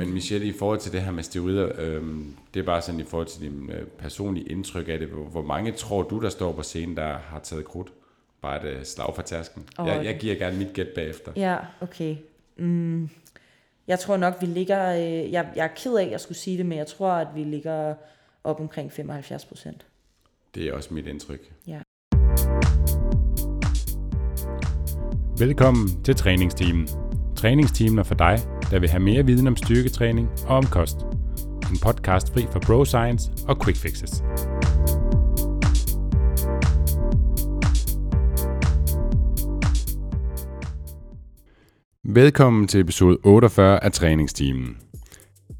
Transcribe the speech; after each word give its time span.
Men 0.00 0.12
Michelle, 0.12 0.46
i 0.46 0.52
forhold 0.52 0.78
til 0.78 0.92
det 0.92 1.02
her 1.02 1.10
med 1.10 1.22
steroider, 1.22 1.68
øhm, 1.78 2.36
det 2.54 2.60
er 2.60 2.64
bare 2.64 2.82
sådan 2.82 3.00
i 3.00 3.04
forhold 3.04 3.26
til 3.26 3.40
din 3.40 3.70
øh, 3.70 3.86
personlige 3.86 4.48
indtryk 4.48 4.88
af 4.88 4.98
det. 4.98 5.08
Hvor, 5.08 5.22
hvor 5.22 5.42
mange 5.42 5.72
tror 5.72 6.02
du, 6.02 6.20
der 6.20 6.28
står 6.28 6.52
på 6.52 6.62
scenen, 6.62 6.96
der 6.96 7.18
har 7.18 7.38
taget 7.38 7.64
krudt? 7.64 7.92
Bare 8.42 8.66
et 8.66 8.76
øh, 8.76 8.84
slag 8.84 9.14
fra 9.14 9.22
tasken. 9.22 9.68
Jeg, 9.78 9.86
okay. 9.86 10.04
jeg 10.04 10.18
giver 10.18 10.34
gerne 10.34 10.58
mit 10.58 10.72
gæt 10.72 10.88
bagefter. 10.94 11.32
Ja, 11.36 11.56
okay. 11.80 12.16
Mm, 12.56 13.08
jeg 13.86 13.98
tror 13.98 14.16
nok, 14.16 14.34
vi 14.40 14.46
ligger... 14.46 14.94
Øh, 14.94 15.32
jeg, 15.32 15.48
jeg 15.56 15.64
er 15.64 15.74
ked 15.76 15.96
af, 15.96 16.04
at 16.04 16.10
jeg 16.10 16.20
skulle 16.20 16.38
sige 16.38 16.58
det, 16.58 16.66
men 16.66 16.78
jeg 16.78 16.86
tror, 16.86 17.10
at 17.10 17.28
vi 17.34 17.44
ligger 17.44 17.94
op 18.44 18.60
omkring 18.60 18.92
75 18.92 19.44
procent. 19.44 19.86
Det 20.54 20.68
er 20.68 20.72
også 20.72 20.94
mit 20.94 21.06
indtryk. 21.06 21.40
Ja. 21.66 21.80
Velkommen 25.38 26.02
til 26.04 26.14
træningsteamen. 26.14 26.88
Træningsteamen 27.36 27.98
er 27.98 28.02
for 28.02 28.14
dig, 28.14 28.38
der 28.70 28.78
vil 28.78 28.88
have 28.88 29.02
mere 29.02 29.26
viden 29.26 29.46
om 29.46 29.56
styrketræning 29.56 30.28
og 30.46 30.56
om 30.56 30.66
kost. 30.66 30.96
En 31.70 31.78
podcast 31.82 32.32
fri 32.32 32.46
for 32.52 32.60
bro 32.66 32.84
science 32.84 33.30
og 33.48 33.64
quick 33.64 33.78
fixes. 33.78 34.22
Velkommen 42.04 42.68
til 42.68 42.80
episode 42.80 43.18
48 43.24 43.84
af 43.84 43.92
Træningsteamen. 43.92 44.76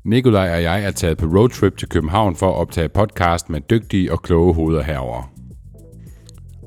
Nikolaj 0.04 0.54
og 0.54 0.62
jeg 0.62 0.84
er 0.84 0.90
taget 0.90 1.18
på 1.18 1.26
roadtrip 1.26 1.76
til 1.76 1.88
København 1.88 2.36
for 2.36 2.48
at 2.50 2.56
optage 2.56 2.88
podcast 2.88 3.50
med 3.50 3.60
dygtige 3.60 4.12
og 4.12 4.22
kloge 4.22 4.54
hoveder 4.54 4.82
herover. 4.82 5.32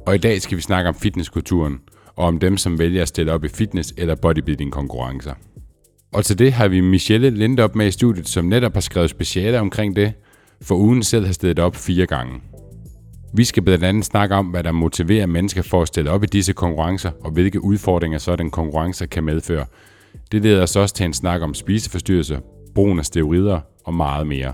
Og 0.08 0.16
i 0.16 0.18
dag 0.18 0.42
skal 0.42 0.58
vi 0.58 0.62
snakke 0.62 0.88
om 0.88 0.96
fitnesskulturen, 0.96 1.80
og 2.16 2.26
om 2.26 2.40
dem, 2.40 2.58
som 2.58 2.80
vælger 2.80 3.02
at 3.02 3.08
stille 3.08 3.34
op 3.34 3.44
i 3.44 3.48
fitness- 3.48 3.94
eller 3.98 4.16
bodybuilding-konkurrencer. 4.16 5.34
Og 6.14 6.26
til 6.26 6.40
det 6.40 6.54
har 6.54 6.68
vi 6.68 6.82
Michelle 6.82 7.30
Lindop 7.30 7.76
med 7.76 7.88
i 7.88 7.92
studiet, 7.92 8.28
som 8.28 8.46
netop 8.46 8.74
har 8.74 8.82
skrevet 8.82 9.10
speciale 9.10 9.60
omkring 9.60 9.96
det, 9.96 10.14
for 10.62 10.76
ugen 10.76 11.04
selv 11.04 11.26
har 11.26 11.34
stedet 11.34 11.60
op 11.60 11.76
fire 11.76 12.06
gange. 12.06 12.42
Vi 13.34 13.44
skal 13.44 13.64
blandt 13.64 13.84
andet 13.84 14.06
snakke 14.06 14.36
om, 14.36 14.46
hvad 14.46 14.64
der 14.64 14.72
motiverer 14.72 15.26
mennesker 15.26 15.62
for 15.62 15.82
at 15.82 15.88
stille 15.88 16.12
op 16.12 16.24
i 16.24 16.28
disse 16.28 16.54
konkurrencer, 16.54 17.12
og 17.24 17.32
hvilke 17.32 17.64
udfordringer 17.64 18.18
sådan 18.18 18.52
konkurrencer 18.52 19.06
kan 19.06 19.24
medføre. 19.24 19.66
Det 20.32 20.42
leder 20.42 20.64
os 20.64 20.76
også 20.76 20.96
til 20.96 21.06
en 21.06 21.14
snak 21.14 21.42
om 21.42 21.54
spiseforstyrrelser, 21.54 22.40
brugen 22.76 23.00
af 23.00 23.06
steroider 23.06 23.60
og 23.86 23.94
meget 23.94 24.28
mere. 24.28 24.54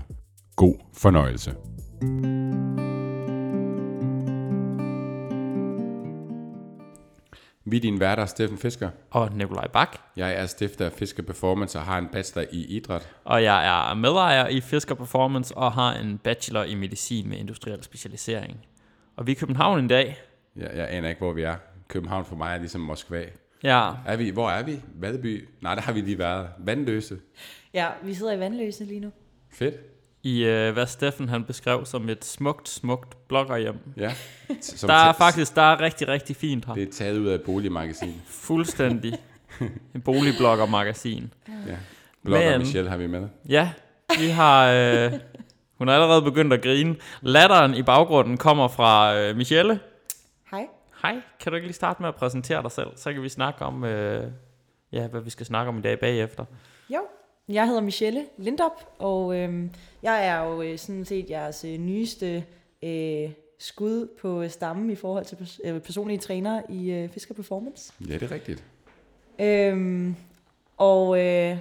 God 0.56 0.74
fornøjelse. 0.96 1.50
Vi 7.64 7.76
er 7.76 7.80
din 7.80 8.00
værter, 8.00 8.26
Steffen 8.26 8.58
Fisker. 8.58 8.90
og 9.10 9.32
Nikolaj 9.34 9.66
Bak, 9.68 9.96
Jeg 10.16 10.34
er 10.34 10.46
stifter 10.46 10.86
af 10.86 10.92
Fisker 10.92 11.22
Performance 11.22 11.78
og 11.78 11.84
har 11.84 11.98
en 11.98 12.06
bachelor 12.08 12.46
i 12.52 12.64
idræt. 12.76 13.08
og 13.24 13.42
jeg 13.42 13.90
er 13.90 13.94
medejer 13.94 14.48
i 14.48 14.60
Fisker 14.60 14.94
Performance 14.94 15.56
og 15.56 15.72
har 15.72 15.94
en 15.94 16.18
bachelor 16.18 16.62
i 16.64 16.74
medicin 16.74 17.28
med 17.28 17.38
industriel 17.38 17.82
specialisering. 17.82 18.66
Og 19.16 19.26
vi 19.26 19.32
er 19.32 19.36
i 19.36 19.38
København 19.38 19.78
en 19.78 19.88
dag. 19.88 20.16
Jeg, 20.56 20.70
jeg 20.74 20.86
aner 20.90 21.08
ikke, 21.08 21.18
hvor 21.18 21.32
vi 21.32 21.42
er. 21.42 21.56
København 21.88 22.24
for 22.24 22.36
mig 22.36 22.54
er 22.54 22.58
ligesom 22.58 22.80
Moskva. 22.80 23.24
Ja, 23.62 23.90
Er 24.06 24.16
vi, 24.16 24.30
hvor 24.30 24.50
er 24.50 24.62
vi? 24.62 24.80
Valby? 24.94 25.48
Nej, 25.60 25.74
der 25.74 25.82
har 25.82 25.92
vi 25.92 26.00
lige 26.00 26.18
været. 26.18 26.48
Vandløse. 26.58 27.18
Ja, 27.74 27.88
vi 28.02 28.14
sidder 28.14 28.32
i 28.32 28.38
vandløse 28.38 28.84
lige 28.84 29.00
nu. 29.00 29.10
Fedt. 29.52 29.74
I 30.22 30.44
øh, 30.44 30.72
hvad 30.72 30.86
Steffen 30.86 31.28
han 31.28 31.44
beskrev 31.44 31.86
som 31.86 32.08
et 32.08 32.24
smukt, 32.24 32.68
smukt 32.68 33.28
bloggerhjem. 33.28 33.78
Ja. 33.96 34.12
Som 34.60 34.86
Der 34.88 34.94
er 34.94 35.12
faktisk 35.12 35.54
der 35.54 35.62
er 35.62 35.80
rigtig, 35.80 36.08
rigtig 36.08 36.36
fint 36.36 36.64
her. 36.64 36.74
Det 36.74 36.82
er 36.88 36.92
taget 36.92 37.18
ud 37.18 37.26
af 37.26 37.34
et 37.34 37.42
boligmagasin. 37.42 38.22
Fuldstændig. 38.26 39.18
En 39.94 40.00
boligblogger-magasin. 40.00 41.32
Ja. 41.48 41.76
Blogger 42.24 42.50
Men- 42.50 42.58
Michelle 42.58 42.90
har 42.90 42.96
vi 42.96 43.06
med. 43.06 43.28
Ja, 43.48 43.70
vi 44.20 44.26
har... 44.28 44.66
Øh, 44.70 45.12
hun 45.78 45.88
er 45.88 45.92
allerede 45.92 46.22
begyndt 46.22 46.52
at 46.52 46.62
grine. 46.62 46.96
Latteren 47.20 47.74
i 47.74 47.82
baggrunden 47.82 48.36
kommer 48.36 48.68
fra 48.68 49.16
øh, 49.16 49.36
Michelle. 49.36 49.80
Hej. 50.50 50.66
Hej, 51.02 51.16
kan 51.40 51.52
du 51.52 51.56
ikke 51.56 51.66
lige 51.68 51.74
starte 51.74 52.02
med 52.02 52.08
at 52.08 52.14
præsentere 52.14 52.62
dig 52.62 52.70
selv? 52.70 52.88
Så 52.96 53.12
kan 53.12 53.22
vi 53.22 53.28
snakke 53.28 53.64
om, 53.64 53.84
øh, 53.84 54.30
ja, 54.92 55.06
hvad 55.06 55.20
vi 55.20 55.30
skal 55.30 55.46
snakke 55.46 55.68
om 55.68 55.78
i 55.78 55.80
dag 55.80 56.00
bagefter. 56.00 56.44
Jo, 56.90 57.00
jeg 57.54 57.66
hedder 57.66 57.80
Michelle 57.80 58.24
Lindop, 58.36 58.94
og 58.98 59.36
øhm, 59.36 59.70
jeg 60.02 60.26
er 60.26 60.44
jo 60.44 60.62
øh, 60.62 60.78
sådan 60.78 61.04
set 61.04 61.30
jeres 61.30 61.64
øh, 61.64 61.78
nyeste 61.78 62.44
øh, 62.82 63.30
skud 63.58 64.08
på 64.20 64.48
stammen 64.48 64.90
i 64.90 64.94
forhold 64.94 65.24
til 65.24 65.36
pers- 65.36 65.60
øh, 65.64 65.80
personlige 65.80 66.18
trænere 66.18 66.62
i 66.68 66.90
øh, 66.90 67.08
Fisker 67.08 67.34
Performance. 67.34 67.92
Ja, 68.08 68.14
det 68.14 68.22
er 68.22 68.30
rigtigt. 68.30 68.64
Øhm, 69.38 70.16
og 70.76 71.18
øh, 71.18 71.58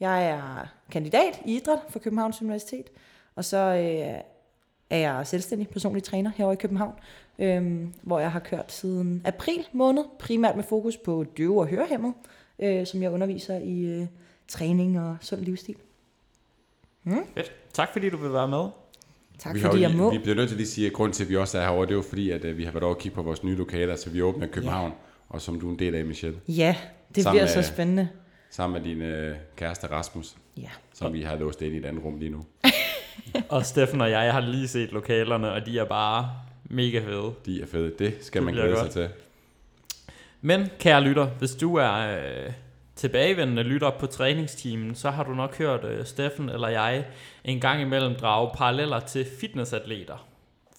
jeg 0.00 0.28
er 0.28 0.74
kandidat 0.90 1.40
i 1.44 1.56
idræt 1.56 1.78
for 1.88 1.98
Københavns 1.98 2.42
Universitet, 2.42 2.90
og 3.34 3.44
så 3.44 3.56
øh, 3.56 4.20
er 4.90 4.96
jeg 4.98 5.26
selvstændig 5.26 5.68
personlig 5.68 6.02
træner 6.02 6.30
herovre 6.36 6.54
i 6.54 6.56
København, 6.56 6.94
øhm, 7.38 7.92
hvor 8.02 8.18
jeg 8.18 8.32
har 8.32 8.40
kørt 8.40 8.72
siden 8.72 9.22
april 9.24 9.66
måned, 9.72 10.04
primært 10.18 10.56
med 10.56 10.64
fokus 10.64 10.96
på 10.96 11.24
døve 11.36 11.60
og 11.60 11.66
hørehæmmet, 11.66 12.14
øh, 12.58 12.86
som 12.86 13.02
jeg 13.02 13.10
underviser 13.10 13.56
i 13.58 13.80
øh, 13.80 14.06
træning 14.48 15.00
og 15.00 15.16
sund 15.20 15.40
livsstil. 15.40 15.76
Fedt. 17.04 17.52
Tak 17.72 17.88
fordi 17.92 18.10
du 18.10 18.16
vil 18.16 18.32
være 18.32 18.48
med. 18.48 18.68
Tak 19.38 19.54
vi, 19.54 19.60
fordi 19.60 19.76
jo 19.76 19.82
jeg 19.82 19.96
må. 19.96 20.10
vi 20.12 20.18
bliver 20.18 20.34
nødt 20.34 20.48
til 20.48 20.54
at 20.54 20.58
lige 20.58 20.68
sige, 20.68 20.86
at 20.86 20.92
grunden 20.92 21.12
til, 21.12 21.24
at 21.24 21.30
vi 21.30 21.36
også 21.36 21.58
er 21.58 21.62
herovre, 21.62 21.86
det 21.86 21.90
er 21.90 21.96
jo 21.96 22.02
fordi, 22.02 22.30
at 22.30 22.44
uh, 22.44 22.58
vi 22.58 22.64
har 22.64 22.72
været 22.72 22.84
over 22.84 22.94
at 22.94 23.00
kigge 23.00 23.14
på 23.14 23.22
vores 23.22 23.42
nye 23.44 23.56
lokaler, 23.56 23.96
så 23.96 24.10
vi 24.10 24.22
åbner 24.22 24.46
i 24.46 24.50
København, 24.50 24.92
og 25.28 25.40
som 25.40 25.60
du 25.60 25.68
er 25.68 25.72
en 25.72 25.78
del 25.78 25.94
af, 25.94 26.04
Michelle, 26.04 26.38
Ja, 26.48 26.76
det 27.14 27.22
Sammen 27.22 27.32
bliver 27.38 27.56
med- 27.56 27.62
så 27.64 27.72
spændende. 27.72 28.08
sammen 28.50 28.82
med 28.82 28.90
din 28.90 29.30
uh, 29.30 29.36
kæreste 29.56 29.86
Rasmus, 29.86 30.36
Ja. 30.56 30.68
som 30.94 31.12
vi 31.12 31.22
har 31.22 31.36
låst 31.36 31.62
ind 31.62 31.74
i 31.74 31.78
et 31.78 31.84
andet 31.84 32.04
rum 32.04 32.18
lige 32.18 32.30
nu. 32.30 32.44
Og 33.48 33.66
Steffen 33.66 34.00
og 34.00 34.10
jeg, 34.10 34.24
jeg 34.24 34.32
har 34.32 34.40
lige 34.40 34.68
set 34.68 34.92
lokalerne, 34.92 35.52
og 35.52 35.66
de 35.66 35.78
er 35.78 35.84
bare 35.84 36.30
mega 36.64 37.00
fede. 37.00 37.32
De 37.46 37.62
er 37.62 37.66
fede. 37.66 37.92
Det 37.98 38.16
skal 38.20 38.40
Det 38.40 38.44
man 38.44 38.54
glæde 38.54 38.76
sig 38.76 38.82
godt. 38.82 38.92
til. 38.92 39.08
Men 40.40 40.66
kære 40.78 41.00
lytter, 41.02 41.26
hvis 41.26 41.50
du 41.54 41.74
er 41.74 42.18
øh, 42.18 42.52
tilbagevendende 42.98 43.62
lytter 43.62 43.90
på 43.90 44.06
træningsteamen, 44.06 44.94
så 44.94 45.10
har 45.10 45.24
du 45.24 45.34
nok 45.34 45.58
hørt 45.58 45.84
øh, 45.84 46.06
Steffen 46.06 46.48
eller 46.48 46.68
jeg 46.68 47.04
en 47.44 47.60
gang 47.60 47.82
imellem 47.82 48.14
drage 48.14 48.50
paralleller 48.54 49.00
til 49.00 49.26
fitnessatleter. 49.40 50.26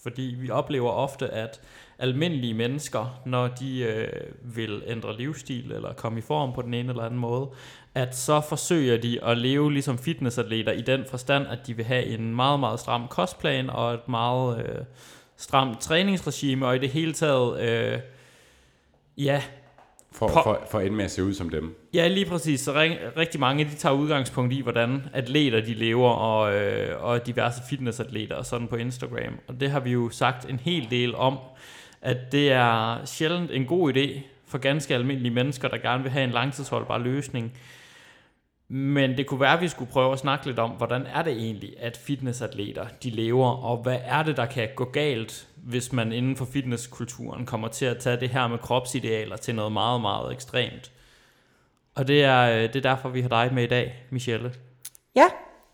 Fordi 0.02 0.36
vi 0.38 0.50
oplever 0.50 0.90
ofte, 0.90 1.28
at 1.28 1.60
almindelige 1.98 2.54
mennesker, 2.54 3.20
når 3.26 3.48
de 3.48 3.80
øh, 3.80 4.08
vil 4.56 4.82
ændre 4.86 5.16
livsstil 5.16 5.72
eller 5.72 5.92
komme 5.92 6.18
i 6.18 6.22
form 6.22 6.52
på 6.52 6.62
den 6.62 6.74
ene 6.74 6.88
eller 6.88 7.02
anden 7.02 7.20
måde, 7.20 7.50
at 7.94 8.16
så 8.16 8.40
forsøger 8.40 8.96
de 8.96 9.24
at 9.24 9.38
leve 9.38 9.72
ligesom 9.72 9.98
fitnessatleter 9.98 10.72
i 10.72 10.80
den 10.80 11.04
forstand, 11.10 11.46
at 11.46 11.66
de 11.66 11.76
vil 11.76 11.84
have 11.84 12.04
en 12.04 12.34
meget, 12.34 12.60
meget 12.60 12.80
stram 12.80 13.08
kostplan 13.08 13.70
og 13.70 13.94
et 13.94 14.08
meget 14.08 14.58
øh, 14.58 14.84
stramt 15.36 15.80
træningsregime, 15.80 16.66
og 16.66 16.76
i 16.76 16.78
det 16.78 16.90
hele 16.90 17.12
taget, 17.12 17.60
øh, 17.60 17.98
ja, 19.18 19.42
for, 20.12 20.28
På- 20.28 20.40
for, 20.42 20.62
for 20.70 20.78
at 20.78 20.86
ende 20.86 20.96
med 20.96 21.04
at 21.04 21.10
se 21.10 21.24
ud 21.24 21.34
som 21.34 21.48
dem. 21.50 21.76
Ja, 21.94 22.08
lige 22.08 22.26
præcis. 22.26 22.60
Så 22.60 22.72
rigtig 23.16 23.40
mange 23.40 23.64
de 23.64 23.74
tager 23.74 23.94
udgangspunkt 23.94 24.52
i, 24.52 24.60
hvordan 24.60 25.02
atleter 25.12 25.60
de 25.60 25.74
lever, 25.74 26.10
og, 26.10 26.54
øh, 26.54 27.04
og 27.04 27.26
diverse 27.26 27.60
fitnessatleter 27.70 28.34
og 28.36 28.46
sådan 28.46 28.68
på 28.68 28.76
Instagram. 28.76 29.38
Og 29.48 29.60
det 29.60 29.70
har 29.70 29.80
vi 29.80 29.90
jo 29.90 30.10
sagt 30.10 30.50
en 30.50 30.58
hel 30.60 30.86
del 30.90 31.14
om, 31.14 31.38
at 32.02 32.16
det 32.32 32.52
er 32.52 32.96
sjældent 33.04 33.50
en 33.50 33.66
god 33.66 33.92
idé 33.96 34.20
for 34.48 34.58
ganske 34.58 34.94
almindelige 34.94 35.34
mennesker, 35.34 35.68
der 35.68 35.78
gerne 35.78 36.02
vil 36.02 36.12
have 36.12 36.24
en 36.24 36.30
langtidsholdbar 36.30 36.98
løsning. 36.98 37.52
Men 38.72 39.16
det 39.16 39.26
kunne 39.26 39.40
være, 39.40 39.52
at 39.52 39.60
vi 39.60 39.68
skulle 39.68 39.90
prøve 39.90 40.12
at 40.12 40.18
snakke 40.18 40.46
lidt 40.46 40.58
om, 40.58 40.70
hvordan 40.70 41.06
er 41.06 41.22
det 41.22 41.32
egentlig, 41.32 41.74
at 41.78 41.96
fitnessatleter 41.96 42.86
de 43.02 43.10
lever, 43.10 43.48
og 43.48 43.76
hvad 43.76 43.98
er 44.04 44.22
det, 44.22 44.36
der 44.36 44.46
kan 44.46 44.68
gå 44.76 44.84
galt, 44.84 45.48
hvis 45.56 45.92
man 45.92 46.12
inden 46.12 46.36
for 46.36 46.44
fitnesskulturen 46.44 47.46
kommer 47.46 47.68
til 47.68 47.84
at 47.84 47.98
tage 47.98 48.20
det 48.20 48.28
her 48.28 48.48
med 48.48 48.58
kropsidealer 48.58 49.36
til 49.36 49.54
noget 49.54 49.72
meget, 49.72 50.00
meget 50.00 50.32
ekstremt. 50.32 50.92
Og 51.94 52.08
det 52.08 52.24
er, 52.24 52.40
øh, 52.40 52.62
det 52.62 52.76
er 52.76 52.80
derfor, 52.80 53.08
vi 53.08 53.20
har 53.20 53.28
dig 53.28 53.54
med 53.54 53.62
i 53.62 53.66
dag, 53.66 54.04
Michelle. 54.10 54.54
Ja, 55.16 55.26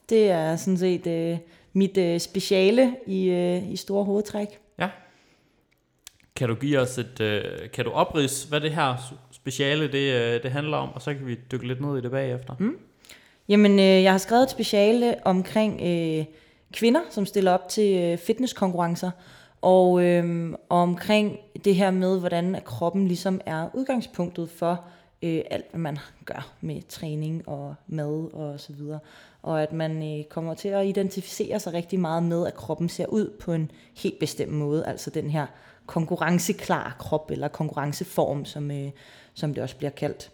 det 0.09 0.31
er 0.31 0.57
sådan 0.57 0.79
set 0.79 1.07
øh, 1.07 1.39
mit 1.73 1.99
øh, 1.99 2.21
speciale 2.21 2.97
i, 3.07 3.29
øh, 3.29 3.73
i 3.73 3.77
store 3.77 4.05
hovedtræk. 4.05 4.49
Ja. 4.79 4.89
Kan 6.37 6.49
du 6.49 6.55
give 6.55 6.79
os 6.79 6.99
et, 6.99 7.21
øh, 7.21 7.71
kan 7.73 7.85
du 7.85 7.91
oprise, 7.91 8.49
hvad 8.49 8.61
det 8.61 8.71
her 8.71 9.15
speciale 9.31 9.93
det, 9.93 10.15
øh, 10.15 10.43
det 10.43 10.51
handler 10.51 10.77
om, 10.77 10.93
og 10.95 11.03
så 11.03 11.15
kan 11.15 11.27
vi 11.27 11.39
dykke 11.53 11.69
lidt 11.69 11.81
ned 11.81 11.99
i 11.99 12.01
det 12.01 12.11
bagefter. 12.11 12.55
Mm. 12.59 12.79
Jamen, 13.49 13.79
øh, 13.79 14.03
jeg 14.03 14.11
har 14.13 14.19
skrevet 14.19 14.43
et 14.43 14.51
speciale 14.51 15.17
omkring 15.25 15.81
øh, 15.83 16.25
kvinder, 16.73 17.01
som 17.11 17.27
stiller 17.27 17.53
op 17.53 17.69
til 17.69 17.97
øh, 18.03 18.19
fitnesskonkurrencer, 18.19 19.11
og 19.63 20.05
øh, 20.05 20.53
og 20.69 20.79
omkring 20.79 21.39
det 21.65 21.75
her 21.75 21.91
med, 21.91 22.21
hvordan 22.21 22.61
kroppen 22.65 23.09
ligesom 23.09 23.41
er 23.47 23.69
udgangspunktet 23.75 24.51
for 24.51 24.85
øh, 25.23 25.41
alt, 25.51 25.65
hvad 25.71 25.81
man 25.81 25.99
gør 26.25 26.53
med 26.61 26.83
træning 26.89 27.49
og 27.49 27.75
mad 27.87 28.35
og 28.35 28.61
så 28.61 28.73
videre. 28.73 28.99
Og 29.43 29.63
at 29.63 29.73
man 29.73 30.19
øh, 30.19 30.25
kommer 30.25 30.55
til 30.55 30.69
at 30.69 30.87
identificere 30.87 31.61
sig 31.61 31.73
rigtig 31.73 32.01
meget 32.01 32.23
med, 32.23 32.47
at 32.47 32.55
kroppen 32.55 32.89
ser 32.89 33.07
ud 33.07 33.37
på 33.41 33.53
en 33.53 33.71
helt 33.97 34.19
bestemt 34.19 34.53
måde, 34.53 34.87
altså 34.87 35.11
den 35.11 35.31
her 35.31 35.47
konkurrenceklar 35.87 36.97
krop, 36.99 37.31
eller 37.31 37.49
konkurrenceform, 37.49 38.45
som, 38.45 38.71
øh, 38.71 38.91
som 39.35 39.55
det 39.55 39.63
også 39.63 39.77
bliver 39.77 39.91
kaldt. 39.91 40.31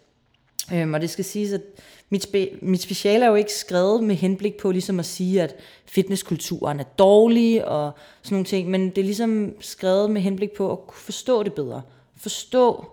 Øhm, 0.73 0.93
og 0.93 1.01
det 1.01 1.09
skal 1.09 1.25
siges, 1.25 1.53
at 1.53 1.61
mit, 2.09 2.23
spe, 2.23 2.49
mit 2.61 2.81
speciale 2.81 3.25
er 3.25 3.29
jo 3.29 3.35
ikke 3.35 3.53
skrevet 3.53 4.03
med 4.03 4.15
henblik 4.15 4.57
på 4.57 4.71
ligesom 4.71 4.99
at 4.99 5.05
sige, 5.05 5.41
at 5.41 5.55
fitnesskulturen 5.85 6.79
er 6.79 6.83
dårlig 6.83 7.67
og 7.67 7.91
sådan 8.21 8.35
nogle 8.35 8.45
ting, 8.45 8.69
men 8.69 8.89
det 8.89 8.97
er 8.97 9.03
ligesom 9.03 9.53
skrevet 9.59 10.11
med 10.11 10.21
henblik 10.21 10.51
på 10.51 10.71
at 10.71 10.87
kunne 10.87 10.99
forstå 10.99 11.43
det 11.43 11.53
bedre. 11.53 11.81
Forstå 12.17 12.85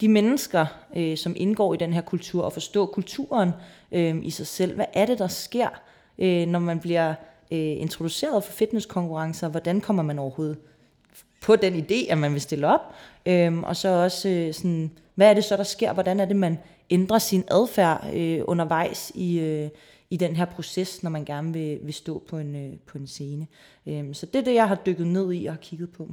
de 0.00 0.08
mennesker, 0.08 0.66
øh, 0.96 1.16
som 1.16 1.34
indgår 1.36 1.74
i 1.74 1.76
den 1.76 1.92
her 1.92 2.00
kultur, 2.00 2.42
og 2.42 2.52
forstå 2.52 2.86
kulturen 2.86 3.50
øh, 3.92 4.16
i 4.22 4.30
sig 4.30 4.46
selv. 4.46 4.74
Hvad 4.74 4.86
er 4.92 5.06
det, 5.06 5.18
der 5.18 5.28
sker, 5.28 5.68
øh, 6.18 6.46
når 6.46 6.58
man 6.58 6.80
bliver 6.80 7.14
øh, 7.50 7.58
introduceret 7.58 8.44
for 8.44 8.52
fitnesskonkurrencer? 8.52 9.48
Hvordan 9.48 9.80
kommer 9.80 10.02
man 10.02 10.18
overhovedet 10.18 10.58
på 11.42 11.56
den 11.56 11.74
idé, 11.74 12.10
at 12.10 12.18
man 12.18 12.32
vil 12.32 12.40
stille 12.40 12.66
op? 12.66 12.94
Øh, 13.26 13.58
og 13.58 13.76
så 13.76 13.88
også 13.88 14.28
øh, 14.28 14.54
sådan, 14.54 14.90
hvad 15.14 15.30
er 15.30 15.34
det 15.34 15.44
så, 15.44 15.56
der 15.56 15.62
sker? 15.62 15.92
Hvordan 15.92 16.20
er 16.20 16.24
det, 16.24 16.36
man 16.36 16.58
ændrer 16.90 17.18
sin 17.18 17.44
adfærd 17.50 18.14
øh, 18.14 18.40
undervejs 18.44 19.12
i, 19.14 19.40
øh, 19.40 19.68
i 20.10 20.16
den 20.16 20.36
her 20.36 20.44
proces, 20.44 21.02
når 21.02 21.10
man 21.10 21.24
gerne 21.24 21.52
vil, 21.52 21.78
vil 21.82 21.94
stå 21.94 22.22
på 22.28 22.38
en, 22.38 22.56
øh, 22.56 22.78
på 22.86 22.98
en 22.98 23.06
scene. 23.06 23.46
Øh, 23.86 24.14
så 24.14 24.26
det 24.26 24.38
er 24.38 24.44
det, 24.44 24.54
jeg 24.54 24.68
har 24.68 24.74
dykket 24.74 25.06
ned 25.06 25.32
i 25.32 25.46
og 25.46 25.52
har 25.52 25.60
kigget 25.60 25.92
på. 25.92 26.08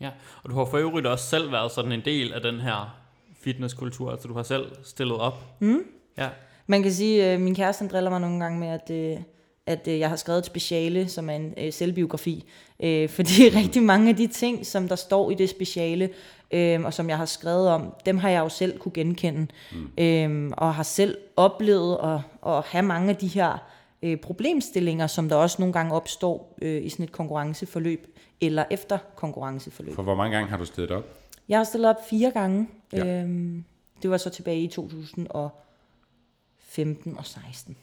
Ja, 0.00 0.10
og 0.42 0.50
du 0.50 0.54
har 0.54 0.64
for 0.64 0.78
øvrigt 0.78 1.06
også 1.06 1.24
selv 1.24 1.52
været 1.52 1.72
sådan 1.72 1.92
en 1.92 2.04
del 2.04 2.32
af 2.32 2.40
den 2.40 2.60
her 2.60 2.98
fitnesskultur, 3.40 4.10
altså 4.10 4.28
du 4.28 4.34
har 4.34 4.42
selv 4.42 4.66
stillet 4.82 5.16
op. 5.16 5.60
Mm. 5.60 5.84
Ja. 6.18 6.28
Man 6.66 6.82
kan 6.82 6.92
sige, 6.92 7.24
at 7.24 7.34
øh, 7.34 7.40
min 7.40 7.54
kæreste 7.54 7.88
driller 7.88 8.10
mig 8.10 8.20
nogle 8.20 8.40
gange 8.40 8.58
med, 8.58 8.68
at, 8.68 8.90
øh, 8.90 9.22
at 9.68 9.88
øh, 9.88 9.98
jeg 9.98 10.08
har 10.08 10.16
skrevet 10.16 10.38
et 10.38 10.46
speciale, 10.46 11.08
som 11.08 11.30
er 11.30 11.34
en 11.34 11.54
øh, 11.56 11.72
selvbiografi. 11.72 12.44
Øh, 12.80 13.08
fordi 13.16 13.48
rigtig 13.48 13.82
mange 13.82 14.08
af 14.08 14.16
de 14.16 14.26
ting, 14.26 14.66
som 14.66 14.88
der 14.88 14.96
står 14.96 15.30
i 15.30 15.34
det 15.34 15.50
speciale, 15.50 16.10
øh, 16.50 16.84
og 16.84 16.94
som 16.94 17.08
jeg 17.08 17.16
har 17.16 17.26
skrevet 17.26 17.68
om, 17.68 17.94
dem 18.06 18.18
har 18.18 18.28
jeg 18.28 18.40
jo 18.40 18.48
selv 18.48 18.78
kunne 18.78 18.92
genkende. 18.92 19.46
Mm. 19.72 19.90
Øh, 19.98 20.52
og 20.56 20.74
har 20.74 20.82
selv 20.82 21.18
oplevet 21.36 21.98
at, 22.02 22.20
at 22.52 22.64
have 22.64 22.82
mange 22.82 23.10
af 23.10 23.16
de 23.16 23.26
her 23.26 23.58
øh, 24.02 24.16
problemstillinger, 24.16 25.06
som 25.06 25.28
der 25.28 25.36
også 25.36 25.56
nogle 25.58 25.72
gange 25.72 25.94
opstår 25.94 26.54
øh, 26.62 26.84
i 26.84 26.88
sådan 26.88 27.04
et 27.04 27.12
konkurrenceforløb, 27.12 28.06
eller 28.40 28.64
efter 28.70 28.98
konkurrenceforløb. 29.16 29.94
For 29.94 30.02
hvor 30.02 30.14
mange 30.14 30.36
gange 30.36 30.50
har 30.50 30.56
du 30.56 30.64
stillet 30.64 30.90
op? 30.90 31.04
Jeg 31.48 31.58
har 31.58 31.64
stillet 31.64 31.90
op 31.90 32.08
fire 32.10 32.30
gange. 32.30 32.68
Ja. 32.92 33.22
Øhm, 33.22 33.64
det 34.02 34.10
var 34.10 34.16
så 34.16 34.30
tilbage 34.30 34.60
i 34.60 34.66
2015 34.66 37.18
og 37.18 37.26
16. 37.26 37.76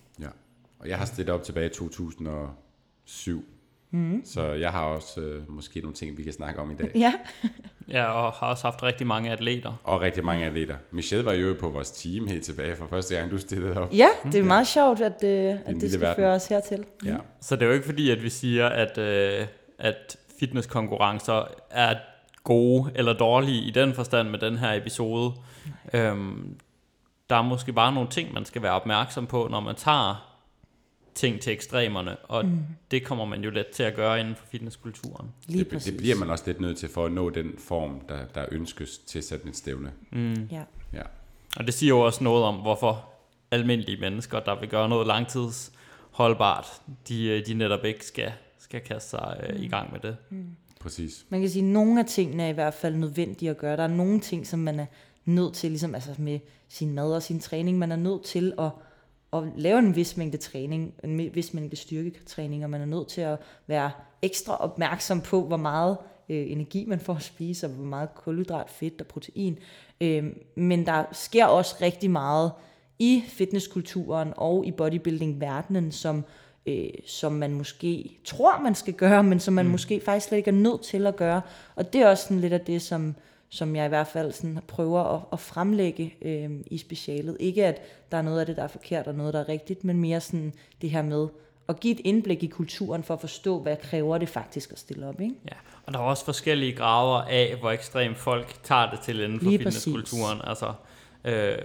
Og 0.85 0.89
jeg 0.89 0.97
har 0.97 1.05
stillet 1.05 1.33
op 1.35 1.43
tilbage 1.43 1.65
i 1.65 1.69
2007. 1.73 3.45
Mm. 3.91 4.21
Så 4.25 4.43
jeg 4.43 4.71
har 4.71 4.81
også 4.83 5.21
øh, 5.21 5.51
måske 5.51 5.79
nogle 5.79 5.95
ting, 5.95 6.17
vi 6.17 6.23
kan 6.23 6.33
snakke 6.33 6.61
om 6.61 6.71
i 6.71 6.75
dag. 6.75 6.91
Ja. 7.05 7.13
Ja, 7.87 8.05
og 8.05 8.31
har 8.31 8.47
også 8.47 8.63
haft 8.63 8.83
rigtig 8.83 9.07
mange 9.07 9.31
atleter. 9.31 9.73
Og 9.83 10.01
rigtig 10.01 10.25
mange 10.25 10.45
atleter. 10.45 10.75
Michelle 10.91 11.25
var 11.25 11.33
jo 11.33 11.55
på 11.59 11.69
vores 11.69 11.91
team 11.91 12.27
helt 12.27 12.43
tilbage 12.43 12.75
fra 12.75 12.85
første 12.85 13.15
gang, 13.15 13.31
du 13.31 13.37
stillede 13.37 13.77
op. 13.77 13.93
ja, 13.93 14.07
det 14.23 14.35
er 14.35 14.43
meget 14.43 14.67
sjovt, 14.67 15.01
at, 15.01 15.23
øh, 15.23 15.29
at 15.29 15.59
lille 15.67 15.81
det 15.81 15.89
skal 15.91 16.01
verden. 16.01 16.15
føre 16.23 16.31
os 16.33 16.47
hertil. 16.47 16.85
Ja. 17.05 17.17
Så 17.41 17.55
det 17.55 17.61
er 17.61 17.65
jo 17.67 17.73
ikke 17.73 17.85
fordi, 17.85 18.09
at 18.11 18.23
vi 18.23 18.29
siger, 18.29 18.67
at, 18.69 18.97
øh, 18.97 19.47
at 19.79 20.17
fitnesskonkurrencer 20.39 21.47
er 21.69 21.95
gode 22.43 22.91
eller 22.95 23.13
dårlige 23.13 23.61
i 23.61 23.71
den 23.71 23.93
forstand 23.93 24.29
med 24.29 24.39
den 24.39 24.57
her 24.57 24.73
episode. 24.73 25.33
Øhm, 25.93 26.57
der 27.29 27.35
er 27.35 27.41
måske 27.41 27.73
bare 27.73 27.93
nogle 27.93 28.09
ting, 28.09 28.33
man 28.33 28.45
skal 28.45 28.61
være 28.61 28.71
opmærksom 28.73 29.27
på, 29.27 29.47
når 29.51 29.59
man 29.59 29.75
tager 29.75 30.34
ting 31.15 31.41
til 31.41 31.53
ekstremerne, 31.53 32.15
og 32.15 32.45
mm. 32.45 32.59
det 32.91 33.03
kommer 33.03 33.25
man 33.25 33.43
jo 33.43 33.49
let 33.49 33.67
til 33.67 33.83
at 33.83 33.95
gøre 33.95 34.19
inden 34.19 34.35
for 34.35 34.45
fitnesskulturen. 34.51 35.31
Lige 35.47 35.63
Det, 35.63 35.67
præcis. 35.71 35.91
det 35.91 35.97
bliver 35.97 36.15
man 36.15 36.29
også 36.29 36.43
lidt 36.47 36.61
nødt 36.61 36.77
til 36.77 36.89
for 36.89 37.05
at 37.05 37.11
nå 37.11 37.29
den 37.29 37.53
form, 37.57 38.01
der, 38.09 38.25
der 38.35 38.45
ønskes 38.51 38.97
til 38.97 39.23
sådan 39.23 39.49
et 39.49 39.55
stævne. 39.55 39.91
Mm. 40.11 40.47
Ja. 40.51 40.63
Ja. 40.93 41.01
Og 41.57 41.65
det 41.65 41.73
siger 41.73 41.89
jo 41.89 41.99
også 41.99 42.23
noget 42.23 42.43
om, 42.43 42.55
hvorfor 42.55 43.09
almindelige 43.51 44.01
mennesker, 44.01 44.39
der 44.39 44.59
vil 44.59 44.69
gøre 44.69 44.89
noget 44.89 45.07
langtids 45.07 45.71
holdbart, 46.11 46.65
de, 47.07 47.25
øh, 47.27 47.45
de 47.45 47.53
netop 47.53 47.85
ikke 47.85 48.05
skal, 48.05 48.31
skal 48.59 48.81
kaste 48.81 49.09
sig 49.09 49.43
øh, 49.49 49.59
i 49.59 49.67
gang 49.67 49.91
med 49.91 49.99
det. 49.99 50.17
Præcis. 50.79 51.25
Man 51.29 51.41
kan 51.41 51.49
sige, 51.49 51.65
at 51.65 51.71
nogle 51.71 51.99
af 51.99 52.05
tingene 52.05 52.43
er 52.43 52.47
i 52.47 52.51
hvert 52.53 52.73
fald 52.73 52.95
nødvendige 52.95 53.49
at 53.49 53.57
gøre. 53.57 53.77
Der 53.77 53.83
er 53.83 53.87
nogle 53.87 54.19
ting, 54.19 54.47
som 54.47 54.59
man 54.59 54.79
er 54.79 54.85
nødt 55.25 55.53
til, 55.53 55.69
ligesom 55.69 55.95
altså 55.95 56.15
med 56.17 56.39
sin 56.69 56.93
mad 56.93 57.13
og 57.13 57.23
sin 57.23 57.39
træning, 57.39 57.77
man 57.77 57.91
er 57.91 57.95
nødt 57.95 58.23
til 58.23 58.53
at, 58.59 58.69
at 59.33 59.43
lave 59.55 59.79
en 59.79 59.95
vis 59.95 60.17
mængde 60.17 60.37
træning, 60.37 60.93
en 61.03 61.35
vis 61.35 61.53
mængde 61.53 61.75
styrketræning, 61.75 62.63
og 62.63 62.69
man 62.69 62.81
er 62.81 62.85
nødt 62.85 63.07
til 63.07 63.21
at 63.21 63.39
være 63.67 63.91
ekstra 64.21 64.55
opmærksom 64.55 65.21
på, 65.21 65.41
hvor 65.41 65.57
meget 65.57 65.97
øh, 66.29 66.51
energi 66.51 66.85
man 66.87 66.99
får 66.99 67.13
at 67.13 67.23
spise, 67.23 67.67
og 67.67 67.71
hvor 67.71 67.85
meget 67.85 68.15
kulhydrat, 68.15 68.69
fedt 68.69 69.01
og 69.01 69.07
protein. 69.07 69.59
Øh, 70.01 70.23
men 70.55 70.85
der 70.85 71.03
sker 71.11 71.45
også 71.45 71.75
rigtig 71.81 72.11
meget 72.11 72.51
i 72.99 73.23
fitnesskulturen 73.27 74.33
og 74.37 74.65
i 74.65 74.71
bodybuilding-verdenen, 74.71 75.91
som, 75.91 76.25
øh, 76.65 76.89
som 77.05 77.31
man 77.31 77.53
måske 77.53 78.19
tror, 78.25 78.61
man 78.61 78.75
skal 78.75 78.93
gøre, 78.93 79.23
men 79.23 79.39
som 79.39 79.53
man 79.53 79.65
mm. 79.65 79.71
måske 79.71 80.01
faktisk 80.05 80.27
slet 80.27 80.37
ikke 80.37 80.49
er 80.49 80.55
nødt 80.55 80.81
til 80.81 81.07
at 81.07 81.15
gøre. 81.15 81.41
Og 81.75 81.93
det 81.93 82.01
er 82.01 82.07
også 82.07 82.23
sådan 82.23 82.39
lidt 82.39 82.53
af 82.53 82.61
det, 82.61 82.81
som, 82.81 83.15
som 83.49 83.75
jeg 83.75 83.85
i 83.85 83.89
hvert 83.89 84.07
fald 84.07 84.31
sådan 84.31 84.59
prøver 84.67 85.03
at, 85.15 85.21
at 85.33 85.39
fremlægge 85.39 86.15
øh, 86.21 86.49
i 86.67 86.77
specialet. 86.77 87.37
Ikke 87.39 87.65
at 87.65 87.81
der 88.11 88.17
er 88.17 88.21
noget 88.21 88.39
af 88.39 88.45
det, 88.45 88.57
der 88.57 88.63
er 88.63 88.67
forkert, 88.67 89.07
og 89.07 89.15
noget, 89.15 89.33
der 89.33 89.39
er 89.39 89.49
rigtigt, 89.49 89.83
men 89.83 89.99
mere 89.99 90.21
sådan 90.21 90.53
det 90.81 90.89
her 90.89 91.01
med 91.01 91.27
at 91.69 91.79
give 91.79 91.93
et 91.93 92.01
indblik 92.03 92.43
i 92.43 92.47
kulturen 92.47 93.03
for 93.03 93.13
at 93.13 93.21
forstå, 93.21 93.59
hvad 93.59 93.77
kræver 93.77 94.17
det 94.17 94.29
faktisk 94.29 94.71
at 94.71 94.79
stille 94.79 95.07
op. 95.07 95.21
Ikke? 95.21 95.35
Ja, 95.51 95.55
og 95.85 95.93
der 95.93 95.99
er 95.99 96.03
også 96.03 96.25
forskellige 96.25 96.73
grader 96.73 97.21
af, 97.21 97.55
hvor 97.59 97.71
ekstremt 97.71 98.17
folk 98.17 98.63
tager 98.63 98.89
det 98.89 98.99
til 98.99 99.19
inden 99.19 99.39
for 99.39 99.45
Lige 99.45 99.57
fitnesskulturen. 99.57 100.41
Altså, 100.43 100.73
øh, 101.23 101.57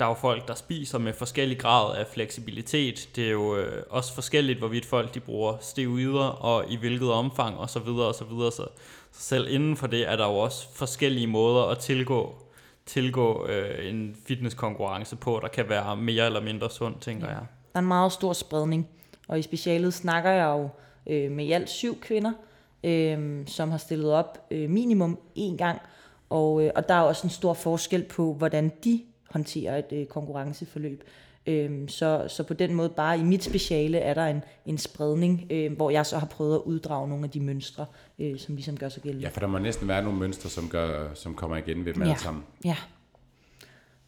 der 0.00 0.04
er 0.04 0.10
jo 0.10 0.14
folk, 0.14 0.48
der 0.48 0.54
spiser 0.54 0.98
med 0.98 1.12
forskellig 1.12 1.58
grad 1.58 1.96
af 1.96 2.06
fleksibilitet. 2.06 3.08
Det 3.16 3.26
er 3.26 3.30
jo 3.30 3.56
øh, 3.56 3.82
også 3.90 4.14
forskelligt, 4.14 4.58
hvorvidt 4.58 4.86
folk 4.86 5.14
de 5.14 5.20
bruger 5.20 5.56
steroider, 5.60 6.24
og 6.24 6.64
i 6.68 6.76
hvilket 6.76 7.12
omfang, 7.12 7.58
og 7.58 7.70
så 7.70 7.78
videre, 7.78 8.06
og 8.06 8.14
så 8.14 8.24
videre. 8.24 8.52
Så, 8.52 8.66
så 9.12 9.22
selv 9.22 9.46
inden 9.50 9.76
for 9.76 9.86
det 9.86 10.08
er 10.08 10.16
der 10.16 10.26
jo 10.26 10.38
også 10.38 10.68
forskellige 10.74 11.26
måder 11.26 11.62
at 11.62 11.78
tilgå, 11.78 12.34
tilgå 12.86 13.46
øh, 13.46 13.88
en 13.88 14.16
fitnesskonkurrence 14.26 15.16
på, 15.16 15.38
der 15.42 15.48
kan 15.48 15.68
være 15.68 15.96
mere 15.96 16.26
eller 16.26 16.40
mindre 16.40 16.70
sund, 16.70 16.94
tænker 17.00 17.28
jeg. 17.28 17.40
Der 17.72 17.78
er 17.78 17.82
en 17.82 17.88
meget 17.88 18.12
stor 18.12 18.32
spredning, 18.32 18.88
og 19.28 19.38
i 19.38 19.42
specialet 19.42 19.94
snakker 19.94 20.30
jeg 20.30 20.46
jo 20.46 20.68
øh, 21.06 21.30
med 21.30 21.44
i 21.44 21.52
alt 21.52 21.68
syv 21.68 22.00
kvinder, 22.00 22.32
øh, 22.84 23.46
som 23.46 23.70
har 23.70 23.78
stillet 23.78 24.12
op 24.12 24.46
øh, 24.50 24.70
minimum 24.70 25.18
én 25.38 25.56
gang, 25.56 25.80
og, 26.30 26.64
øh, 26.64 26.70
og 26.74 26.88
der 26.88 26.94
er 26.94 27.00
også 27.00 27.26
en 27.26 27.30
stor 27.30 27.54
forskel 27.54 28.02
på, 28.04 28.34
hvordan 28.34 28.72
de 28.84 29.02
håndterer 29.30 29.78
et 29.78 29.92
øh, 29.92 30.06
konkurrenceforløb. 30.06 31.04
Øh, 31.46 31.88
så, 31.88 32.24
så 32.28 32.42
på 32.42 32.54
den 32.54 32.74
måde, 32.74 32.88
bare 32.88 33.18
i 33.18 33.22
mit 33.22 33.44
speciale, 33.44 33.98
er 33.98 34.14
der 34.14 34.26
en, 34.26 34.44
en 34.66 34.78
spredning, 34.78 35.46
øh, 35.50 35.72
hvor 35.72 35.90
jeg 35.90 36.06
så 36.06 36.18
har 36.18 36.26
prøvet 36.26 36.54
at 36.54 36.60
uddrage 36.64 37.08
nogle 37.08 37.24
af 37.24 37.30
de 37.30 37.40
mønstre, 37.40 37.86
øh, 38.18 38.38
som 38.38 38.54
ligesom 38.54 38.76
gør 38.76 38.88
sig 38.88 39.02
gældende. 39.02 39.24
Ja, 39.24 39.30
for 39.30 39.40
der 39.40 39.46
må 39.46 39.58
næsten 39.58 39.88
være 39.88 40.02
nogle 40.02 40.18
mønstre, 40.18 40.48
som, 40.50 40.68
gør, 40.68 41.14
som 41.14 41.34
kommer 41.34 41.56
igen 41.56 41.84
ved 41.84 41.94
dem 41.94 42.02
Ja. 42.02 42.08
alle 42.08 42.20
sammen. 42.20 42.44
Ja. 42.64 42.76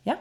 Ja. 0.06 0.14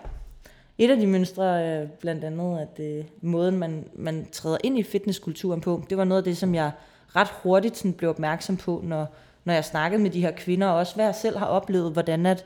Et 0.78 0.90
af 0.92 0.98
de 0.98 1.08
mønstre 1.08 1.62
er 1.64 1.88
blandt 2.00 2.24
andet, 2.24 2.60
at 2.60 2.86
øh, 2.86 3.06
måden, 3.22 3.58
man, 3.60 3.88
man 3.96 4.28
træder 4.32 4.58
ind 4.64 4.80
i 4.80 4.84
fitnesskulturen 4.84 5.62
på, 5.62 5.84
det 5.90 5.98
var 5.98 6.04
noget 6.04 6.22
af 6.22 6.24
det, 6.24 6.38
som 6.38 6.56
jeg 6.56 6.72
ret 7.16 7.28
hurtigt 7.44 7.78
sådan, 7.78 7.94
blev 7.94 8.10
opmærksom 8.10 8.58
på, 8.58 8.82
når, 8.84 9.16
når 9.46 9.54
jeg 9.54 9.66
snakkede 9.66 10.04
med 10.04 10.12
de 10.12 10.22
her 10.22 10.32
kvinder, 10.32 10.68
og 10.68 10.76
også 10.76 10.96
hvad 10.96 11.06
jeg 11.06 11.16
selv 11.16 11.38
har 11.38 11.46
oplevet, 11.46 11.92
hvordan 11.94 12.26
at, 12.26 12.46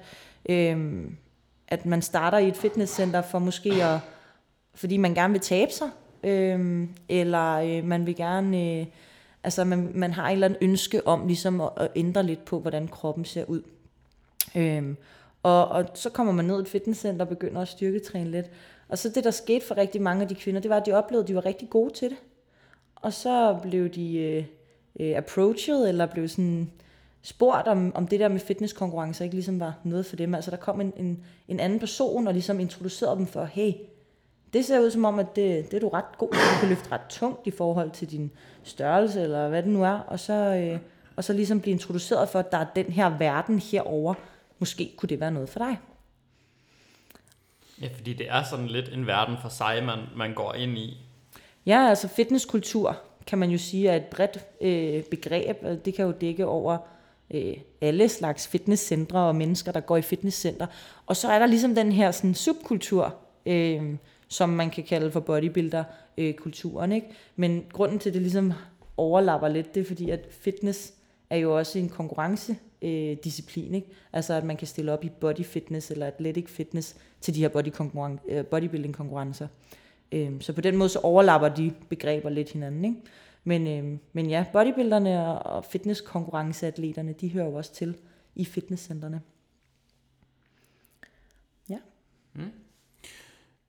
øh, 0.50 1.02
at 1.68 1.86
man 1.86 2.02
starter 2.02 2.38
i 2.38 2.48
et 2.48 2.56
fitnesscenter 2.58 3.22
for 3.22 3.40
måske 3.40 3.70
at, 3.84 4.00
fordi 4.78 4.98
man 4.98 5.14
gerne 5.14 5.34
vil 5.34 5.42
tabe 5.42 5.72
sig, 5.72 5.90
øh, 6.24 6.88
eller 7.10 7.54
øh, 7.54 7.84
man 7.84 8.06
vil 8.06 8.16
gerne, 8.16 8.80
øh, 8.80 8.86
altså 9.44 9.64
man, 9.64 9.92
man 9.94 10.14
har 10.14 10.28
et 10.28 10.34
eller 10.34 10.48
andet 10.48 10.60
ønske 10.62 11.08
om 11.08 11.28
ligesom 11.28 11.62
at, 11.62 11.70
at 11.78 11.90
ændre 11.96 12.24
lidt 12.24 12.46
på, 12.46 12.60
hvordan 12.60 12.88
kroppen 12.88 13.26
ser 13.26 13.46
ud. 13.46 13.62
Øhm, 14.56 14.98
og, 15.44 15.68
og 15.68 15.86
så 15.94 16.10
kommer 16.10 16.34
man 16.34 16.46
ned 16.46 16.58
i 16.58 16.62
et 16.62 16.68
fitnesscenter 16.68 17.26
og 17.26 17.30
begynder 17.30 17.62
at 17.62 17.68
styrketræne 17.68 18.32
lidt. 18.32 18.46
Og 18.90 18.98
så 18.98 19.10
det, 19.10 19.24
der 19.24 19.32
skete 19.32 19.66
for 19.66 19.78
rigtig 19.78 20.02
mange 20.02 20.22
af 20.22 20.28
de 20.28 20.36
kvinder, 20.36 20.62
det 20.62 20.70
var, 20.70 20.78
at 20.78 20.86
de 20.86 20.92
oplevede, 20.92 21.24
at 21.24 21.28
de 21.28 21.36
var 21.36 21.46
rigtig 21.46 21.70
gode 21.70 21.94
til 21.94 22.10
det. 22.10 22.18
Og 22.96 23.14
så 23.14 23.60
blev 23.62 23.90
de 23.90 24.18
øh, 24.18 24.46
øh, 25.00 25.18
approached, 25.18 25.88
eller 25.88 26.06
blev 26.06 26.28
sådan 26.28 26.72
spurgt, 27.22 27.68
om, 27.68 27.96
om 27.96 28.08
det 28.08 28.20
der 28.20 28.28
med 28.28 28.40
fitnesskonkurrencer 28.40 29.24
ikke 29.24 29.36
ligesom 29.36 29.60
var 29.60 29.80
noget 29.84 30.06
for 30.06 30.16
dem. 30.16 30.36
Altså 30.36 30.52
der 30.52 30.58
kom 30.58 30.82
en, 30.82 30.94
en, 30.98 31.24
en 31.48 31.60
anden 31.60 31.80
person 31.80 32.28
og 32.28 32.34
ligesom 32.34 32.60
introducerede 32.60 33.18
dem 33.18 33.28
for, 33.28 33.46
hey, 33.46 33.72
det 34.54 34.66
ser 34.66 34.80
ud 34.80 34.92
som 34.92 35.06
om, 35.06 35.20
at 35.20 35.36
det, 35.36 35.72
det 35.72 35.77
er 35.77 35.82
du 35.82 35.89
ret 35.89 36.18
god 36.18 36.30
til. 36.32 36.42
Du 36.42 36.60
kan 36.60 36.70
løfte 36.70 36.92
ret 36.92 37.08
tungt 37.10 37.48
i 37.48 37.51
forhold 37.51 37.92
til 37.92 38.12
din 38.12 38.32
størrelse, 38.63 39.22
eller 39.22 39.50
hvad 39.50 39.63
det 39.63 39.72
nu 39.72 39.84
er. 39.84 40.00
Og 40.00 40.20
så, 40.20 40.34
øh, 40.34 40.80
og 41.16 41.24
så 41.24 41.34
ligesom 41.34 41.62
blive 41.62 41.72
introduceret 41.72 42.30
for, 42.30 42.39
at 42.39 42.51
der 42.51 42.58
er 42.58 42.66
den 42.75 42.86
her 42.86 43.18
verden 43.18 43.60
herover. 43.60 44.13
Måske 44.60 44.94
kunne 44.98 45.10
det 45.10 45.20
være 45.20 45.32
noget 45.32 45.50
for 45.50 45.60
dig. 45.60 45.77
Ja, 47.82 47.88
fordi 47.96 48.13
det 48.13 48.30
er 48.30 48.44
sådan 48.44 48.68
lidt 48.68 48.94
en 48.94 49.08
verden 49.08 49.36
for 49.42 49.50
sig, 49.50 49.84
man, 49.86 50.00
man 50.16 50.34
går 50.34 50.54
ind 50.54 50.77
i. 50.77 50.98
Ja, 51.66 51.89
altså 51.89 52.08
fitnesskultur 52.08 52.98
kan 53.27 53.38
man 53.38 53.50
jo 53.50 53.58
sige 53.58 53.89
er 53.89 53.96
et 53.96 54.06
bredt 54.06 54.39
øh, 54.62 55.04
begreb. 55.04 55.58
Altså, 55.63 55.84
Det 55.86 55.94
kan 55.94 56.06
jo 56.06 56.12
dække 56.12 56.46
over 56.46 56.77
øh, 57.34 57.54
alle 57.82 58.10
slags 58.10 58.48
fitnesscentre 58.48 59.20
og 59.20 59.36
mennesker, 59.36 59.72
der 59.72 59.80
går 59.80 59.98
i 59.98 60.01
fitnesscenter. 60.01 60.68
Og 61.06 61.16
så 61.16 61.27
er 61.27 61.39
der 61.39 61.46
ligesom 61.46 61.75
den 61.75 61.92
her 61.92 62.12
sådan, 62.12 62.36
subkultur, 62.36 63.16
øh, 63.46 63.96
som 64.28 64.50
man 64.50 64.70
kan 64.70 64.84
kalde 64.84 65.12
for 65.12 65.20
bodybuilder-kulturen. 65.20 66.92
Ikke? 66.92 67.08
Men 67.36 67.66
grunden 67.74 68.00
til, 68.00 68.10
at 68.10 68.14
det 68.14 68.22
ligesom 68.22 68.54
overlapper 68.98 69.48
lidt, 69.48 69.76
det 69.76 69.82
er 69.82 69.86
fordi, 69.86 70.10
at 70.10 70.28
fitness 70.30 70.94
er 71.30 71.38
jo 71.38 71.58
også 71.58 71.80
en 71.80 71.90
konkurrencedisciplin. 71.90 72.68
Disciplin, 73.24 73.74
ikke? 73.74 73.88
Altså 74.14 74.34
at 74.34 74.44
man 74.44 74.58
kan 74.58 74.68
stille 74.68 74.94
op 74.94 75.04
i 75.04 75.10
body 75.10 75.46
fitness 75.46 75.92
eller 75.92 76.08
athletic 76.08 76.50
fitness 76.50 76.96
til 77.22 77.36
de 77.36 77.40
her 77.40 77.50
body 77.50 77.72
øh, 78.28 78.46
bodybuilding 78.46 78.94
konkurrencer. 78.94 79.48
Øhm, 80.12 80.42
så 80.42 80.54
på 80.54 80.62
den 80.62 80.78
måde 80.78 80.90
så 80.90 81.00
overlapper 81.00 81.50
de 81.50 81.74
begreber 81.90 82.30
lidt 82.30 82.52
hinanden. 82.52 82.86
Ikke? 82.86 82.98
Men, 83.44 83.68
øh, 83.68 84.00
men 84.14 84.30
ja, 84.30 84.46
bodybuilderne 84.54 85.40
og 85.44 85.66
fitnesskonkurrenceatleterne, 85.66 87.14
de 87.14 87.32
hører 87.32 87.46
jo 87.46 87.54
også 87.54 87.74
til 87.74 87.98
i 88.36 88.46
fitnesscenterne. 88.46 89.22
Ja. 91.70 91.78
Mm. 92.34 92.52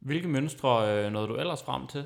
Hvilke 0.00 0.28
mønstre 0.28 1.04
øh, 1.04 1.12
nåede 1.12 1.28
du 1.28 1.36
ellers 1.36 1.62
frem 1.62 1.86
til? 1.86 2.04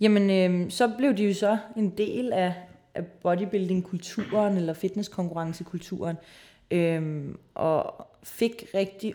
Jamen, 0.00 0.30
øh, 0.30 0.70
så 0.70 0.92
blev 0.98 1.16
de 1.16 1.24
jo 1.24 1.34
så 1.34 1.58
en 1.76 1.90
del 1.90 2.32
af, 2.32 2.54
af 2.94 3.06
bodybuilding-kulturen, 3.06 4.56
eller 4.56 4.72
fitnesskonkurrencekulturen, 4.72 6.16
øh, 6.70 7.24
og 7.54 8.06
fik 8.22 8.64
rigtig, 8.74 9.14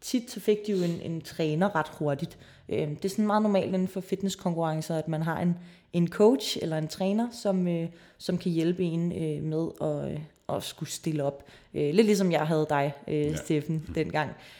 tit 0.00 0.30
så 0.30 0.40
fik 0.40 0.58
de 0.66 0.72
jo 0.72 0.78
en, 0.84 1.12
en 1.12 1.20
træner 1.20 1.76
ret 1.76 1.88
hurtigt. 1.88 2.38
Øh, 2.68 2.88
det 2.88 3.04
er 3.04 3.08
sådan 3.08 3.26
meget 3.26 3.42
normalt 3.42 3.74
inden 3.74 3.88
for 3.88 4.00
fitnesskonkurrencer, 4.00 4.96
at 4.96 5.08
man 5.08 5.22
har 5.22 5.40
en, 5.40 5.56
en 5.92 6.08
coach 6.08 6.58
eller 6.62 6.78
en 6.78 6.88
træner, 6.88 7.28
som, 7.30 7.68
øh, 7.68 7.88
som 8.18 8.38
kan 8.38 8.52
hjælpe 8.52 8.82
en 8.82 9.12
øh, 9.12 9.42
med 9.42 9.68
at, 9.80 10.12
øh, 10.12 10.20
at 10.48 10.62
skulle 10.62 10.90
stille 10.90 11.24
op. 11.24 11.44
Øh, 11.74 11.94
lidt 11.94 12.06
ligesom 12.06 12.32
jeg 12.32 12.46
havde 12.46 12.66
dig, 12.70 12.92
øh, 13.08 13.14
ja. 13.14 13.36
Steffen, 13.36 13.86
dengang. 13.94 14.30
Øh, 14.30 14.59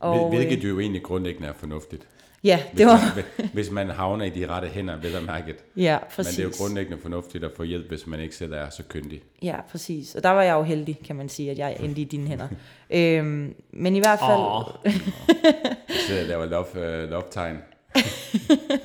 og, 0.00 0.28
Hvilket 0.28 0.64
jo 0.64 0.80
egentlig 0.80 1.02
grundlæggende 1.02 1.48
er 1.48 1.52
fornuftigt. 1.52 2.06
Ja, 2.44 2.60
det 2.70 2.72
hvis 2.72 2.86
var... 2.86 3.14
Man, 3.16 3.48
hvis 3.52 3.70
man 3.70 3.90
havner 3.90 4.24
i 4.24 4.30
de 4.30 4.46
rette 4.46 4.68
hænder, 4.68 4.96
vil 4.96 5.10
jeg 5.10 5.22
mærke 5.22 5.54
Ja, 5.76 5.98
præcis. 6.14 6.38
Men 6.38 6.44
det 6.46 6.54
er 6.54 6.58
jo 6.58 6.64
grundlæggende 6.64 7.02
fornuftigt 7.02 7.44
at 7.44 7.50
få 7.56 7.62
hjælp, 7.62 7.88
hvis 7.88 8.06
man 8.06 8.20
ikke 8.20 8.36
selv 8.36 8.52
er 8.52 8.70
så 8.70 8.82
kyndig. 8.88 9.22
Ja, 9.42 9.60
præcis. 9.70 10.14
Og 10.14 10.22
der 10.22 10.30
var 10.30 10.42
jeg 10.42 10.52
jo 10.52 10.62
heldig, 10.62 10.98
kan 11.04 11.16
man 11.16 11.28
sige, 11.28 11.50
at 11.50 11.58
jeg 11.58 11.76
endte 11.80 12.00
i 12.00 12.04
dine 12.04 12.28
hænder. 12.28 12.48
øhm, 12.90 13.54
men 13.72 13.96
i 13.96 13.98
hvert 13.98 14.18
fald... 14.18 14.38
Oh. 14.38 14.64
jeg 14.84 15.96
sidder 16.06 16.22
og 16.22 16.28
laver 16.28 16.46
love, 16.46 17.04
uh, 17.04 17.10
love-tegn. 17.10 17.56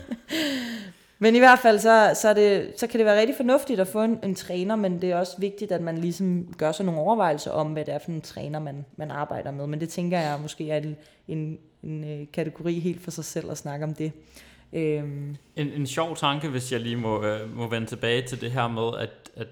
Men 1.20 1.36
i 1.36 1.40
hvert 1.40 1.60
fald, 1.60 1.80
så, 1.80 2.18
så, 2.22 2.34
det, 2.34 2.74
så 2.78 2.88
kan 2.88 2.98
det 2.98 3.06
være 3.06 3.20
rigtig 3.20 3.36
fornuftigt 3.36 3.80
at 3.80 3.88
få 3.88 4.04
en, 4.04 4.20
en 4.24 4.36
træner, 4.36 4.76
men 4.76 5.02
det 5.02 5.12
er 5.12 5.18
også 5.18 5.36
vigtigt, 5.40 5.72
at 5.72 5.82
man 5.82 5.98
ligesom 5.98 6.54
gør 6.58 6.72
sig 6.72 6.86
nogle 6.86 7.02
overvejelser 7.02 7.52
om, 7.52 7.74
hvad 7.74 7.86
det 7.86 7.94
er 7.94 8.00
for 8.00 8.12
en 8.12 8.22
træner, 8.22 8.60
man, 8.60 8.86
man 8.98 9.12
arbejder 9.12 9.52
med. 9.52 9.68
Men 9.68 9.80
det 9.80 9.90
tænker 9.90 10.20
jeg 10.20 10.40
måske 10.42 10.72
er 10.72 10.78
en, 10.78 10.96
en, 11.28 11.58
en 11.84 12.04
øh, 12.04 12.28
kategori 12.34 12.80
helt 12.80 13.04
for 13.04 13.12
sig 13.12 13.26
selv 13.26 13.52
at 13.52 13.58
snakke 13.58 13.86
om 13.86 13.94
det. 13.94 14.12
Øhm. 14.74 15.36
En, 15.56 15.68
en 15.68 15.88
sjov 15.88 16.16
tanke, 16.16 16.50
hvis 16.50 16.72
jeg 16.72 16.80
lige 16.80 16.96
må, 16.96 17.24
øh, 17.24 17.56
må 17.58 17.70
vende 17.70 17.88
tilbage 17.88 18.22
til 18.22 18.42
det 18.42 18.52
her 18.52 18.68
med, 18.68 19.00
at, 19.00 19.32
at 19.36 19.48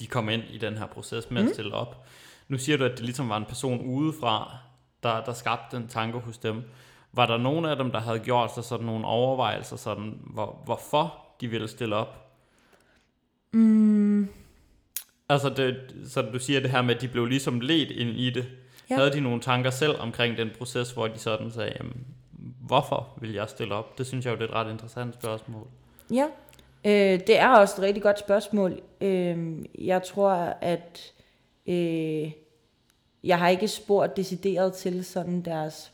de 0.00 0.06
kom 0.06 0.28
ind 0.28 0.42
i 0.50 0.58
den 0.58 0.78
her 0.78 0.86
proces 0.86 1.30
med 1.30 1.42
mm. 1.42 1.48
at 1.48 1.54
stille 1.54 1.74
op. 1.74 2.06
Nu 2.48 2.58
siger 2.58 2.78
du, 2.78 2.84
at 2.84 2.90
det 2.90 3.00
ligesom 3.00 3.28
var 3.28 3.36
en 3.36 3.44
person 3.44 3.80
udefra, 3.80 4.56
der, 5.02 5.24
der 5.24 5.32
skabte 5.32 5.76
den 5.76 5.88
tanke 5.88 6.18
hos 6.18 6.38
dem. 6.38 6.62
Var 7.12 7.26
der 7.26 7.36
nogen 7.36 7.64
af 7.64 7.76
dem, 7.76 7.90
der 7.90 8.00
havde 8.00 8.18
gjort 8.18 8.54
sig 8.54 8.64
sådan 8.64 8.86
nogle 8.86 9.06
overvejelser, 9.06 9.76
sådan, 9.76 10.20
hvor, 10.20 10.62
hvorfor 10.64 11.14
de 11.40 11.48
ville 11.48 11.68
stille 11.68 11.96
op? 11.96 12.26
Mm. 13.52 14.28
Altså, 15.28 15.48
det, 15.48 15.94
så 16.08 16.22
du 16.22 16.38
siger 16.38 16.60
det 16.60 16.70
her 16.70 16.82
med, 16.82 16.94
at 16.94 17.00
de 17.00 17.08
blev 17.08 17.26
ligesom 17.26 17.60
ledt 17.60 17.90
ind 17.90 18.10
i 18.10 18.30
det. 18.30 18.46
Ja. 18.90 18.94
Havde 18.94 19.12
de 19.12 19.20
nogle 19.20 19.40
tanker 19.40 19.70
selv 19.70 20.00
omkring 20.00 20.36
den 20.36 20.50
proces, 20.58 20.90
hvor 20.90 21.08
de 21.08 21.18
sådan 21.18 21.50
sagde, 21.50 21.72
jamen, 21.78 22.06
hvorfor 22.60 23.08
vil 23.20 23.32
jeg 23.32 23.48
stille 23.48 23.74
op? 23.74 23.98
Det 23.98 24.06
synes 24.06 24.24
jeg 24.24 24.32
jo, 24.32 24.36
det 24.36 24.44
er 24.44 24.48
et 24.48 24.54
ret 24.54 24.72
interessant 24.72 25.14
spørgsmål. 25.14 25.66
Ja, 26.10 26.26
øh, 26.84 27.20
det 27.26 27.38
er 27.38 27.48
også 27.48 27.74
et 27.78 27.82
rigtig 27.82 28.02
godt 28.02 28.18
spørgsmål. 28.18 28.80
Øh, 29.00 29.58
jeg 29.78 30.02
tror, 30.02 30.30
at 30.60 31.12
øh, 31.66 32.32
jeg 33.24 33.38
har 33.38 33.48
ikke 33.48 33.68
spurgt 33.68 34.16
decideret 34.16 34.72
til 34.72 35.04
sådan 35.04 35.42
deres 35.42 35.92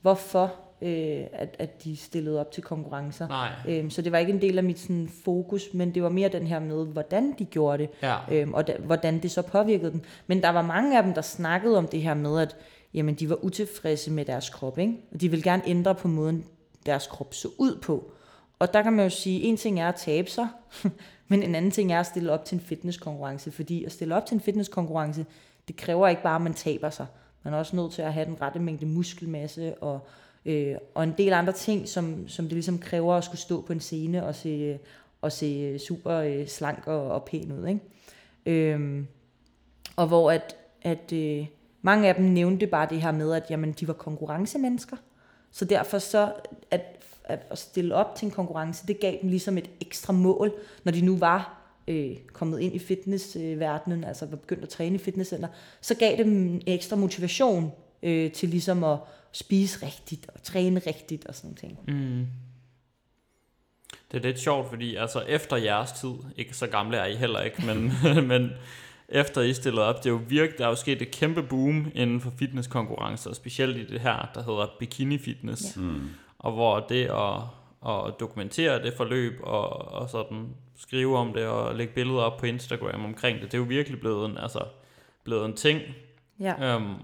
hvorfor 0.00 0.54
øh, 0.82 1.24
at, 1.32 1.56
at 1.58 1.84
de 1.84 1.96
stillede 1.96 2.40
op 2.40 2.52
til 2.52 2.62
konkurrencer. 2.62 3.28
Nej. 3.28 3.50
Øhm, 3.68 3.90
så 3.90 4.02
det 4.02 4.12
var 4.12 4.18
ikke 4.18 4.32
en 4.32 4.40
del 4.40 4.58
af 4.58 4.64
mit 4.64 4.78
sådan, 4.78 5.10
fokus, 5.24 5.62
men 5.74 5.94
det 5.94 6.02
var 6.02 6.08
mere 6.08 6.28
den 6.28 6.46
her 6.46 6.58
med, 6.58 6.86
hvordan 6.86 7.34
de 7.38 7.44
gjorde 7.44 7.82
det, 7.82 7.90
ja. 8.02 8.16
øhm, 8.30 8.54
og 8.54 8.66
da, 8.66 8.76
hvordan 8.78 9.22
det 9.22 9.30
så 9.30 9.42
påvirkede 9.42 9.92
dem. 9.92 10.02
Men 10.26 10.42
der 10.42 10.48
var 10.48 10.62
mange 10.62 10.98
af 10.98 11.02
dem, 11.02 11.14
der 11.14 11.22
snakkede 11.22 11.78
om 11.78 11.86
det 11.86 12.02
her 12.02 12.14
med, 12.14 12.40
at 12.40 12.56
jamen, 12.94 13.14
de 13.14 13.28
var 13.28 13.44
utilfredse 13.44 14.10
med 14.10 14.24
deres 14.24 14.50
krop, 14.50 14.78
ikke? 14.78 14.96
og 15.12 15.20
de 15.20 15.28
ville 15.28 15.42
gerne 15.42 15.62
ændre 15.66 15.94
på 15.94 16.08
måden, 16.08 16.44
deres 16.86 17.06
krop 17.06 17.34
så 17.34 17.48
ud 17.58 17.78
på. 17.82 18.12
Og 18.58 18.72
der 18.72 18.82
kan 18.82 18.92
man 18.92 19.04
jo 19.04 19.10
sige, 19.10 19.42
en 19.42 19.56
ting 19.56 19.80
er 19.80 19.88
at 19.88 19.94
tabe 19.94 20.30
sig, 20.30 20.48
men 21.28 21.42
en 21.42 21.54
anden 21.54 21.70
ting 21.70 21.92
er 21.92 22.00
at 22.00 22.06
stille 22.06 22.32
op 22.32 22.44
til 22.44 22.54
en 22.54 22.60
fitnesskonkurrence, 22.60 23.50
fordi 23.50 23.84
at 23.84 23.92
stille 23.92 24.16
op 24.16 24.26
til 24.26 24.34
en 24.34 24.40
fitnesskonkurrence, 24.40 25.26
det 25.68 25.76
kræver 25.76 26.08
ikke 26.08 26.22
bare, 26.22 26.36
at 26.36 26.42
man 26.42 26.54
taber 26.54 26.90
sig. 26.90 27.06
Man 27.42 27.54
er 27.54 27.58
også 27.58 27.76
nødt 27.76 27.92
til 27.92 28.02
at 28.02 28.12
have 28.12 28.26
den 28.26 28.40
rette 28.40 28.60
mængde 28.60 28.86
muskelmasse 28.86 29.74
og, 29.74 30.00
øh, 30.44 30.74
og 30.94 31.04
en 31.04 31.14
del 31.18 31.32
andre 31.32 31.52
ting, 31.52 31.88
som, 31.88 32.28
som 32.28 32.44
det 32.44 32.52
ligesom 32.52 32.78
kræver 32.78 33.14
at 33.14 33.24
skulle 33.24 33.40
stå 33.40 33.60
på 33.60 33.72
en 33.72 33.80
scene 33.80 34.26
og 34.26 34.34
se, 34.34 34.78
og 35.22 35.32
se 35.32 35.46
øh, 35.46 35.78
super 35.78 36.14
øh, 36.14 36.46
slank 36.46 36.86
og, 36.86 37.10
og 37.10 37.24
pæn 37.24 37.52
ud. 37.52 37.66
Ikke? 37.66 37.80
Øh, 38.74 39.04
og 39.96 40.06
hvor 40.06 40.30
at, 40.30 40.56
at 40.82 41.12
øh, 41.12 41.46
mange 41.82 42.08
af 42.08 42.14
dem 42.14 42.24
nævnte 42.24 42.66
bare 42.66 42.88
det 42.90 43.02
her 43.02 43.12
med, 43.12 43.32
at 43.32 43.50
jamen, 43.50 43.72
de 43.72 43.88
var 43.88 43.94
konkurrencemennesker. 43.94 44.96
Så 45.50 45.64
derfor 45.64 45.98
så, 45.98 46.32
at, 46.70 46.82
at 47.24 47.58
stille 47.58 47.94
op 47.94 48.14
til 48.14 48.26
en 48.26 48.32
konkurrence, 48.32 48.86
det 48.86 49.00
gav 49.00 49.16
dem 49.22 49.30
ligesom 49.30 49.58
et 49.58 49.70
ekstra 49.80 50.12
mål, 50.12 50.52
når 50.84 50.92
de 50.92 51.00
nu 51.00 51.16
var 51.16 51.59
øh, 51.90 52.16
kommet 52.32 52.60
ind 52.60 52.74
i 52.74 52.78
fitnessverdenen, 52.78 54.04
altså 54.04 54.26
var 54.26 54.36
begyndt 54.36 54.62
at 54.62 54.68
træne 54.68 54.94
i 54.94 54.98
fitnesscenter, 54.98 55.48
så 55.80 55.94
gav 55.94 56.10
det 56.16 56.26
dem 56.26 56.46
en 56.46 56.62
ekstra 56.66 56.96
motivation 56.96 57.72
øh, 58.02 58.32
til 58.32 58.48
ligesom 58.48 58.84
at 58.84 58.98
spise 59.32 59.86
rigtigt 59.86 60.30
og 60.34 60.42
træne 60.42 60.82
rigtigt 60.86 61.26
og 61.26 61.34
sådan 61.34 61.48
noget 61.48 61.58
ting. 61.58 61.78
Mm. 61.88 62.26
Det 64.12 64.18
er 64.18 64.22
lidt 64.22 64.40
sjovt, 64.40 64.68
fordi 64.68 64.96
altså 64.96 65.20
efter 65.20 65.56
jeres 65.56 65.92
tid, 65.92 66.14
ikke 66.36 66.56
så 66.56 66.66
gamle 66.66 66.96
er 66.96 67.06
I 67.06 67.16
heller 67.16 67.40
ikke, 67.40 67.66
men, 67.66 67.92
men 68.30 68.50
efter 69.08 69.40
I 69.40 69.54
stillede 69.54 69.86
op, 69.86 69.98
det 69.98 70.06
er 70.06 70.10
jo 70.10 70.20
virkelig, 70.28 70.58
der 70.58 70.64
er 70.64 70.68
jo 70.68 70.76
sket 70.76 71.02
et 71.02 71.10
kæmpe 71.10 71.42
boom 71.42 71.90
inden 71.94 72.20
for 72.20 72.32
fitnesskonkurrencer, 72.38 73.32
specielt 73.32 73.76
i 73.76 73.86
det 73.86 74.00
her, 74.00 74.30
der 74.34 74.42
hedder 74.42 74.66
bikini 74.78 75.18
fitness, 75.18 75.76
ja. 75.76 75.80
mm. 75.80 76.08
og 76.38 76.52
hvor 76.52 76.80
det 76.80 77.04
at, 77.04 77.40
at 77.86 78.20
dokumentere 78.20 78.82
det 78.82 78.94
forløb 78.96 79.40
og, 79.42 79.92
og 79.92 80.10
sådan 80.10 80.48
skrive 80.76 81.16
om 81.16 81.32
det 81.32 81.46
og 81.46 81.74
lægge 81.74 81.94
billeder 81.94 82.20
op 82.20 82.36
på 82.36 82.46
Instagram 82.46 83.04
omkring 83.04 83.40
det, 83.40 83.52
det 83.52 83.54
er 83.54 83.58
jo 83.58 83.64
virkelig 83.68 84.00
blevet 84.00 84.30
en, 84.30 84.38
altså, 84.38 84.64
blevet 85.24 85.44
en 85.44 85.56
ting. 85.56 85.80
Ja. 86.40 86.74
Øhm, 86.74 86.94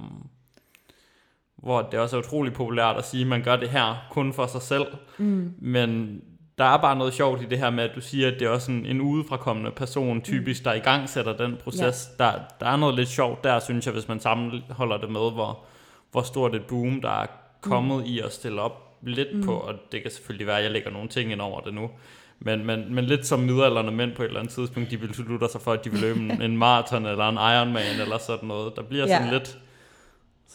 hvor 1.56 1.82
det 1.82 2.00
også 2.00 2.16
er 2.16 2.20
utrolig 2.20 2.52
populært 2.52 2.96
at 2.96 3.04
sige, 3.04 3.20
at 3.20 3.26
man 3.26 3.42
gør 3.42 3.56
det 3.56 3.68
her 3.68 4.06
kun 4.10 4.32
for 4.32 4.46
sig 4.46 4.62
selv. 4.62 4.86
Mm. 5.18 5.54
Men 5.58 6.20
der 6.58 6.64
er 6.64 6.76
bare 6.76 6.96
noget 6.96 7.14
sjovt 7.14 7.42
i 7.42 7.44
det 7.44 7.58
her 7.58 7.70
med, 7.70 7.84
at 7.84 7.94
du 7.94 8.00
siger, 8.00 8.28
at 8.28 8.34
det 8.38 8.46
er 8.46 8.50
også 8.50 8.72
en, 8.72 8.86
en 8.86 9.00
udefrakommende 9.00 9.70
person 9.70 10.22
typisk, 10.22 10.64
der 10.64 10.72
i 10.72 10.78
gang 10.78 11.08
sætter 11.08 11.36
den 11.36 11.56
proces. 11.64 12.08
Ja. 12.18 12.24
Der, 12.24 12.32
der 12.60 12.66
er 12.66 12.76
noget 12.76 12.94
lidt 12.94 13.08
sjovt 13.08 13.44
der, 13.44 13.60
synes 13.60 13.86
jeg, 13.86 13.92
hvis 13.92 14.08
man 14.08 14.20
sammenholder 14.20 14.96
det 14.96 15.10
med, 15.10 15.32
hvor, 15.32 15.64
hvor 16.10 16.22
stort 16.22 16.54
et 16.54 16.66
boom, 16.66 17.00
der 17.00 17.22
er 17.22 17.26
kommet 17.60 17.98
mm. 17.98 18.04
i 18.06 18.20
at 18.20 18.32
stille 18.32 18.60
op 18.60 18.85
lidt 19.02 19.36
mm. 19.36 19.42
på, 19.42 19.52
og 19.52 19.74
det 19.92 20.02
kan 20.02 20.10
selvfølgelig 20.10 20.46
være, 20.46 20.58
at 20.58 20.64
jeg 20.64 20.72
lægger 20.72 20.90
nogle 20.90 21.08
ting 21.08 21.32
ind 21.32 21.40
over 21.40 21.60
det 21.60 21.74
nu, 21.74 21.90
men, 22.38 22.66
men, 22.66 22.94
men 22.94 23.04
lidt 23.04 23.26
som 23.26 23.40
midalderne 23.40 23.90
mænd 23.90 24.14
på 24.14 24.22
et 24.22 24.26
eller 24.26 24.40
andet 24.40 24.54
tidspunkt, 24.54 24.90
de 24.90 25.00
vil 25.00 25.14
slutte 25.14 25.48
sig 25.52 25.60
for, 25.60 25.72
at 25.72 25.84
de 25.84 25.90
vil 25.90 26.00
løbe 26.00 26.18
en, 26.18 26.42
en 26.50 26.56
maraton 26.56 27.06
eller 27.06 27.28
en 27.28 27.34
Ironman 27.34 28.00
eller 28.00 28.18
sådan 28.18 28.48
noget. 28.48 28.72
Der 28.76 28.82
bliver 28.82 29.06
ja. 29.06 29.16
sådan 29.16 29.32
lidt 29.32 29.58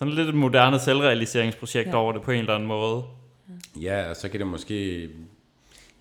sådan 0.02 0.14
lidt 0.14 0.30
et 0.30 0.36
moderne 0.36 0.80
selvrealiseringsprojekt 0.80 1.90
ja. 1.90 1.96
over 1.96 2.14
det 2.14 2.22
på 2.22 2.32
en 2.32 2.40
eller 2.40 2.56
anden 2.56 2.68
måde. 2.68 3.04
Ja, 3.82 4.10
og 4.10 4.16
så 4.16 4.30
kan 4.30 4.40
det 4.40 4.48
måske... 4.48 5.10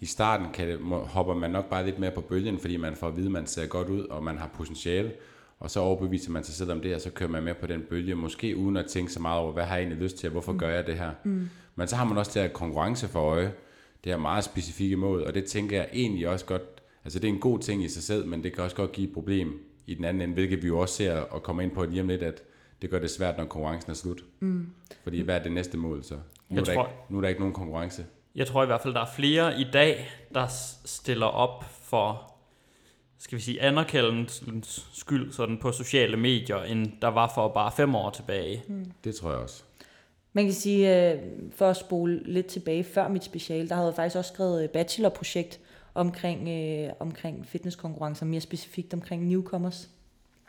I 0.01 0.07
starten 0.07 0.47
kan 0.55 0.69
det, 0.69 0.79
hopper 1.07 1.35
man 1.35 1.51
nok 1.51 1.71
bare 1.71 1.85
lidt 1.85 1.99
mere 1.99 2.11
på 2.11 2.21
bølgen, 2.21 2.59
fordi 2.59 2.77
man 2.77 2.97
får 2.97 3.09
at 3.09 3.17
vide, 3.17 3.27
at 3.27 3.33
man 3.33 3.47
ser 3.47 3.67
godt 3.67 3.89
ud, 3.89 4.01
og 4.01 4.23
man 4.23 4.39
har 4.39 4.51
potentiale. 4.57 5.13
Og 5.61 5.71
så 5.71 5.81
overbeviser 5.81 6.31
man 6.31 6.45
sig 6.45 6.55
selv 6.55 6.73
om 6.73 6.81
det, 6.81 6.95
og 6.95 7.01
så 7.01 7.11
kører 7.11 7.31
man 7.31 7.43
med 7.43 7.55
på 7.55 7.67
den 7.67 7.83
bølge, 7.91 8.15
måske 8.15 8.57
uden 8.57 8.77
at 8.77 8.87
tænke 8.87 9.13
så 9.13 9.21
meget 9.21 9.41
over, 9.41 9.53
hvad 9.53 9.65
har 9.65 9.77
jeg 9.77 9.83
egentlig 9.83 10.03
lyst 10.03 10.17
til, 10.17 10.27
og 10.27 10.33
hvorfor 10.33 10.53
mm. 10.53 10.59
gør 10.59 10.69
jeg 10.69 10.87
det 10.87 10.95
her. 10.95 11.11
Mm. 11.25 11.49
Men 11.81 11.89
så 11.89 11.97
har 11.97 12.05
man 12.05 12.19
også 12.19 12.31
det 12.35 12.43
her 12.43 12.49
konkurrence 12.49 13.09
for 13.09 13.21
øje, 13.21 13.53
det 14.05 14.13
her 14.13 14.17
meget 14.17 14.45
specifikke 14.45 14.97
mål, 14.97 15.23
og 15.23 15.35
det 15.35 15.45
tænker 15.45 15.77
jeg 15.77 15.89
egentlig 15.93 16.29
også 16.29 16.45
godt, 16.45 16.63
altså 17.05 17.19
det 17.19 17.29
er 17.29 17.33
en 17.33 17.41
god 17.41 17.59
ting 17.59 17.85
i 17.85 17.89
sig 17.89 18.03
selv, 18.03 18.27
men 18.27 18.45
det 18.45 18.53
kan 18.53 18.65
også 18.65 18.77
godt 18.77 18.93
give 18.93 19.09
et 19.09 19.15
problem 19.15 19.67
i 19.87 19.95
den 19.95 20.05
anden 20.05 20.23
ende, 20.23 20.35
hvilket 20.35 20.63
vi 20.63 20.67
jo 20.67 20.79
også 20.79 20.95
ser 20.95 21.21
og 21.21 21.43
kommer 21.43 21.63
ind 21.63 21.71
på 21.71 21.85
lige 21.85 22.03
om 22.03 22.09
lidt, 22.09 22.23
at 22.23 22.43
det 22.83 22.91
gør 22.91 22.99
det 22.99 23.11
svært, 23.11 23.37
når 23.39 23.45
konkurrencen 23.45 23.91
er 23.91 23.95
slut. 23.95 24.25
Mm. 24.41 24.67
Fordi 25.03 25.21
hvad 25.21 25.37
er 25.37 25.43
det 25.43 25.53
næste 25.53 25.77
mål 25.77 26.05
så? 26.05 26.15
Nu, 26.49 26.61
er 26.61 26.65
der, 26.65 26.75
tror, 26.75 26.87
ikke, 26.87 26.97
nu 27.09 27.17
er 27.17 27.21
der 27.21 27.29
ikke 27.29 27.41
nogen 27.41 27.55
konkurrence. 27.55 28.07
Jeg 28.35 28.47
tror 28.47 28.63
i 28.63 28.67
hvert 28.67 28.81
fald, 28.81 28.95
der 28.95 29.01
er 29.01 29.11
flere 29.17 29.61
i 29.61 29.67
dag, 29.73 30.11
der 30.35 30.47
stiller 30.85 31.27
op 31.27 31.65
for 31.83 32.33
skal 33.19 33.39
vi 33.39 33.43
sige, 33.43 33.63
anerkendelsens 33.63 34.89
skyld 34.93 35.33
sådan 35.33 35.59
på 35.59 35.73
sociale 35.73 36.17
medier, 36.17 36.63
end 36.63 36.93
der 37.03 37.09
var 37.09 37.33
for 37.35 37.49
bare 37.49 37.73
fem 37.73 37.95
år 37.95 38.11
tilbage. 38.11 38.65
Mm. 38.69 38.93
Det 39.05 39.15
tror 39.15 39.31
jeg 39.31 39.39
også. 39.39 39.65
Man 40.33 40.45
kan 40.45 40.55
sige, 40.55 41.11
øh, 41.13 41.19
for 41.51 41.71
at 41.71 41.77
spole 41.77 42.23
lidt 42.25 42.47
tilbage 42.47 42.85
før 42.85 43.09
mit 43.09 43.25
special, 43.25 43.69
der 43.69 43.75
havde 43.75 43.87
jeg 43.87 43.95
faktisk 43.95 44.17
også 44.17 44.33
skrevet 44.35 44.65
et 44.65 44.71
bachelorprojekt 44.71 45.61
omkring, 45.95 46.49
øh, 46.49 46.93
omkring 47.01 47.47
fitnesskonkurrencer, 47.47 48.27
mere 48.27 48.41
specifikt 48.41 48.95
omkring 48.95 49.27
newcomers. 49.27 49.89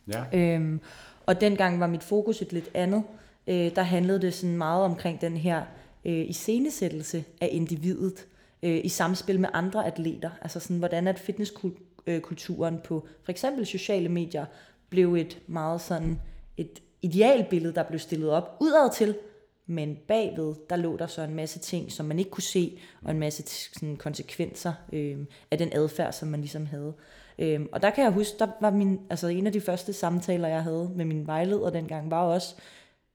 Ja. 0.07 0.23
Øhm, 0.33 0.79
og 1.25 1.41
dengang 1.41 1.79
var 1.79 1.87
mit 1.87 2.03
fokus 2.03 2.41
et 2.41 2.53
lidt 2.53 2.69
andet. 2.73 3.03
Øh, 3.47 3.75
der 3.75 3.81
handlede 3.81 4.21
det 4.21 4.33
sådan 4.33 4.57
meget 4.57 4.83
omkring 4.83 5.21
den 5.21 5.37
her 5.37 5.63
øh, 6.05 6.29
iscenesættelse 6.29 7.23
af 7.41 7.49
individet 7.51 8.25
øh, 8.63 8.81
i 8.83 8.89
samspil 8.89 9.39
med 9.39 9.49
andre 9.53 9.85
atleter. 9.85 10.29
Altså 10.41 10.59
sådan, 10.59 10.77
hvordan 10.77 11.07
at 11.07 11.19
fitnesskulturen 11.19 12.79
på 12.83 13.07
for 13.23 13.31
eksempel 13.31 13.65
sociale 13.65 14.09
medier 14.09 14.45
blev 14.89 15.15
et 15.15 15.39
meget 15.47 15.81
sådan 15.81 16.19
et 16.57 16.81
idealbillede, 17.01 17.75
der 17.75 17.83
blev 17.83 17.99
stillet 17.99 18.29
op 18.29 18.57
udad 18.59 18.93
til, 18.93 19.15
men 19.71 19.97
bagved, 20.07 20.55
der 20.69 20.75
lå 20.75 20.97
der 20.97 21.07
så 21.07 21.21
en 21.21 21.35
masse 21.35 21.59
ting, 21.59 21.91
som 21.91 22.05
man 22.05 22.19
ikke 22.19 22.31
kunne 22.31 22.43
se, 22.43 22.79
og 23.03 23.11
en 23.11 23.19
masse 23.19 23.43
sådan, 23.73 23.97
konsekvenser 23.97 24.73
øh, 24.93 25.17
af 25.51 25.57
den 25.57 25.69
adfærd, 25.73 26.13
som 26.13 26.27
man 26.27 26.39
ligesom 26.39 26.65
havde. 26.65 26.93
Øh, 27.39 27.61
og 27.71 27.81
der 27.81 27.89
kan 27.89 28.03
jeg 28.03 28.11
huske, 28.11 28.35
der 28.39 28.47
var 28.61 28.71
min, 28.71 28.99
altså 29.09 29.27
en 29.27 29.47
af 29.47 29.53
de 29.53 29.61
første 29.61 29.93
samtaler, 29.93 30.47
jeg 30.47 30.63
havde 30.63 30.91
med 30.95 31.05
min 31.05 31.27
vejleder 31.27 31.69
dengang, 31.69 32.11
var 32.11 32.23
også, 32.23 32.55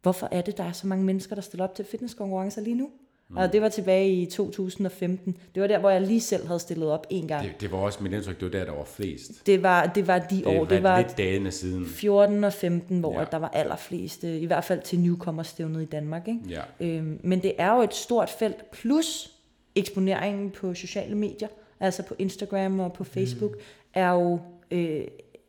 hvorfor 0.02 0.28
er 0.30 0.40
det, 0.40 0.56
der 0.56 0.64
er 0.64 0.72
så 0.72 0.86
mange 0.86 1.04
mennesker, 1.04 1.34
der 1.34 1.42
stiller 1.42 1.64
op 1.64 1.74
til 1.74 1.84
fitnesskonkurrencer 1.84 2.60
lige 2.60 2.76
nu? 2.76 2.90
Mm. 3.28 3.36
Og 3.36 3.52
det 3.52 3.62
var 3.62 3.68
tilbage 3.68 4.12
i 4.12 4.26
2015. 4.26 5.36
Det 5.54 5.60
var 5.62 5.66
der, 5.68 5.78
hvor 5.78 5.90
jeg 5.90 6.00
lige 6.00 6.20
selv 6.20 6.46
havde 6.46 6.60
stillet 6.60 6.90
op 6.90 7.06
en 7.10 7.28
gang. 7.28 7.44
Det, 7.48 7.60
det 7.60 7.72
var 7.72 7.78
også 7.78 8.02
mit 8.02 8.12
indtryk, 8.12 8.40
det 8.40 8.52
var 8.52 8.58
der, 8.58 8.64
der 8.64 8.72
var 8.72 8.84
flest. 8.84 9.46
Det 9.46 9.62
var, 9.62 9.86
det 9.86 10.06
var 10.06 10.18
de 10.18 10.36
Det 10.36 10.46
år. 10.46 10.58
var 10.58 10.64
Det 10.64 10.82
var 10.82 10.98
lidt 11.00 11.18
dagene 11.18 11.50
siden. 11.50 11.86
14 11.86 12.44
og 12.44 12.52
15, 12.52 13.00
hvor 13.00 13.12
Ja. 13.12 13.18
ja. 13.20 13.24
der 13.32 13.36
var 13.38 13.48
allerflest, 13.48 14.24
øh, 14.24 14.30
i 14.42 14.44
hvert 14.46 14.64
fald 14.64 14.82
til 14.82 15.00
newcomer-stævnet 15.00 15.82
i 15.82 15.84
Danmark. 15.84 16.28
Ikke? 16.28 16.40
Ja. 16.48 16.60
Øhm, 16.80 17.20
men 17.22 17.42
det 17.42 17.52
er 17.58 17.74
jo 17.76 17.82
et 17.82 17.94
stort 17.94 18.30
felt, 18.30 18.70
plus 18.70 19.32
eksponeringen 19.74 20.50
på 20.50 20.74
sociale 20.74 21.14
medier, 21.14 21.48
altså 21.80 22.02
på 22.02 22.14
Instagram 22.18 22.80
og 22.80 22.92
på 22.92 23.04
Facebook, 23.04 23.52
mm. 23.52 23.60
er 23.94 24.10
jo 24.10 24.40
øh, 24.70 25.00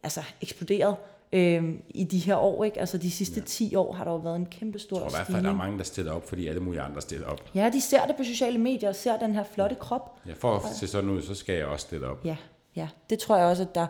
altså 0.03 0.21
eksploderet 0.41 0.95
øh, 1.31 1.73
i 1.89 2.03
de 2.03 2.19
her 2.19 2.35
år. 2.35 2.63
Ikke? 2.63 2.79
Altså 2.79 2.97
de 2.97 3.11
sidste 3.11 3.39
ja. 3.39 3.45
10 3.45 3.75
år 3.75 3.93
har 3.93 4.03
der 4.03 4.11
jo 4.11 4.17
været 4.17 4.35
en 4.35 4.45
kæmpe 4.45 4.79
stor 4.79 4.95
Jeg 4.95 5.01
tror 5.01 5.09
i 5.09 5.17
hvert 5.17 5.27
fald, 5.27 5.43
der 5.43 5.51
er 5.51 5.55
mange, 5.55 5.77
der 5.77 5.83
stiller 5.83 6.11
op, 6.11 6.29
fordi 6.29 6.47
alle 6.47 6.61
mulige 6.61 6.81
andre 6.81 7.01
stiller 7.01 7.27
op. 7.27 7.41
Ja, 7.55 7.69
de 7.73 7.81
ser 7.81 8.05
det 8.05 8.15
på 8.15 8.23
sociale 8.23 8.57
medier 8.57 8.89
og 8.89 8.95
ser 8.95 9.19
den 9.19 9.33
her 9.33 9.43
flotte 9.43 9.75
krop. 9.75 10.19
Ja, 10.27 10.33
for 10.33 10.55
at 10.55 10.75
se 10.75 10.87
sådan 10.87 11.09
ud, 11.09 11.21
så 11.21 11.35
skal 11.35 11.55
jeg 11.55 11.65
også 11.65 11.87
stille 11.87 12.07
op. 12.07 12.25
Ja, 12.25 12.35
ja. 12.75 12.87
Det 13.09 13.19
tror 13.19 13.37
jeg 13.37 13.45
også, 13.45 13.63
at 13.63 13.75
der, 13.75 13.87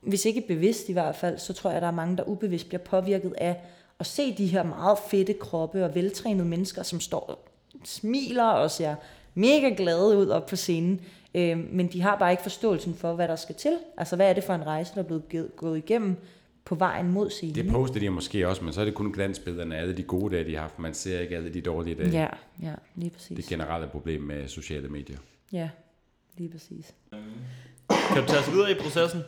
hvis 0.00 0.24
ikke 0.24 0.40
bevidst 0.48 0.88
i 0.88 0.92
hvert 0.92 1.16
fald, 1.16 1.38
så 1.38 1.52
tror 1.52 1.70
jeg, 1.70 1.76
at 1.76 1.82
der 1.82 1.88
er 1.88 1.92
mange, 1.92 2.16
der 2.16 2.24
ubevidst 2.24 2.68
bliver 2.68 2.82
påvirket 2.82 3.34
af 3.38 3.56
at 4.00 4.06
se 4.06 4.34
de 4.34 4.46
her 4.46 4.62
meget 4.62 4.98
fedte 4.98 5.32
kroppe 5.32 5.84
og 5.84 5.94
veltrænede 5.94 6.48
mennesker, 6.48 6.82
som 6.82 7.00
står 7.00 7.20
og 7.20 7.38
smiler 7.84 8.44
og 8.44 8.70
ser 8.70 8.94
mega 9.34 9.68
glade 9.76 10.18
ud 10.18 10.28
op 10.28 10.46
på 10.46 10.56
scenen. 10.56 11.00
Øh, 11.34 11.58
men 11.72 11.92
de 11.92 12.02
har 12.02 12.16
bare 12.16 12.30
ikke 12.30 12.42
forståelsen 12.42 12.94
for, 12.94 13.12
hvad 13.12 13.28
der 13.28 13.36
skal 13.36 13.54
til. 13.54 13.78
Altså, 13.96 14.16
hvad 14.16 14.30
er 14.30 14.32
det 14.32 14.44
for 14.44 14.54
en 14.54 14.66
rejse, 14.66 14.94
der 14.94 15.00
er 15.00 15.04
blevet 15.04 15.56
gået 15.56 15.78
igennem 15.78 16.16
på 16.68 16.74
vejen 16.74 17.12
mod 17.12 17.30
scenen? 17.30 17.54
Det 17.54 17.70
poster 17.72 18.00
de 18.00 18.10
måske 18.10 18.48
også, 18.48 18.64
men 18.64 18.72
så 18.72 18.80
er 18.80 18.84
det 18.84 18.94
kun 18.94 19.12
glansbillederne 19.12 19.76
af 19.76 19.80
alle 19.80 19.96
de 19.96 20.02
gode 20.02 20.36
dage, 20.36 20.44
de 20.44 20.54
har 20.54 20.60
haft. 20.60 20.78
Man 20.78 20.94
ser 20.94 21.20
ikke 21.20 21.36
alle 21.36 21.54
de 21.54 21.60
dårlige 21.60 21.94
dage. 21.94 22.10
Ja, 22.10 22.28
ja, 22.62 22.74
lige 22.94 23.10
præcis. 23.10 23.36
Det 23.36 23.44
generelle 23.44 23.88
problem 23.88 24.22
med 24.22 24.48
sociale 24.48 24.88
medier. 24.88 25.18
Ja, 25.52 25.68
lige 26.36 26.50
præcis. 26.50 26.94
Kan 27.88 28.22
du 28.22 28.28
tage 28.28 28.40
os 28.40 28.52
videre 28.52 28.70
i 28.70 28.74
processen? 28.74 29.20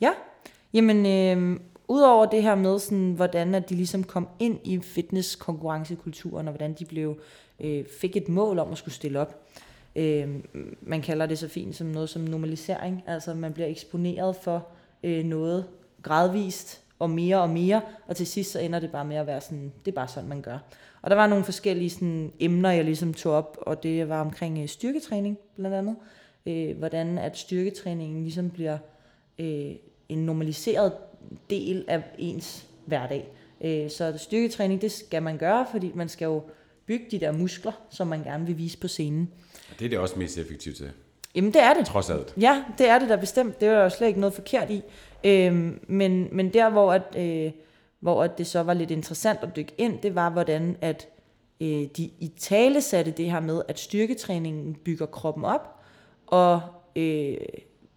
Ja, 0.00 0.10
jamen 0.72 1.06
øh, 1.06 1.60
udover 1.88 2.26
det 2.26 2.42
her 2.42 2.54
med, 2.54 2.78
sådan, 2.78 3.12
hvordan 3.12 3.54
at 3.54 3.70
de 3.70 3.74
ligesom 3.74 4.04
kom 4.04 4.28
ind 4.38 4.58
i 4.64 4.80
fitness-konkurrencekulturen, 4.80 6.48
og 6.48 6.52
hvordan 6.52 6.74
de 6.74 6.84
blev, 6.84 7.20
øh, 7.60 7.84
fik 8.00 8.16
et 8.16 8.28
mål 8.28 8.58
om 8.58 8.72
at 8.72 8.78
skulle 8.78 8.94
stille 8.94 9.20
op. 9.20 9.46
Øh, 9.96 10.28
man 10.82 11.02
kalder 11.02 11.26
det 11.26 11.38
så 11.38 11.48
fint 11.48 11.76
som 11.76 11.86
noget 11.86 12.08
som 12.08 12.22
normalisering, 12.22 13.02
altså 13.06 13.34
man 13.34 13.52
bliver 13.52 13.68
eksponeret 13.68 14.36
for 14.36 14.66
øh, 15.04 15.24
noget 15.24 15.64
gradvist 16.02 16.79
og 17.00 17.10
mere 17.10 17.40
og 17.40 17.50
mere, 17.50 17.82
og 18.06 18.16
til 18.16 18.26
sidst 18.26 18.52
så 18.52 18.58
ender 18.58 18.80
det 18.80 18.92
bare 18.92 19.04
med 19.04 19.16
at 19.16 19.26
være 19.26 19.40
sådan, 19.40 19.72
det 19.84 19.90
er 19.90 19.94
bare 19.94 20.08
sådan, 20.08 20.28
man 20.28 20.42
gør. 20.42 20.58
Og 21.02 21.10
der 21.10 21.16
var 21.16 21.26
nogle 21.26 21.44
forskellige 21.44 21.90
sådan, 21.90 22.32
emner, 22.40 22.70
jeg 22.70 22.84
ligesom 22.84 23.14
tog 23.14 23.32
op, 23.32 23.58
og 23.62 23.82
det 23.82 24.08
var 24.08 24.20
omkring 24.20 24.58
øh, 24.58 24.68
styrketræning 24.68 25.38
blandt 25.56 25.76
andet. 25.76 25.96
Øh, 26.46 26.78
hvordan 26.78 27.18
at 27.18 27.38
styrketræningen 27.38 28.22
ligesom 28.22 28.50
bliver 28.50 28.78
øh, 29.38 29.72
en 30.08 30.18
normaliseret 30.18 30.92
del 31.50 31.84
af 31.88 32.02
ens 32.18 32.66
hverdag. 32.86 33.28
Øh, 33.64 33.90
så 33.90 34.18
styrketræning, 34.18 34.82
det 34.82 34.92
skal 34.92 35.22
man 35.22 35.38
gøre, 35.38 35.66
fordi 35.70 35.92
man 35.94 36.08
skal 36.08 36.26
jo 36.26 36.42
bygge 36.86 37.04
de 37.10 37.20
der 37.20 37.32
muskler, 37.32 37.72
som 37.90 38.06
man 38.06 38.22
gerne 38.22 38.46
vil 38.46 38.58
vise 38.58 38.78
på 38.78 38.88
scenen. 38.88 39.30
Og 39.70 39.78
det 39.78 39.84
er 39.84 39.88
det 39.88 39.98
også 39.98 40.18
mest 40.18 40.38
effektivt 40.38 40.76
til, 40.76 40.90
Jamen 41.34 41.52
det 41.52 41.62
er 41.62 41.74
det. 41.74 41.86
trods 41.86 42.10
alt. 42.10 42.34
Ja, 42.40 42.62
det 42.78 42.88
er 42.88 42.98
det 42.98 43.08
da 43.08 43.16
bestemt. 43.16 43.60
Det 43.60 43.68
er 43.68 43.72
der 43.72 43.82
jo 43.82 43.88
slet 43.88 44.08
ikke 44.08 44.20
noget 44.20 44.34
forkert 44.34 44.70
i. 44.70 44.82
Øhm, 45.24 45.80
men, 45.88 46.28
men 46.32 46.52
der, 46.52 46.70
hvor, 46.70 46.92
at, 46.92 47.16
øh, 47.18 47.52
hvor 48.00 48.22
at 48.22 48.38
det 48.38 48.46
så 48.46 48.62
var 48.62 48.74
lidt 48.74 48.90
interessant 48.90 49.38
at 49.42 49.56
dykke 49.56 49.72
ind, 49.78 49.98
det 49.98 50.14
var, 50.14 50.30
hvordan 50.30 50.76
at 50.80 51.08
øh, 51.60 51.86
de 51.96 52.02
i 52.02 52.32
tale 52.38 52.80
satte 52.80 53.10
det 53.10 53.30
her 53.30 53.40
med, 53.40 53.62
at 53.68 53.78
styrketræningen 53.78 54.74
bygger 54.74 55.06
kroppen 55.06 55.44
op, 55.44 55.80
og 56.26 56.60
øh, 56.96 57.36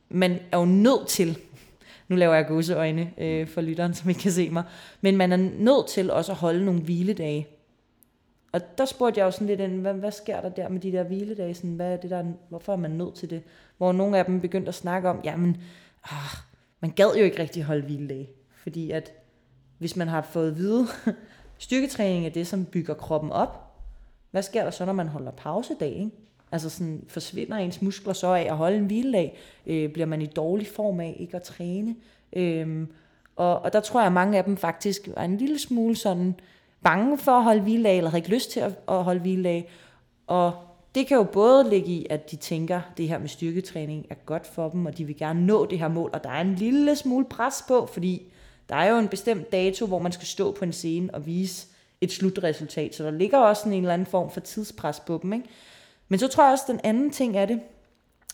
man 0.09 0.39
er 0.51 0.57
jo 0.57 0.65
nødt 0.65 1.07
til, 1.07 1.37
nu 2.07 2.15
laver 2.15 2.33
jeg 2.33 2.47
gåseøjne 2.47 3.11
øh, 3.17 3.47
for 3.47 3.61
lytteren, 3.61 3.93
som 3.93 4.09
ikke 4.09 4.21
kan 4.21 4.31
se 4.31 4.49
mig, 4.49 4.63
men 5.01 5.17
man 5.17 5.31
er 5.31 5.37
nødt 5.37 5.87
til 5.87 6.11
også 6.11 6.31
at 6.31 6.37
holde 6.37 6.65
nogle 6.65 6.81
hviledage. 6.81 7.47
Og 8.53 8.77
der 8.77 8.85
spurgte 8.85 9.19
jeg 9.19 9.25
jo 9.25 9.31
sådan 9.31 9.47
lidt 9.47 9.59
ind, 9.59 9.81
hvad, 9.81 9.93
hvad 9.93 10.11
sker 10.11 10.41
der 10.41 10.49
der 10.49 10.69
med 10.69 10.79
de 10.79 10.91
der 10.91 11.03
hviledage? 11.03 11.53
Sådan, 11.53 11.75
hvad 11.75 11.93
er 11.93 11.97
det 11.97 12.09
der, 12.09 12.23
hvorfor 12.49 12.73
er 12.73 12.77
man 12.77 12.91
nødt 12.91 13.15
til 13.15 13.29
det? 13.29 13.43
Hvor 13.77 13.91
nogle 13.91 14.17
af 14.17 14.25
dem 14.25 14.41
begyndte 14.41 14.69
at 14.69 14.75
snakke 14.75 15.09
om, 15.09 15.21
jamen, 15.23 15.57
ah, 16.03 16.37
man 16.79 16.91
gad 16.91 17.15
jo 17.17 17.23
ikke 17.23 17.39
rigtig 17.39 17.63
holde 17.63 17.85
hviledage. 17.85 18.29
Fordi 18.55 18.91
at 18.91 19.13
hvis 19.77 19.95
man 19.95 20.07
har 20.07 20.21
fået 20.21 20.51
at 20.51 20.57
vide, 20.57 20.87
styrketræning 21.57 22.25
er 22.25 22.29
det, 22.29 22.47
som 22.47 22.65
bygger 22.65 22.93
kroppen 22.93 23.31
op, 23.31 23.73
hvad 24.31 24.43
sker 24.43 24.63
der 24.63 24.71
så, 24.71 24.85
når 24.85 24.93
man 24.93 25.07
holder 25.07 25.31
pausedag? 25.31 25.93
Ikke? 25.93 26.11
Altså 26.51 26.69
sådan, 26.69 27.03
forsvinder 27.07 27.57
ens 27.57 27.81
muskler 27.81 28.13
så 28.13 28.27
af 28.27 28.41
at 28.41 28.57
holde 28.57 28.77
en 28.77 28.85
hviledag? 28.85 29.37
Øh, 29.67 29.93
bliver 29.93 30.05
man 30.05 30.21
i 30.21 30.25
dårlig 30.25 30.67
form 30.67 30.99
af 30.99 31.15
ikke 31.19 31.35
at 31.35 31.43
træne? 31.43 31.95
Øh, 32.33 32.87
og, 33.35 33.59
og 33.59 33.73
der 33.73 33.79
tror 33.79 33.99
jeg, 33.99 34.07
at 34.07 34.13
mange 34.13 34.37
af 34.37 34.43
dem 34.43 34.57
faktisk 34.57 35.09
var 35.15 35.23
en 35.23 35.37
lille 35.37 35.59
smule 35.59 35.95
sådan 35.95 36.35
bange 36.83 37.17
for 37.17 37.31
at 37.31 37.43
holde 37.43 37.61
hviledag, 37.61 37.97
eller 37.97 38.09
har 38.09 38.17
ikke 38.17 38.29
lyst 38.29 38.51
til 38.51 38.59
at, 38.59 38.71
at 38.87 39.03
holde 39.03 39.19
hviledag. 39.19 39.69
Og 40.27 40.53
det 40.95 41.07
kan 41.07 41.17
jo 41.17 41.23
både 41.23 41.69
ligge 41.69 41.87
i, 41.87 42.07
at 42.09 42.31
de 42.31 42.35
tænker, 42.35 42.77
at 42.77 42.97
det 42.97 43.07
her 43.07 43.17
med 43.17 43.27
styrketræning 43.27 44.05
er 44.09 44.15
godt 44.25 44.47
for 44.47 44.69
dem, 44.69 44.85
og 44.85 44.97
de 44.97 45.05
vil 45.05 45.17
gerne 45.17 45.45
nå 45.45 45.65
det 45.65 45.79
her 45.79 45.87
mål, 45.87 46.09
og 46.13 46.23
der 46.23 46.29
er 46.29 46.41
en 46.41 46.55
lille 46.55 46.95
smule 46.95 47.25
pres 47.25 47.63
på, 47.67 47.89
fordi 47.93 48.31
der 48.69 48.75
er 48.75 48.89
jo 48.89 48.97
en 48.97 49.07
bestemt 49.07 49.51
dato, 49.51 49.85
hvor 49.85 49.99
man 49.99 50.11
skal 50.11 50.27
stå 50.27 50.51
på 50.51 50.65
en 50.65 50.73
scene 50.73 51.15
og 51.15 51.25
vise 51.25 51.67
et 52.01 52.11
slutresultat, 52.11 52.95
så 52.95 53.03
der 53.03 53.11
ligger 53.11 53.37
også 53.37 53.69
en 53.69 53.73
eller 53.73 53.93
anden 53.93 54.05
form 54.05 54.31
for 54.31 54.39
tidspres 54.39 54.99
på 54.99 55.19
dem. 55.23 55.33
Ikke? 55.33 55.45
Men 56.09 56.19
så 56.19 56.27
tror 56.27 56.43
jeg 56.43 56.51
også, 56.51 56.63
at 56.67 56.71
den 56.71 56.79
anden 56.83 57.11
ting 57.11 57.37
er 57.37 57.45
det, 57.45 57.59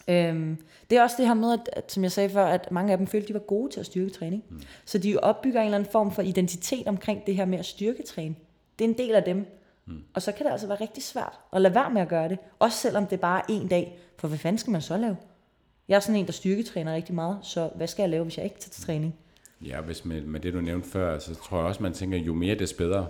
øhm, 0.10 0.58
det 0.90 0.98
er 0.98 1.02
også 1.04 1.16
det 1.20 1.28
her 1.28 1.34
med, 1.34 1.54
at, 1.54 1.70
at, 1.74 1.92
som 1.92 2.04
jeg 2.04 2.12
sagde 2.12 2.30
før, 2.30 2.46
at 2.46 2.72
mange 2.72 2.92
af 2.92 2.98
dem 2.98 3.08
følte, 3.08 3.24
at 3.26 3.28
de 3.28 3.34
var 3.34 3.40
gode 3.40 3.72
til 3.74 3.80
at 3.80 3.86
styrketræne. 3.86 4.42
Mm. 4.50 4.62
Så 4.86 4.98
de 4.98 5.18
opbygger 5.18 5.60
en 5.60 5.66
eller 5.66 5.78
anden 5.78 5.92
form 5.92 6.12
for 6.12 6.22
identitet 6.22 6.88
omkring 6.88 7.26
det 7.26 7.36
her 7.36 7.46
med 7.46 7.60
at 7.60 7.66
styrketræne. 7.66 8.36
Det 8.80 8.86
er 8.86 8.90
en 8.90 8.98
del 8.98 9.16
af 9.16 9.24
dem. 9.24 9.46
Mm. 9.86 10.04
Og 10.14 10.22
så 10.22 10.32
kan 10.32 10.46
det 10.46 10.52
altså 10.52 10.68
være 10.68 10.82
rigtig 10.82 11.04
svært 11.04 11.40
at 11.54 11.62
lade 11.62 11.76
være 11.76 11.90
med 11.90 12.02
at 12.02 12.08
gøre 12.08 12.30
det. 12.30 12.38
Også 12.60 12.78
selvom 12.78 13.08
det 13.08 13.20
bare 13.20 13.40
er 13.40 13.46
en 13.50 13.68
dag. 13.68 14.00
For 14.18 14.28
hvad 14.28 14.38
fanden 14.38 14.58
skal 14.58 14.72
man 14.72 14.82
så 14.82 14.98
lave? 14.98 15.18
Jeg 15.88 15.96
er 15.96 16.00
sådan 16.00 16.16
en, 16.20 16.26
der 16.26 16.32
styrketræner 16.32 16.96
rigtig 16.96 17.16
meget, 17.16 17.38
så 17.42 17.70
hvad 17.76 17.88
skal 17.88 18.04
jeg 18.04 18.10
lave, 18.10 18.24
hvis 18.24 18.38
jeg 18.38 18.46
ikke 18.46 18.60
tager 18.60 18.70
til 18.72 18.84
træning? 18.86 19.16
Ja, 19.62 19.82
hvis 19.82 20.06
med, 20.06 20.22
med 20.22 20.40
det 20.40 20.54
du 20.54 20.62
nævnte 20.62 20.90
før, 20.90 21.20
så 21.20 21.36
tror 21.36 21.58
jeg 21.58 21.68
også, 21.68 21.84
man 21.84 21.94
tænker, 21.94 22.18
jo 22.18 22.34
mere, 22.34 22.56
des 22.56 22.74
bedre. 22.74 23.08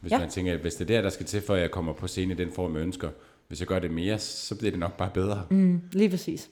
Hvis 0.00 0.12
Ja. 0.12 0.18
man 0.18 0.28
tænker, 0.28 0.52
at 0.52 0.58
hvis 0.60 0.74
det 0.74 0.90
er 0.90 0.94
der, 0.96 1.02
der 1.02 1.10
skal 1.10 1.26
til, 1.26 1.40
for 1.40 1.54
at 1.54 1.60
jeg 1.60 1.70
kommer 1.70 1.92
på 1.92 2.06
scenen 2.06 2.30
i 2.30 2.34
den 2.44 2.52
form, 2.52 2.74
jeg 2.74 2.82
ønsker, 2.82 3.10
hvis 3.48 3.60
jeg 3.60 3.68
gør 3.68 3.78
det 3.78 3.90
mere, 3.90 4.18
så 4.18 4.58
bliver 4.58 4.70
det 4.70 4.80
nok 4.80 4.96
bare 4.96 5.10
bedre. 5.14 5.42
Mm, 5.50 5.82
lige 5.92 6.10
præcis. 6.10 6.50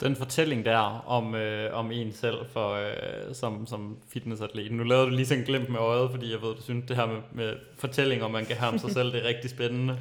Den 0.00 0.16
fortælling 0.16 0.64
der 0.64 0.78
om, 1.06 1.34
øh, 1.34 1.74
om 1.74 1.92
en 1.92 2.12
selv 2.12 2.36
for, 2.52 2.72
øh, 2.72 3.34
som, 3.34 3.66
som 3.66 3.96
fitnessatlet. 4.08 4.72
Nu 4.72 4.82
lavede 4.82 5.06
du 5.06 5.10
lige 5.10 5.26
sådan 5.26 5.42
en 5.42 5.46
glimt 5.46 5.68
med 5.68 5.78
øjet, 5.78 6.10
fordi 6.10 6.32
jeg 6.32 6.42
ved, 6.42 6.54
du 6.54 6.62
synes, 6.62 6.84
det 6.88 6.96
her 6.96 7.06
med, 7.06 7.20
med 7.32 7.54
fortællinger, 7.78 8.28
man 8.28 8.46
kan 8.46 8.56
have 8.56 8.72
om 8.72 8.78
sig 8.78 8.90
selv, 8.98 9.12
det 9.12 9.24
er 9.24 9.28
rigtig 9.28 9.50
spændende. 9.50 9.98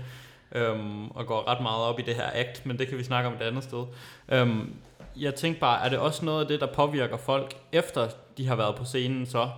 Øhm, 0.56 1.08
og 1.08 1.26
går 1.26 1.48
ret 1.48 1.62
meget 1.62 1.84
op 1.84 2.00
i 2.00 2.02
det 2.02 2.16
her 2.16 2.30
act, 2.34 2.66
men 2.66 2.80
det 2.80 2.88
kan 2.88 2.98
vi 2.98 3.04
snakke 3.04 3.30
om 3.30 3.36
et 3.36 3.42
andet 3.42 3.64
sted. 3.64 3.86
Øhm, 4.30 4.74
jeg 5.16 5.36
tænkte 5.36 5.60
bare, 5.60 5.86
er 5.86 5.90
det 5.90 6.00
også 6.00 6.26
noget 6.26 6.42
af 6.42 6.48
det, 6.48 6.60
der 6.60 6.74
påvirker 6.74 7.18
folk, 7.18 7.54
efter 7.72 8.10
de 8.38 8.48
har 8.48 8.56
været 8.56 8.76
på 8.76 8.86
scenen 8.86 9.26
så, 9.26 9.50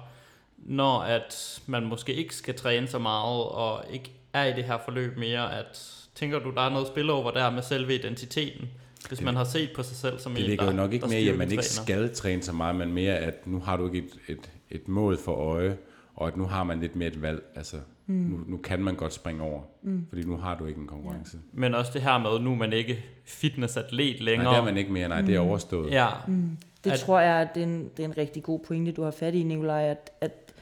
når 0.57 0.99
at 0.99 1.61
man 1.65 1.85
måske 1.85 2.13
ikke 2.13 2.35
skal 2.35 2.55
træne 2.55 2.87
så 2.87 2.99
meget, 2.99 3.43
og 3.43 3.83
ikke 3.89 4.11
er 4.33 4.45
i 4.45 4.53
det 4.53 4.63
her 4.63 4.77
forløb 4.85 5.17
mere, 5.17 5.57
at 5.57 5.98
tænker 6.19 6.39
du, 6.39 6.51
der 6.51 6.61
er 6.61 6.69
noget 6.69 6.87
spil 6.87 7.09
over 7.09 7.31
der 7.31 7.49
med 7.49 7.61
selve 7.61 7.95
identiteten? 7.95 8.69
Hvis 9.07 9.17
det, 9.17 9.25
man 9.25 9.35
har 9.35 9.43
set 9.43 9.69
på 9.75 9.83
sig 9.83 9.97
selv 9.97 10.19
som 10.19 10.31
det 10.31 10.41
en, 10.41 10.49
ligger 10.49 10.65
der, 10.65 10.71
jo 10.71 10.77
nok 10.77 10.93
ikke 10.93 11.03
der 11.03 11.09
med, 11.09 11.27
at 11.27 11.37
man 11.37 11.51
ikke 11.51 11.63
skal 11.63 12.13
træne 12.13 12.43
så 12.43 12.53
meget, 12.53 12.75
men 12.75 12.93
mere, 12.93 13.17
at 13.17 13.47
nu 13.47 13.59
har 13.59 13.77
du 13.77 13.85
ikke 13.85 13.97
et, 13.97 14.37
et, 14.37 14.49
et 14.69 14.87
mål 14.87 15.17
for 15.17 15.31
øje, 15.31 15.77
og 16.15 16.27
at 16.27 16.37
nu 16.37 16.45
har 16.45 16.63
man 16.63 16.79
lidt 16.79 16.95
mere 16.95 17.07
et 17.07 17.21
valg. 17.21 17.43
Altså, 17.55 17.75
mm. 18.07 18.15
nu, 18.15 18.39
nu 18.47 18.57
kan 18.57 18.81
man 18.81 18.95
godt 18.95 19.13
springe 19.13 19.43
over, 19.43 19.61
mm. 19.81 20.05
fordi 20.09 20.23
nu 20.23 20.37
har 20.37 20.57
du 20.57 20.65
ikke 20.65 20.79
en 20.79 20.87
konkurrence. 20.87 21.37
Ja. 21.53 21.59
Men 21.59 21.75
også 21.75 21.91
det 21.93 22.01
her 22.01 22.17
med, 22.17 22.39
nu 22.39 22.51
er 22.51 22.55
man 22.55 22.73
ikke 22.73 23.05
fitnessatlet 23.25 24.21
længere. 24.21 24.43
Nej, 24.43 24.53
det 24.53 24.59
er 24.59 24.65
man 24.65 24.77
ikke 24.77 24.91
mere. 24.91 25.09
Nej, 25.09 25.21
det 25.21 25.35
er 25.35 25.39
overstået. 25.39 25.91
Ja, 25.91 26.07
Det 26.83 26.91
At- 26.91 26.99
tror 26.99 27.19
jeg, 27.19 27.35
at 27.35 27.47
det 27.55 27.63
er, 27.63 27.67
en, 27.67 27.89
det 27.97 28.03
er 28.03 28.07
en 28.07 28.17
rigtig 28.17 28.43
god 28.43 28.59
pointe, 28.59 28.91
du 28.91 29.03
har 29.03 29.11
fat 29.11 29.35
i, 29.35 29.43
Nikolaj, 29.43 29.83
at, 29.83 30.11
at 30.21 30.53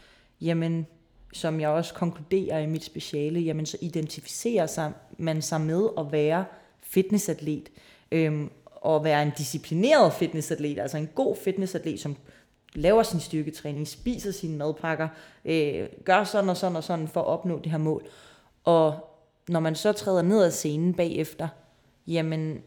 jamen, 0.41 0.87
som 1.37 1.59
jeg 1.59 1.69
også 1.69 1.93
konkluderer 1.93 2.59
i 2.59 2.65
mit 2.65 2.83
speciale, 2.83 3.39
jamen 3.39 3.65
så 3.65 3.77
identificerer 3.81 4.67
sig, 4.67 4.91
man 5.17 5.41
sig 5.41 5.61
med 5.61 5.89
at 5.97 6.11
være 6.11 6.45
fitnessatlet, 6.81 7.69
øhm, 8.11 8.49
og 8.65 9.03
være 9.03 9.23
en 9.23 9.31
disciplineret 9.37 10.13
fitnessatlet, 10.13 10.79
altså 10.79 10.97
en 10.97 11.09
god 11.15 11.35
fitnessatlet, 11.35 11.99
som 11.99 12.15
laver 12.73 13.03
sin 13.03 13.19
styrketræning, 13.19 13.87
spiser 13.87 14.31
sine 14.31 14.57
madpakker, 14.57 15.07
øh, 15.45 15.87
gør 16.03 16.23
sådan 16.23 16.49
og 16.49 16.57
sådan 16.57 16.75
og 16.75 16.83
sådan 16.83 17.07
for 17.07 17.21
at 17.21 17.27
opnå 17.27 17.59
det 17.59 17.71
her 17.71 17.77
mål. 17.77 18.07
Og 18.63 18.99
når 19.49 19.59
man 19.59 19.75
så 19.75 19.91
træder 19.91 20.21
ned 20.21 20.43
ad 20.43 20.51
scenen 20.51 20.93
bagefter, 20.93 21.47
jamen 22.07 22.61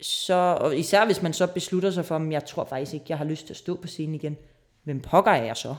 så, 0.00 0.58
og 0.60 0.76
især 0.76 1.06
hvis 1.06 1.22
man 1.22 1.32
så 1.32 1.46
beslutter 1.46 1.90
sig 1.90 2.04
for, 2.04 2.16
at 2.16 2.30
jeg 2.30 2.44
tror 2.44 2.64
faktisk 2.64 2.94
ikke, 2.94 3.06
jeg 3.08 3.18
har 3.18 3.24
lyst 3.24 3.46
til 3.46 3.52
at 3.52 3.56
stå 3.56 3.76
på 3.76 3.86
scenen 3.86 4.14
igen, 4.14 4.36
hvem 4.84 5.00
pokker 5.00 5.30
er 5.30 5.44
jeg 5.44 5.56
så? 5.56 5.74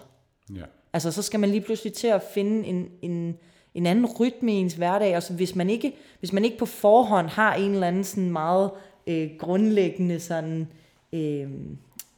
Ja. 0.55 0.63
Altså, 0.93 1.11
så 1.11 1.21
skal 1.21 1.39
man 1.39 1.49
lige 1.49 1.61
pludselig 1.61 1.93
til 1.93 2.07
at 2.07 2.23
finde 2.33 2.67
en, 2.67 2.89
en, 3.01 3.37
en 3.73 3.85
anden 3.85 4.05
rytme 4.05 4.53
i 4.53 4.55
ens 4.55 4.73
hverdag. 4.73 5.15
Altså, 5.15 5.33
hvis 5.33 5.55
man 5.55 5.69
ikke, 5.69 5.95
hvis 6.19 6.33
man 6.33 6.45
ikke 6.45 6.57
på 6.57 6.65
forhånd 6.65 7.27
har 7.27 7.55
en 7.55 7.71
eller 7.71 7.87
anden 7.87 8.03
sådan 8.03 8.31
meget 8.31 8.71
øh, 9.07 9.29
grundlæggende 9.39 10.19
sådan, 10.19 10.67
øh, 11.13 11.49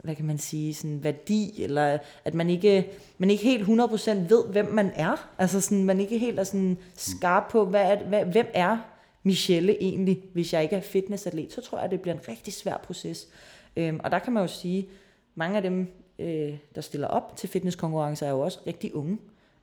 hvad 0.04 0.16
kan 0.16 0.26
man 0.26 0.38
sige, 0.38 0.74
sådan 0.74 1.04
værdi, 1.04 1.64
eller 1.64 1.98
at 2.26 2.34
man 2.34 2.50
ikke, 2.50 2.88
man 3.18 3.30
ikke 3.30 3.44
helt 3.44 3.64
100% 3.64 4.12
ved, 4.12 4.48
hvem 4.52 4.66
man 4.66 4.92
er. 4.96 5.30
Altså, 5.38 5.62
sådan, 5.62 5.84
man 5.84 6.00
ikke 6.00 6.18
helt 6.18 6.40
er 6.40 6.44
sådan 6.44 6.78
skarp 6.96 7.44
på, 7.52 7.66
hvad 7.66 7.82
er, 7.82 8.04
hvad, 8.04 8.26
hvem 8.26 8.48
er 8.54 8.78
Michelle 9.24 9.84
egentlig, 9.84 10.24
hvis 10.34 10.54
jeg 10.54 10.64
ikke 10.64 10.76
er 10.76 10.82
fitnessatlet, 10.82 11.54
så 11.54 11.62
tror 11.62 11.80
jeg, 11.80 11.92
det 11.92 12.02
bliver 12.02 12.16
en 12.16 12.28
rigtig 12.28 12.54
svær 12.54 12.78
proces. 12.78 13.28
Øhm, 13.76 14.00
og 14.04 14.12
der 14.12 14.20
kan 14.20 14.34
man 14.34 14.44
jo 14.44 14.48
sige, 14.48 14.88
mange 15.36 15.56
af 15.56 15.62
dem, 15.62 15.88
øh, 16.22 16.58
der 16.76 16.82
stiller 16.82 17.08
op 17.08 17.36
til 17.36 17.50
fitnesskonkurrencer, 17.50 18.26
er 18.26 18.32
jo 18.32 18.40
også 18.40 18.60
rigtig 18.68 18.96
unge. 18.96 19.18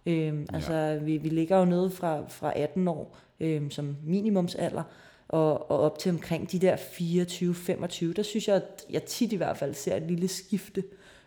Ja. 0.06 0.32
Altså, 0.52 0.98
vi, 1.02 1.16
vi 1.16 1.28
ligger 1.28 1.58
jo 1.58 1.64
nede 1.64 1.90
fra, 1.90 2.28
fra 2.28 2.52
18 2.56 2.88
år 2.88 3.18
øhm, 3.40 3.70
som 3.70 3.96
minimumsalder, 4.04 4.82
og, 5.28 5.70
og 5.70 5.80
op 5.80 5.98
til 5.98 6.10
omkring 6.10 6.52
de 6.52 6.58
der 6.58 6.76
24-25. 6.76 8.12
Der 8.12 8.22
synes 8.22 8.48
jeg, 8.48 8.56
at 8.56 8.84
jeg 8.90 9.02
tit 9.02 9.32
i 9.32 9.36
hvert 9.36 9.56
fald 9.56 9.74
ser 9.74 9.96
et 9.96 10.02
lille 10.02 10.28
skifte, 10.28 10.84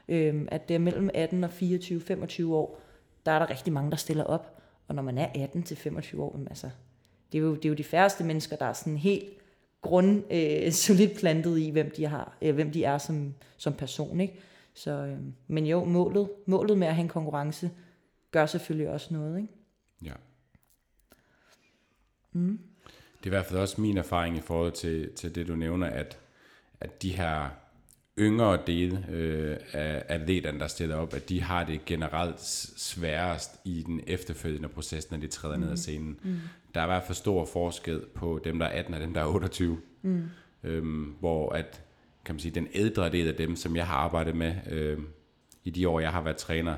øhm, 0.07 0.47
at 0.51 0.67
det 0.67 0.75
er 0.75 0.79
mellem 0.79 1.09
18 1.13 1.43
og 1.43 1.49
24-25 1.49 2.45
år, 2.45 2.79
der 3.25 3.31
er 3.31 3.39
der 3.39 3.49
rigtig 3.49 3.73
mange, 3.73 3.91
der 3.91 3.97
stiller 3.97 4.23
op. 4.23 4.57
Og 4.87 4.95
når 4.95 5.03
man 5.03 5.17
er 5.17 5.27
18 5.35 5.63
til 5.63 5.77
25 5.77 6.23
år, 6.23 6.31
jamen, 6.33 6.47
altså, 6.47 6.69
det 7.31 7.37
er, 7.37 7.41
jo, 7.41 7.55
det 7.55 7.65
er 7.65 7.69
jo 7.69 7.75
de 7.75 7.83
færreste 7.83 8.23
mennesker, 8.23 8.55
der 8.55 8.65
er 8.65 8.73
sådan 8.73 8.97
helt 8.97 9.29
grund 9.81 10.23
øh, 10.31 10.71
solidt 10.71 11.17
plantet 11.17 11.59
i, 11.59 11.69
hvem 11.69 11.91
de, 11.97 12.05
har, 12.05 12.37
øh, 12.41 12.55
hvem 12.55 12.71
de 12.71 12.83
er 12.83 12.97
som, 12.97 13.33
som 13.57 13.73
person. 13.73 14.21
Ikke? 14.21 14.33
Så, 14.73 14.91
øh, 14.91 15.17
men 15.47 15.65
jo, 15.65 15.83
målet, 15.83 16.29
målet 16.45 16.77
med 16.77 16.87
at 16.87 16.95
have 16.95 17.03
en 17.03 17.09
konkurrence 17.09 17.71
gør 18.31 18.45
selvfølgelig 18.45 18.89
også 18.89 19.13
noget. 19.13 19.37
Ikke? 19.37 19.53
Ja. 20.03 20.13
Mm. 22.31 22.59
Det 23.17 23.23
er 23.23 23.27
i 23.27 23.29
hvert 23.29 23.45
fald 23.45 23.59
også 23.59 23.81
min 23.81 23.97
erfaring 23.97 24.37
i 24.37 24.41
forhold 24.41 24.71
til, 24.71 25.13
til 25.13 25.35
det, 25.35 25.47
du 25.47 25.55
nævner, 25.55 25.87
at, 25.87 26.17
at 26.79 27.01
de 27.01 27.15
her 27.15 27.49
yngre 28.19 28.59
dele 28.67 29.05
øh, 29.09 29.57
af 29.73 30.03
atleterne, 30.07 30.59
der 30.59 30.67
stiller 30.67 30.95
op, 30.95 31.13
at 31.13 31.29
de 31.29 31.41
har 31.41 31.63
det 31.63 31.85
generelt 31.85 32.41
sværest 32.77 33.59
i 33.65 33.83
den 33.85 34.01
efterfølgende 34.07 34.69
proces, 34.69 35.11
når 35.11 35.17
de 35.17 35.27
træder 35.27 35.55
mm. 35.55 35.61
ned 35.61 35.71
ad 35.71 35.77
scenen. 35.77 36.19
Mm. 36.23 36.39
Der 36.73 36.81
er 36.81 36.85
i 36.85 36.87
hvert 36.87 37.03
fald 37.03 37.15
stor 37.15 37.45
forskel 37.45 38.01
på 38.15 38.41
dem, 38.43 38.59
der 38.59 38.65
er 38.65 38.79
18 38.79 38.93
og 38.93 38.99
dem, 38.99 39.13
der 39.13 39.21
er 39.21 39.25
28. 39.25 39.77
Mm. 40.01 40.23
Øhm, 40.63 41.15
hvor 41.19 41.49
at, 41.49 41.81
kan 42.25 42.35
man 42.35 42.39
sige, 42.39 42.51
den 42.51 42.67
ældre 42.73 43.11
del 43.11 43.27
af 43.27 43.35
dem, 43.35 43.55
som 43.55 43.75
jeg 43.75 43.87
har 43.87 43.95
arbejdet 43.95 44.35
med 44.35 44.55
øh, 44.69 44.97
i 45.63 45.69
de 45.69 45.89
år, 45.89 45.99
jeg 45.99 46.11
har 46.11 46.21
været 46.21 46.37
træner, 46.37 46.75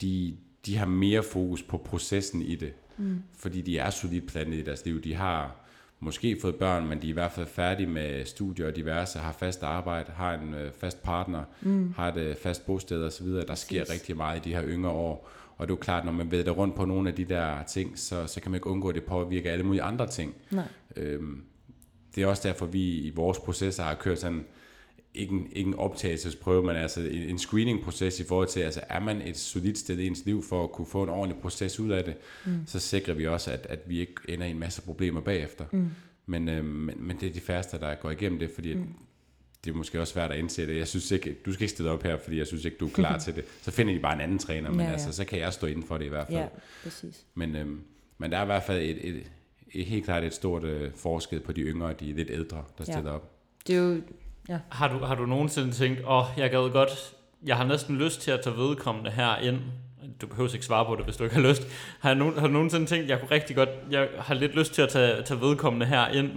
de, 0.00 0.36
de 0.66 0.76
har 0.76 0.86
mere 0.86 1.22
fokus 1.22 1.62
på 1.62 1.78
processen 1.78 2.42
i 2.42 2.54
det. 2.54 2.72
Mm. 2.96 3.22
Fordi 3.38 3.60
de 3.60 3.78
er 3.78 3.90
solidt 3.90 4.26
plantet 4.26 4.56
i 4.56 4.62
deres 4.62 4.84
liv. 4.84 5.02
De 5.02 5.14
har 5.14 5.56
måske 6.00 6.38
fået 6.40 6.54
børn, 6.54 6.86
men 6.86 7.02
de 7.02 7.06
er 7.06 7.10
i 7.10 7.12
hvert 7.12 7.32
fald 7.32 7.46
færdige 7.46 7.86
med 7.86 8.24
studier 8.24 8.66
og 8.66 8.76
diverse, 8.76 9.18
har 9.18 9.32
fast 9.32 9.62
arbejde, 9.62 10.12
har 10.12 10.34
en 10.34 10.54
øh, 10.54 10.72
fast 10.72 11.02
partner, 11.02 11.44
mm. 11.62 11.92
har 11.96 12.08
et 12.12 12.16
øh, 12.16 12.36
fast 12.36 12.66
bosted 12.66 13.04
osv. 13.04 13.26
Der 13.26 13.46
Præcis. 13.46 13.66
sker 13.66 13.90
rigtig 13.90 14.16
meget 14.16 14.46
i 14.46 14.48
de 14.48 14.54
her 14.54 14.64
yngre 14.64 14.90
år. 14.90 15.30
Og 15.56 15.66
det 15.66 15.72
er 15.72 15.76
jo 15.76 15.80
klart, 15.80 16.04
når 16.04 16.12
man 16.12 16.30
væder 16.30 16.50
rundt 16.50 16.74
på 16.74 16.84
nogle 16.84 17.08
af 17.08 17.14
de 17.14 17.24
der 17.24 17.62
ting, 17.62 17.98
så, 17.98 18.26
så 18.26 18.40
kan 18.40 18.50
man 18.50 18.56
ikke 18.56 18.66
undgå, 18.66 18.88
at 18.88 18.94
det 18.94 19.04
påvirker 19.04 19.52
alle 19.52 19.64
mulige 19.64 19.82
andre 19.82 20.06
ting. 20.06 20.34
Nej. 20.50 20.64
Øhm, 20.96 21.42
det 22.14 22.22
er 22.22 22.26
også 22.26 22.48
derfor, 22.48 22.66
vi 22.66 22.98
i 22.98 23.10
vores 23.10 23.38
processer 23.38 23.82
har 23.82 23.94
kørt 23.94 24.18
sådan, 24.18 24.44
ikke 25.14 25.34
en, 25.34 25.48
ikke 25.52 25.68
en 25.68 25.74
optagelsesprøve, 25.74 26.62
men 26.62 26.76
altså 26.76 27.00
en, 27.00 27.22
en 27.22 27.38
screening-proces 27.38 28.20
i 28.20 28.24
forhold 28.24 28.48
til, 28.48 28.60
altså 28.60 28.80
er 28.88 29.00
man 29.00 29.22
et 29.22 29.36
solidt 29.36 29.78
sted 29.78 29.98
i 29.98 30.06
ens 30.06 30.24
liv 30.24 30.42
for 30.42 30.64
at 30.64 30.72
kunne 30.72 30.86
få 30.86 31.02
en 31.02 31.08
ordentlig 31.08 31.42
proces 31.42 31.80
ud 31.80 31.90
af 31.90 32.04
det, 32.04 32.14
mm. 32.46 32.52
så 32.66 32.78
sikrer 32.80 33.14
vi 33.14 33.26
også, 33.26 33.50
at, 33.50 33.66
at 33.68 33.78
vi 33.86 34.00
ikke 34.00 34.12
ender 34.28 34.46
i 34.46 34.50
en 34.50 34.58
masse 34.58 34.82
problemer 34.82 35.20
bagefter. 35.20 35.64
Mm. 35.72 35.88
Men, 36.26 36.48
øh, 36.48 36.64
men, 36.64 36.94
men 36.98 37.16
det 37.20 37.28
er 37.28 37.32
de 37.32 37.40
færreste, 37.40 37.78
der 37.78 37.94
går 37.94 38.10
igennem 38.10 38.38
det, 38.38 38.50
fordi 38.54 38.74
mm. 38.74 38.86
det 39.64 39.70
er 39.70 39.74
måske 39.74 40.00
også 40.00 40.12
svært 40.12 40.30
at 40.32 40.38
indse 40.38 40.66
det. 40.66 40.76
Jeg 40.76 40.88
synes 40.88 41.10
ikke, 41.10 41.36
du 41.46 41.52
skal 41.52 41.62
ikke 41.62 41.72
stille 41.72 41.90
op 41.90 42.02
her, 42.02 42.16
fordi 42.18 42.38
jeg 42.38 42.46
synes 42.46 42.64
ikke, 42.64 42.76
du 42.80 42.86
er 42.86 42.90
klar 42.92 43.18
til 43.24 43.34
det. 43.34 43.44
Så 43.62 43.70
finder 43.70 43.94
de 43.94 44.00
bare 44.00 44.14
en 44.14 44.20
anden 44.20 44.38
træner, 44.38 44.70
men 44.70 44.80
Ja, 44.80 44.86
ja. 44.86 44.92
altså, 44.92 45.12
så 45.12 45.24
kan 45.24 45.38
jeg 45.38 45.52
stå 45.52 45.66
inden 45.66 45.82
for 45.84 45.98
det 45.98 46.04
i 46.04 46.08
hvert 46.08 46.26
fald. 46.26 46.38
Ja, 46.38 46.46
præcis. 46.82 47.24
Men, 47.34 47.56
øhm, 47.56 47.80
men 48.18 48.30
der 48.32 48.38
er 48.38 48.42
i 48.42 48.46
hvert 48.46 48.62
fald 48.62 48.78
et, 48.82 49.08
et, 49.08 49.22
et, 49.72 49.84
helt 49.86 50.04
klart 50.04 50.24
et 50.24 50.34
stort 50.34 50.64
øh, 50.64 50.90
forskel 50.96 51.40
på 51.40 51.52
de 51.52 51.60
yngre 51.60 51.86
og 51.86 52.00
de 52.00 52.12
lidt 52.12 52.30
ældre, 52.30 52.64
der 52.78 52.84
Ja. 52.88 52.92
stiller 52.92 53.10
op. 53.10 53.30
Det 53.66 53.76
er 53.76 53.80
jo, 53.80 54.00
ja. 54.48 54.58
Har 54.68 54.88
du, 54.88 54.98
har 55.04 55.14
du 55.14 55.26
nogensinde 55.26 55.72
tænkt, 55.72 56.00
åh, 56.00 56.16
oh, 56.16 56.24
jeg 56.36 56.50
gad 56.50 56.70
godt, 56.70 57.12
jeg 57.42 57.56
har 57.56 57.66
næsten 57.66 57.96
lyst 57.96 58.20
til 58.20 58.30
at 58.30 58.40
tage 58.40 58.56
vedkommende 58.56 59.10
her 59.10 59.36
ind. 59.36 59.58
Du 60.20 60.26
behøver 60.26 60.54
ikke 60.54 60.66
svare 60.66 60.84
på 60.84 60.96
det, 60.96 61.04
hvis 61.04 61.16
du 61.16 61.24
ikke 61.24 61.36
har 61.36 61.42
lyst. 61.42 61.62
Har, 62.00 62.14
nogen, 62.14 62.38
har 62.38 62.46
du 62.46 62.52
nogensinde 62.52 62.86
tænkt, 62.86 63.08
jeg 63.08 63.20
kunne 63.20 63.30
rigtig 63.30 63.56
godt, 63.56 63.68
jeg 63.90 64.08
har 64.18 64.34
lidt 64.34 64.54
lyst 64.54 64.74
til 64.74 64.82
at 64.82 64.88
tage, 64.88 65.22
tage 65.22 65.40
vedkommende 65.40 65.86
her 65.86 66.08
ind, 66.08 66.30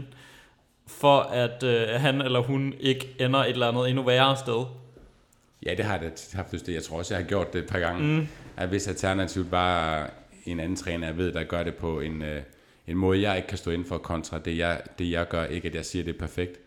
for 0.87 1.19
at 1.19 1.63
øh, 1.63 1.87
han 1.87 2.21
eller 2.21 2.39
hun 2.39 2.73
ikke 2.79 3.15
ender 3.19 3.39
et 3.39 3.49
eller 3.49 3.67
andet 3.67 3.89
endnu 3.89 4.03
værre 4.03 4.37
sted? 4.37 4.65
Ja, 5.65 5.75
det 5.75 5.85
har 5.85 5.93
jeg 5.93 6.01
da 6.01 6.37
haft 6.37 6.53
lyst 6.53 6.65
til. 6.65 6.73
Jeg 6.73 6.83
tror 6.83 6.97
også, 6.97 7.13
jeg 7.13 7.23
har 7.23 7.27
gjort 7.27 7.53
det 7.53 7.63
et 7.63 7.69
par 7.69 7.79
gange. 7.79 8.19
Mm. 8.19 8.27
At 8.57 8.69
hvis 8.69 8.87
alternativt 8.87 9.51
bare 9.51 9.99
er 9.99 10.09
en 10.45 10.59
anden 10.59 10.75
træner, 10.75 11.07
jeg 11.07 11.17
ved, 11.17 11.31
der 11.31 11.43
gør 11.43 11.63
det 11.63 11.75
på 11.75 11.99
en, 11.99 12.21
øh, 12.21 12.41
en 12.87 12.97
måde, 12.97 13.21
jeg 13.21 13.37
ikke 13.37 13.47
kan 13.47 13.57
stå 13.57 13.71
inden 13.71 13.87
for 13.87 13.97
kontra 13.97 14.39
det 14.39 14.57
jeg, 14.57 14.81
det, 14.99 15.11
jeg 15.11 15.27
gør. 15.27 15.45
Ikke 15.45 15.67
at 15.67 15.75
jeg 15.75 15.85
siger, 15.85 16.03
det 16.03 16.15
er 16.15 16.19
perfekt, 16.19 16.59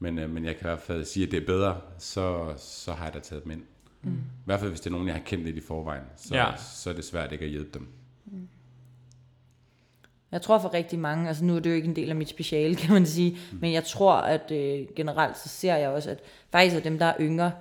men, 0.00 0.18
øh, 0.18 0.30
men 0.30 0.44
jeg 0.44 0.56
kan 0.56 0.66
i 0.66 0.68
hvert 0.68 0.80
fald 0.80 1.04
sige, 1.04 1.26
at 1.26 1.32
det 1.32 1.42
er 1.42 1.46
bedre, 1.46 1.80
så, 1.98 2.54
så 2.56 2.92
har 2.92 3.04
jeg 3.04 3.14
da 3.14 3.18
taget 3.18 3.44
dem 3.44 3.52
ind. 3.52 3.62
Mm. 4.02 4.12
I 4.12 4.44
hvert 4.44 4.60
fald, 4.60 4.70
hvis 4.70 4.80
det 4.80 4.86
er 4.86 4.90
nogen, 4.90 5.06
jeg 5.06 5.14
har 5.14 5.22
kendt 5.22 5.44
lidt 5.44 5.56
i 5.56 5.60
forvejen, 5.60 6.02
så, 6.16 6.34
Ja. 6.34 6.46
så 6.56 6.90
er 6.90 6.94
det 6.94 7.04
svært 7.04 7.32
ikke 7.32 7.44
at 7.44 7.50
hjælpe 7.50 7.78
dem. 7.78 7.88
Jeg 10.32 10.42
tror 10.42 10.58
for 10.58 10.74
rigtig 10.74 10.98
mange, 10.98 11.28
altså 11.28 11.44
nu 11.44 11.56
er 11.56 11.60
det 11.60 11.70
jo 11.70 11.74
ikke 11.74 11.88
en 11.88 11.96
del 11.96 12.10
af 12.10 12.16
mit 12.16 12.28
speciale, 12.28 12.74
kan 12.82 12.92
man 12.92 13.06
sige, 13.06 13.38
mm. 13.52 13.58
men 13.60 13.72
jeg 13.72 13.84
tror, 13.84 14.14
at 14.14 14.50
øh, 14.50 14.86
generelt 14.96 15.38
så 15.38 15.48
ser 15.48 15.76
jeg 15.76 15.88
også, 15.88 16.10
at 16.10 16.18
faktisk 16.52 16.76
er 16.76 16.80
dem, 16.80 16.98
der 16.98 17.06
er 17.06 17.14
yngre, 17.20 17.52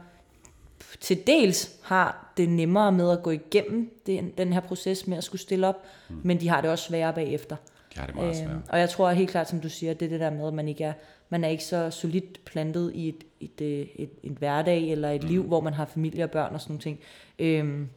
til 0.99 1.27
dels 1.27 1.69
har 1.83 2.33
det 2.37 2.49
nemmere 2.49 2.91
med 2.91 3.11
at 3.11 3.23
gå 3.23 3.31
igennem 3.31 4.01
den, 4.05 4.31
den 4.37 4.53
her 4.53 4.59
proces 4.59 5.07
med 5.07 5.17
at 5.17 5.23
skulle 5.23 5.41
stille 5.41 5.67
op, 5.67 5.83
mm. 6.09 6.21
men 6.23 6.39
de 6.39 6.49
har 6.49 6.61
det 6.61 6.69
også 6.69 6.85
sværere 6.85 7.13
bagefter. 7.13 7.55
De 7.95 7.99
har 7.99 8.05
det 8.05 8.15
meget 8.15 8.35
svært. 8.37 8.51
Øhm, 8.51 8.61
og 8.69 8.79
jeg 8.79 8.89
tror 8.89 9.11
helt 9.11 9.29
klart, 9.29 9.49
som 9.49 9.61
du 9.61 9.69
siger, 9.69 9.93
det 9.93 10.05
er 10.05 10.09
det 10.09 10.19
der 10.19 10.29
med, 10.29 10.47
at 10.47 10.53
man 10.53 10.67
ikke 10.67 10.83
er, 10.83 10.93
man 11.29 11.43
er 11.43 11.47
ikke 11.47 11.63
så 11.63 11.89
solidt 11.91 12.45
plantet 12.45 12.91
i 12.95 13.09
et, 13.09 13.23
et, 13.39 13.61
et, 13.61 13.89
et, 13.95 14.09
et 14.23 14.31
hverdag 14.31 14.91
eller 14.91 15.11
et 15.11 15.23
mm. 15.23 15.29
liv, 15.29 15.43
hvor 15.43 15.61
man 15.61 15.73
har 15.73 15.85
familie 15.85 16.23
og 16.23 16.31
børn 16.31 16.53
og 16.53 16.61
sådan 16.61 16.73
nogle 16.73 16.81
ting. 16.81 16.99
Øhm, 17.39 17.89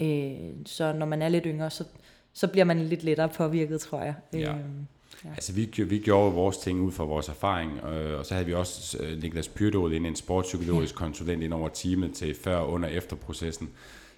øh, 0.00 0.66
så 0.66 0.92
når 0.92 1.06
man 1.06 1.22
er 1.22 1.28
lidt 1.28 1.44
yngre, 1.46 1.70
så, 1.70 1.84
så 2.32 2.48
bliver 2.48 2.64
man 2.64 2.80
lidt 2.80 3.04
lettere 3.04 3.28
påvirket, 3.28 3.80
tror 3.80 4.02
jeg. 4.02 4.14
Ja. 4.32 4.52
Øhm, 4.52 4.86
Altså, 5.24 5.52
vi, 5.52 5.84
vi 5.84 5.98
gjorde 5.98 6.34
vores 6.34 6.58
ting 6.58 6.80
ud 6.80 6.92
fra 6.92 7.04
vores 7.04 7.28
erfaring, 7.28 7.84
øh, 7.84 8.18
og 8.18 8.26
så 8.26 8.34
havde 8.34 8.46
vi 8.46 8.54
også 8.54 8.98
øh, 9.02 9.22
Niklas 9.22 9.48
Pyrdol 9.48 9.92
ind, 9.92 10.06
en 10.06 10.16
sportspsykologisk 10.16 10.94
ja. 10.94 10.98
konsulent 10.98 11.42
ind 11.42 11.54
over 11.54 11.68
teamet 11.68 12.14
til 12.14 12.34
før, 12.34 12.60
under 12.60 12.88
og 12.88 12.94
efter 12.94 13.16
processen. 13.16 13.70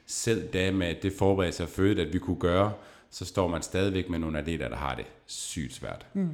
Selv 0.07 0.49
da 0.49 0.71
med 0.73 0.95
det 1.03 1.13
forberedelse 1.13 1.63
af 1.63 1.69
fødet, 1.69 1.99
at 1.99 2.13
vi 2.13 2.19
kunne 2.19 2.39
gøre, 2.39 2.73
så 3.11 3.25
står 3.25 3.49
man 3.49 3.63
stadigvæk 3.63 4.11
med 4.11 4.19
nogle 4.19 4.39
atleter, 4.39 4.69
der 4.69 4.77
har 4.77 4.95
det 4.95 5.05
sygt 5.27 5.73
svært. 5.75 6.07
Mm. 6.15 6.31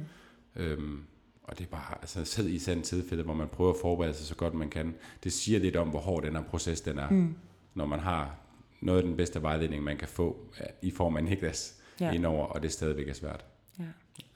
Øhm, 0.55 1.03
og 1.43 1.57
det 1.57 1.63
er 1.65 1.69
bare, 1.69 1.97
altså 2.01 2.25
selv 2.25 2.53
i 2.53 2.59
sådan 2.59 2.83
tilfælde, 2.83 3.23
hvor 3.23 3.33
man 3.33 3.47
prøver 3.47 3.73
at 3.73 3.79
forberede 3.81 4.13
sig 4.13 4.25
så 4.25 4.35
godt 4.35 4.53
man 4.53 4.69
kan, 4.69 4.95
det 5.23 5.33
siger 5.33 5.59
lidt 5.59 5.75
om, 5.75 5.89
hvor 5.89 5.99
hård 5.99 6.23
den 6.23 6.35
her 6.35 6.43
proces 6.43 6.81
den 6.81 6.97
er, 6.97 7.09
mm. 7.09 7.35
når 7.73 7.85
man 7.85 7.99
har 7.99 8.35
noget 8.81 8.99
af 8.99 9.03
den 9.07 9.17
bedste 9.17 9.41
vejledning, 9.41 9.83
man 9.83 9.97
kan 9.97 10.07
få 10.07 10.37
øh, 10.59 10.65
i 10.81 10.91
form 10.91 11.17
af 11.17 11.23
Niklas 11.23 11.75
Ja. 11.99 12.05
ja. 12.05 12.11
indover, 12.13 12.45
og 12.45 12.63
det 12.63 12.71
stadigvæk 12.71 13.07
er 13.07 13.13
svært. 13.13 13.45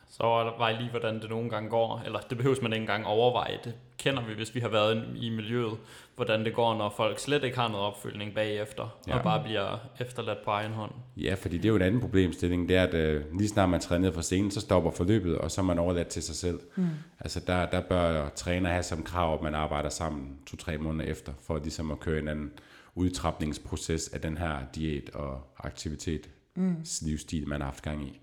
Så 0.09 0.23
overvej 0.23 0.71
lige, 0.71 0.89
hvordan 0.89 1.21
det 1.21 1.29
nogle 1.29 1.49
gange 1.49 1.69
går. 1.69 2.01
Eller 2.05 2.19
det 2.19 2.37
behøves 2.37 2.61
man 2.61 2.73
ikke 2.73 2.81
engang 2.81 3.05
overveje. 3.05 3.59
Det 3.63 3.75
kender 3.97 4.25
vi, 4.25 4.33
hvis 4.33 4.55
vi 4.55 4.59
har 4.59 4.69
været 4.69 5.07
i 5.15 5.29
miljøet, 5.29 5.77
hvordan 6.15 6.45
det 6.45 6.53
går, 6.53 6.75
når 6.75 6.93
folk 6.97 7.19
slet 7.19 7.43
ikke 7.43 7.57
har 7.57 7.67
noget 7.67 7.85
opfølgning 7.85 8.33
bagefter, 8.33 8.97
ja. 9.07 9.17
og 9.17 9.23
bare 9.23 9.43
bliver 9.43 9.77
efterladt 9.99 10.39
på 10.45 10.51
egen 10.51 10.71
hånd. 10.71 10.91
Ja, 11.17 11.33
fordi 11.33 11.57
det 11.57 11.65
er 11.65 11.69
jo 11.69 11.75
en 11.75 11.81
anden 11.81 12.01
problemstilling, 12.01 12.69
det 12.69 12.77
er, 12.77 12.83
at 12.83 12.93
øh, 12.93 13.37
lige 13.37 13.49
snart 13.49 13.69
man 13.69 13.79
træner 13.79 14.01
ned 14.01 14.13
fra 14.13 14.21
scenen, 14.21 14.51
så 14.51 14.61
stopper 14.61 14.91
forløbet, 14.91 15.37
og 15.37 15.51
så 15.51 15.61
er 15.61 15.65
man 15.65 15.79
overladt 15.79 16.07
til 16.07 16.23
sig 16.23 16.35
selv. 16.35 16.59
Mm. 16.75 16.87
Altså 17.19 17.39
der, 17.47 17.65
der 17.65 17.81
bør 17.81 18.29
træner 18.29 18.69
have 18.69 18.83
som 18.83 19.03
krav, 19.03 19.33
at 19.33 19.41
man 19.41 19.55
arbejder 19.55 19.89
sammen 19.89 20.37
to-tre 20.45 20.77
måneder 20.77 21.11
efter, 21.11 21.33
for 21.41 21.57
ligesom 21.57 21.91
at 21.91 21.99
køre 21.99 22.19
en 22.19 22.27
anden 22.27 22.51
udtrapningsproces 22.95 24.07
af 24.07 24.21
den 24.21 24.37
her 24.37 24.59
diæt 24.75 25.09
og 25.09 25.41
aktivitet, 25.57 26.29
mm. 26.55 26.75
livsstil, 27.01 27.47
man 27.47 27.61
har 27.61 27.65
haft 27.65 27.83
gang 27.83 28.07
i. 28.07 28.21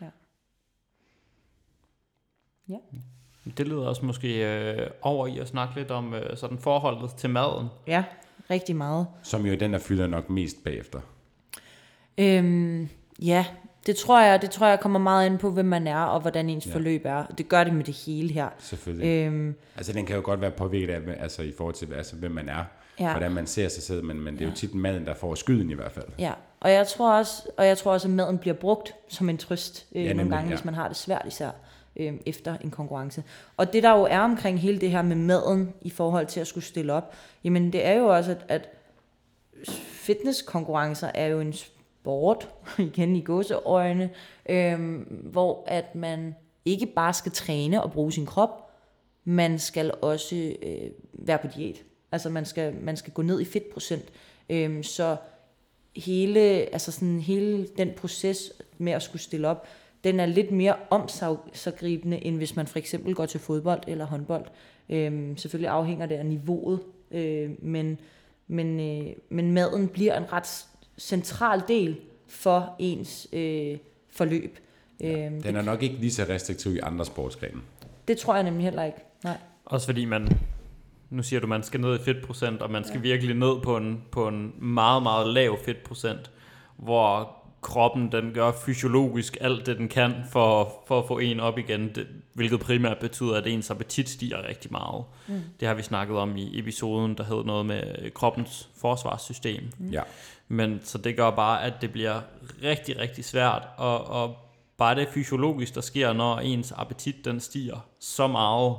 Ja. 0.00 0.06
Ja. 2.68 2.76
Det 3.56 3.68
lyder 3.68 3.86
også 3.86 4.04
måske 4.04 4.58
øh, 4.58 4.90
over 5.02 5.26
i 5.26 5.38
at 5.38 5.48
snakke 5.48 5.74
lidt 5.74 5.90
om 5.90 6.14
øh, 6.14 6.36
sådan 6.36 6.58
forholdet 6.58 7.10
til 7.14 7.30
maden. 7.30 7.66
Ja, 7.86 8.04
rigtig 8.50 8.76
meget. 8.76 9.06
Som 9.22 9.46
jo 9.46 9.54
den, 9.54 9.72
der 9.72 9.78
fylder 9.78 10.06
nok 10.06 10.30
mest 10.30 10.64
bagefter. 10.64 11.00
Øhm, 12.18 12.88
ja, 13.22 13.46
det 13.86 13.96
tror 13.96 14.20
jeg, 14.20 14.42
det 14.42 14.50
tror 14.50 14.66
jeg 14.66 14.80
kommer 14.80 14.98
meget 14.98 15.26
ind 15.26 15.38
på, 15.38 15.50
hvem 15.50 15.66
man 15.66 15.86
er, 15.86 15.98
og 15.98 16.20
hvordan 16.20 16.50
ens 16.50 16.66
ja. 16.66 16.74
forløb 16.74 17.02
er. 17.04 17.24
Det 17.38 17.48
gør 17.48 17.64
det 17.64 17.74
med 17.74 17.84
det 17.84 17.94
hele 17.94 18.32
her. 18.32 18.48
Selvfølgelig. 18.58 19.26
Øhm, 19.26 19.54
altså 19.76 19.92
den 19.92 20.06
kan 20.06 20.16
jo 20.16 20.22
godt 20.24 20.40
være 20.40 20.50
påvirket 20.50 20.94
af, 20.94 21.22
altså 21.22 21.42
i 21.42 21.52
forhold 21.56 21.74
til, 21.74 21.94
altså, 21.94 22.16
hvem 22.16 22.30
man 22.30 22.48
er, 22.48 22.64
ja. 23.00 23.10
hvordan 23.10 23.32
man 23.32 23.46
ser 23.46 23.68
sig 23.68 23.82
selv, 23.82 24.04
men, 24.04 24.20
men 24.20 24.34
det 24.34 24.40
er 24.40 24.46
ja. 24.46 24.50
jo 24.50 24.56
tit 24.56 24.74
maden, 24.74 25.06
der 25.06 25.14
får 25.14 25.34
skylden 25.34 25.70
i 25.70 25.74
hvert 25.74 25.92
fald. 25.92 26.06
Ja, 26.18 26.32
og 26.60 26.72
jeg 26.72 26.86
tror 26.86 27.12
også, 27.18 27.42
og 27.56 27.66
jeg 27.66 27.78
tror 27.78 27.92
også, 27.92 28.08
at 28.08 28.14
maden 28.14 28.38
bliver 28.38 28.54
brugt 28.54 28.94
som 29.08 29.28
en 29.28 29.38
trøst 29.38 29.86
øh, 29.94 30.04
ja, 30.04 30.12
nogle 30.12 30.30
gange, 30.30 30.48
ja. 30.48 30.54
hvis 30.54 30.64
man 30.64 30.74
har 30.74 30.88
det 30.88 30.96
svært 30.96 31.22
især 31.26 31.50
øh, 31.96 32.14
efter 32.26 32.56
en 32.58 32.70
konkurrence. 32.70 33.24
Og 33.56 33.72
det 33.72 33.82
der 33.82 33.90
jo 33.90 34.02
er 34.02 34.20
omkring 34.20 34.60
hele 34.60 34.80
det 34.80 34.90
her 34.90 35.02
med 35.02 35.16
maden 35.16 35.74
i 35.82 35.90
forhold 35.90 36.26
til 36.26 36.40
at 36.40 36.46
skulle 36.46 36.64
stille 36.64 36.92
op, 36.92 37.14
jamen 37.44 37.72
det 37.72 37.86
er 37.86 37.92
jo 37.92 38.06
også, 38.16 38.30
at, 38.30 38.44
at 38.48 38.68
fitnesskonkurrencer 39.78 41.10
er 41.14 41.26
jo 41.26 41.40
en 41.40 41.52
sport, 41.52 42.48
igen 42.78 43.16
i 43.16 43.20
gåseøjne, 43.20 44.10
øh, 44.48 45.00
hvor 45.08 45.64
at 45.66 45.94
man 45.94 46.34
ikke 46.64 46.86
bare 46.86 47.14
skal 47.14 47.32
træne 47.32 47.82
og 47.82 47.92
bruge 47.92 48.12
sin 48.12 48.26
krop, 48.26 48.70
man 49.24 49.58
skal 49.58 49.92
også 50.02 50.54
øh, 50.62 50.90
være 51.12 51.38
på 51.38 51.46
diæt. 51.56 51.82
Altså 52.12 52.30
man 52.30 52.44
skal, 52.44 52.74
man 52.74 52.96
skal 52.96 53.12
gå 53.12 53.22
ned 53.22 53.40
i 53.40 53.44
fedtprocent. 53.44 54.12
Øh, 54.50 54.84
så 54.84 55.16
hele, 55.96 56.40
altså 56.40 56.92
sådan 56.92 57.20
hele 57.20 57.66
den 57.78 57.90
proces 57.96 58.52
med 58.78 58.92
at 58.92 59.02
skulle 59.02 59.22
stille 59.22 59.48
op, 59.48 59.66
den 60.06 60.20
er 60.20 60.26
lidt 60.26 60.50
mere 60.50 60.74
omsaggribende, 60.90 62.24
end 62.24 62.36
hvis 62.36 62.56
man 62.56 62.66
for 62.66 62.78
eksempel 62.78 63.14
går 63.14 63.26
til 63.26 63.40
fodbold 63.40 63.80
eller 63.86 64.04
håndbold. 64.04 64.44
Øhm, 64.88 65.36
selvfølgelig 65.36 65.70
afhænger 65.70 66.06
det 66.06 66.14
af 66.14 66.26
niveauet, 66.26 66.80
øh, 67.10 67.50
men, 67.58 67.98
men, 68.48 68.80
øh, 68.80 69.12
men 69.28 69.52
maden 69.52 69.88
bliver 69.88 70.16
en 70.16 70.32
ret 70.32 70.66
central 70.98 71.62
del 71.68 71.96
for 72.28 72.76
ens 72.78 73.28
øh, 73.32 73.78
forløb. 74.10 74.58
Ja, 75.00 75.26
øhm, 75.26 75.42
den 75.42 75.56
er 75.56 75.62
nok 75.62 75.82
ikke 75.82 75.94
lige 75.94 76.12
så 76.12 76.26
restriktiv 76.28 76.74
i 76.74 76.78
andre 76.78 77.04
sportsgrene. 77.04 77.60
Det 78.08 78.18
tror 78.18 78.34
jeg 78.34 78.44
nemlig 78.44 78.64
heller 78.64 78.84
ikke. 78.84 78.98
Nej. 79.24 79.36
Også 79.64 79.86
fordi 79.86 80.04
man, 80.04 80.28
nu 81.10 81.22
siger 81.22 81.40
du, 81.40 81.46
man 81.46 81.62
skal 81.62 81.80
ned 81.80 82.00
i 82.00 82.02
fedtprocent, 82.02 82.62
og 82.62 82.70
man 82.70 82.84
skal 82.84 82.96
ja. 82.96 83.02
virkelig 83.02 83.36
ned 83.36 83.60
på 83.62 83.76
en, 83.76 84.02
på 84.10 84.28
en 84.28 84.54
meget, 84.58 85.02
meget 85.02 85.26
lav 85.28 85.58
fedtprocent, 85.64 86.30
hvor 86.76 87.36
kroppen 87.66 88.12
den 88.12 88.32
gør 88.32 88.52
fysiologisk 88.52 89.36
alt 89.40 89.66
det, 89.66 89.78
den 89.78 89.88
kan 89.88 90.14
for, 90.30 90.82
for 90.86 90.98
at 90.98 91.04
få 91.08 91.18
en 91.18 91.40
op 91.40 91.58
igen, 91.58 91.94
det, 91.94 92.06
hvilket 92.32 92.60
primært 92.60 92.98
betyder, 92.98 93.34
at 93.36 93.46
ens 93.46 93.70
appetit 93.70 94.08
stiger 94.08 94.48
rigtig 94.48 94.72
meget. 94.72 95.04
Mm. 95.28 95.40
Det 95.60 95.68
har 95.68 95.74
vi 95.74 95.82
snakket 95.82 96.16
om 96.16 96.36
i 96.36 96.58
episoden, 96.58 97.14
der 97.14 97.24
hed 97.24 97.44
noget 97.44 97.66
med 97.66 98.10
kroppens 98.14 98.68
forsvarssystem. 98.80 99.62
Mm. 99.78 99.88
Ja. 99.88 100.02
Men 100.48 100.80
så 100.82 100.98
det 100.98 101.16
gør 101.16 101.30
bare, 101.30 101.64
at 101.64 101.72
det 101.80 101.92
bliver 101.92 102.20
rigtig, 102.62 102.98
rigtig 102.98 103.24
svært, 103.24 103.62
og, 103.76 104.06
og 104.06 104.36
bare 104.76 104.94
det 104.94 105.08
fysiologisk, 105.08 105.74
der 105.74 105.80
sker, 105.80 106.12
når 106.12 106.38
ens 106.38 106.72
appetit 106.72 107.24
den 107.24 107.40
stiger 107.40 107.86
så 108.00 108.26
meget, 108.26 108.76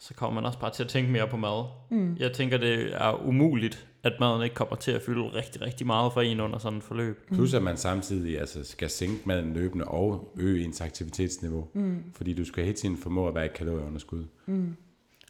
så 0.00 0.14
kommer 0.14 0.40
man 0.40 0.46
også 0.46 0.58
bare 0.58 0.70
til 0.70 0.82
at 0.82 0.88
tænke 0.88 1.10
mere 1.10 1.28
på 1.28 1.36
mad. 1.36 1.64
Mm. 1.90 2.16
Jeg 2.18 2.32
tænker, 2.32 2.58
det 2.58 2.94
er 2.94 3.26
umuligt 3.26 3.87
at 4.02 4.12
maden 4.20 4.42
ikke 4.42 4.54
kommer 4.54 4.76
til 4.76 4.90
at 4.90 5.02
fylde 5.02 5.22
rigtig, 5.22 5.62
rigtig 5.62 5.86
meget 5.86 6.12
for 6.12 6.20
en 6.20 6.40
under 6.40 6.58
sådan 6.58 6.78
et 6.78 6.84
forløb. 6.84 7.30
Mm. 7.30 7.36
Plus 7.36 7.54
at 7.54 7.62
man 7.62 7.76
samtidig 7.76 8.40
altså, 8.40 8.64
skal 8.64 8.90
sænke 8.90 9.22
maden 9.24 9.52
løbende 9.52 9.84
og 9.84 10.32
øge 10.36 10.64
ens 10.64 10.80
aktivitetsniveau, 10.80 11.68
mm. 11.74 12.04
fordi 12.12 12.34
du 12.34 12.44
skal 12.44 12.64
hele 12.64 12.76
tiden 12.76 12.96
formå 12.96 13.28
at 13.28 13.34
være 13.34 13.46
i 13.46 13.50
kalorieunderskud. 13.54 14.24
Mm. 14.46 14.76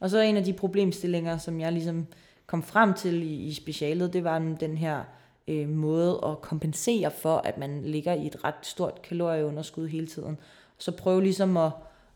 Og 0.01 0.11
så 0.11 0.21
en 0.21 0.37
af 0.37 0.45
de 0.45 0.53
problemstillinger, 0.53 1.39
som 1.39 1.61
jeg 1.61 1.73
ligesom 1.73 2.07
kom 2.47 2.63
frem 2.63 2.95
til 2.95 3.23
i, 3.23 3.35
i 3.35 3.53
specialet, 3.53 4.13
det 4.13 4.25
var 4.25 4.39
den 4.61 4.79
her 4.79 5.05
øh, 5.49 5.69
måde 5.69 6.21
at 6.27 6.41
kompensere 6.41 7.11
for, 7.11 7.37
at 7.37 7.59
man 7.59 7.83
ligger 7.85 8.15
i 8.15 8.27
et 8.27 8.45
ret 8.45 8.55
stort 8.63 9.03
kalorieunderskud 9.03 9.89
hele 9.89 10.07
tiden. 10.07 10.39
Så 10.79 10.93
prøv 10.93 11.21
ligesom 11.21 11.57
at, 11.57 11.71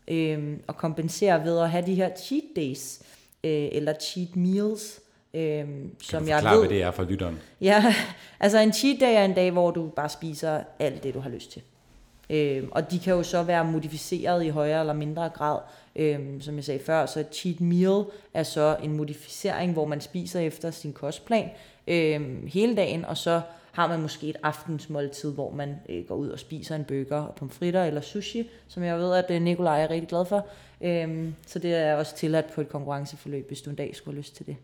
øh, 0.07 0.57
at 0.69 0.77
kompensere 0.77 1.43
ved 1.43 1.59
at 1.59 1.69
have 1.69 1.85
de 1.85 1.95
her 1.95 2.09
cheat 2.17 2.43
days, 2.55 3.01
øh, 3.43 3.67
eller 3.71 3.93
cheat 4.01 4.35
meals, 4.35 4.99
Øhm, 5.33 5.65
kan 5.65 5.91
som 6.01 6.23
du 6.23 6.31
forklare, 6.31 6.45
jeg 6.45 6.53
ved, 6.53 6.67
hvad 6.67 6.77
det 6.77 6.83
er 6.83 6.91
for 6.91 7.03
lytteren? 7.03 7.39
Ja, 7.61 7.95
altså 8.39 8.59
en 8.59 8.73
cheat 8.73 8.99
day 8.99 9.15
er 9.15 9.25
en 9.25 9.33
dag, 9.33 9.51
hvor 9.51 9.71
du 9.71 9.87
bare 9.87 10.09
spiser 10.09 10.59
alt 10.79 11.03
det, 11.03 11.13
du 11.13 11.19
har 11.19 11.29
lyst 11.29 11.51
til. 11.51 11.61
Øhm, 12.29 12.69
og 12.71 12.91
de 12.91 12.99
kan 12.99 13.13
jo 13.13 13.23
så 13.23 13.43
være 13.43 13.65
modificeret 13.65 14.45
i 14.45 14.49
højere 14.49 14.79
eller 14.79 14.93
mindre 14.93 15.29
grad. 15.29 15.59
Øhm, 15.95 16.41
som 16.41 16.55
jeg 16.55 16.63
sagde 16.63 16.83
før, 16.85 17.05
så 17.05 17.23
cheat 17.31 17.61
meal 17.61 18.03
er 18.33 18.43
så 18.43 18.77
en 18.83 18.97
modificering, 18.97 19.73
hvor 19.73 19.85
man 19.85 20.01
spiser 20.01 20.39
efter 20.39 20.71
sin 20.71 20.93
kostplan 20.93 21.49
øhm, 21.87 22.47
hele 22.47 22.75
dagen, 22.75 23.05
og 23.05 23.17
så 23.17 23.41
har 23.71 23.87
man 23.87 24.01
måske 24.01 24.27
et 24.27 24.35
aftensmåltid, 24.43 25.33
hvor 25.33 25.51
man 25.51 25.75
øh, 25.89 26.03
går 26.07 26.15
ud 26.15 26.29
og 26.29 26.39
spiser 26.39 26.75
en 26.75 26.83
burger 26.83 27.21
og 27.21 27.35
pomfritter 27.35 27.83
eller 27.83 28.01
sushi, 28.01 28.49
som 28.67 28.83
jeg 28.83 28.97
ved, 28.97 29.13
at 29.13 29.31
øh, 29.31 29.41
Nikolaj 29.41 29.83
er 29.83 29.89
rigtig 29.89 30.09
glad 30.09 30.25
for. 30.25 30.47
Øhm, 30.81 31.35
så 31.47 31.59
det 31.59 31.73
er 31.73 31.95
også 31.95 32.15
tilladt 32.15 32.53
på 32.53 32.61
et 32.61 32.69
konkurrenceforløb, 32.69 33.47
hvis 33.47 33.61
du 33.61 33.69
en 33.69 33.75
dag 33.75 33.95
skulle 33.95 34.15
have 34.15 34.19
lyst 34.19 34.35
til 34.35 34.45
det. 34.45 34.55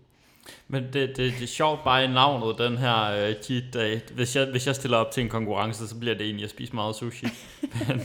Men 0.67 0.83
det, 0.83 0.93
det, 0.93 1.17
det 1.17 1.43
er 1.43 1.47
sjovt 1.47 1.83
bare 1.83 2.03
i 2.03 2.07
navnet, 2.07 2.57
den 2.57 2.77
her 2.77 3.29
uh, 3.29 3.41
cheat 3.41 3.63
day. 3.73 3.99
Hvis 4.13 4.35
jeg, 4.35 4.45
hvis 4.45 4.67
jeg 4.67 4.75
stiller 4.75 4.97
op 4.97 5.11
til 5.11 5.23
en 5.23 5.29
konkurrence, 5.29 5.87
så 5.87 5.95
bliver 5.95 6.15
det 6.15 6.25
egentlig 6.25 6.43
at 6.43 6.49
spise 6.49 6.75
meget 6.75 6.95
sushi. 6.95 7.27
men 7.87 8.01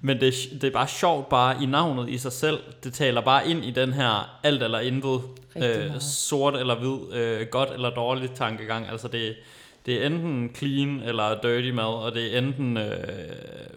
men 0.00 0.20
det, 0.20 0.34
det 0.52 0.64
er 0.64 0.70
bare 0.70 0.88
sjovt 0.88 1.28
bare 1.28 1.62
i 1.62 1.66
navnet 1.66 2.10
i 2.10 2.18
sig 2.18 2.32
selv. 2.32 2.58
Det 2.84 2.92
taler 2.92 3.20
bare 3.20 3.48
ind 3.48 3.64
i 3.64 3.70
den 3.70 3.92
her 3.92 4.40
alt 4.42 4.62
eller 4.62 4.80
intet, 4.80 5.22
uh, 5.56 6.00
sort 6.00 6.56
eller 6.56 6.78
hvid, 6.78 7.42
uh, 7.42 7.48
godt 7.50 7.70
eller 7.70 7.90
dårligt 7.90 8.34
tankegang. 8.34 8.88
Altså 8.88 9.08
det, 9.08 9.36
det 9.86 10.02
er 10.02 10.06
enten 10.06 10.50
clean 10.56 11.00
eller 11.00 11.40
dirty 11.40 11.70
mad, 11.70 11.84
og 11.84 12.14
det 12.14 12.34
er 12.34 12.38
enten 12.38 12.76
uh, 12.76 12.82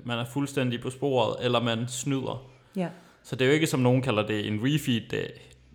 man 0.03 0.19
er 0.19 0.25
fuldstændig 0.33 0.81
på 0.81 0.89
sporet, 0.89 1.45
eller 1.45 1.59
man 1.59 1.87
snyder. 1.87 2.45
Ja. 2.75 2.87
Så 3.23 3.35
det 3.35 3.45
er 3.45 3.49
jo 3.49 3.53
ikke 3.53 3.67
som 3.67 3.79
nogen 3.79 4.01
kalder 4.01 4.27
det 4.27 4.47
en 4.47 4.59
refeed 4.63 5.01
day 5.11 5.27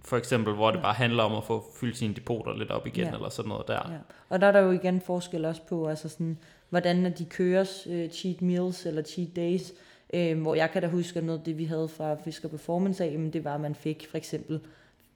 for 0.04 0.16
eksempel, 0.16 0.54
hvor 0.54 0.70
det 0.70 0.78
ja. 0.78 0.82
bare 0.82 0.94
handler 0.94 1.22
om 1.22 1.34
at 1.34 1.44
få 1.44 1.64
fyldt 1.80 1.96
sine 1.96 2.14
depoter 2.14 2.56
lidt 2.56 2.70
op 2.70 2.86
igen, 2.86 3.06
ja. 3.06 3.14
eller 3.14 3.28
sådan 3.28 3.48
noget 3.48 3.68
der. 3.68 3.74
Ja. 3.92 3.98
Og 4.28 4.40
der 4.40 4.46
er 4.46 4.52
der 4.52 4.60
jo 4.60 4.70
igen 4.70 5.00
forskel 5.00 5.44
også 5.44 5.62
på, 5.68 5.88
altså 5.88 6.08
sådan, 6.08 6.38
hvordan 6.68 7.14
de 7.18 7.24
køres, 7.24 7.86
uh, 7.86 8.08
cheat 8.10 8.42
meals 8.42 8.86
eller 8.86 9.02
cheat 9.02 9.28
days, 9.36 9.72
uh, 10.14 10.40
hvor 10.40 10.54
jeg 10.54 10.70
kan 10.70 10.82
da 10.82 10.88
huske, 10.88 11.20
noget 11.20 11.38
af 11.38 11.44
det, 11.44 11.58
vi 11.58 11.64
havde 11.64 11.88
fra 11.88 12.16
Fisker 12.24 12.48
Performance 12.48 13.04
af, 13.04 13.30
det 13.32 13.44
var, 13.44 13.54
at 13.54 13.60
man 13.60 13.74
fik 13.74 14.06
for 14.10 14.16
eksempel, 14.16 14.60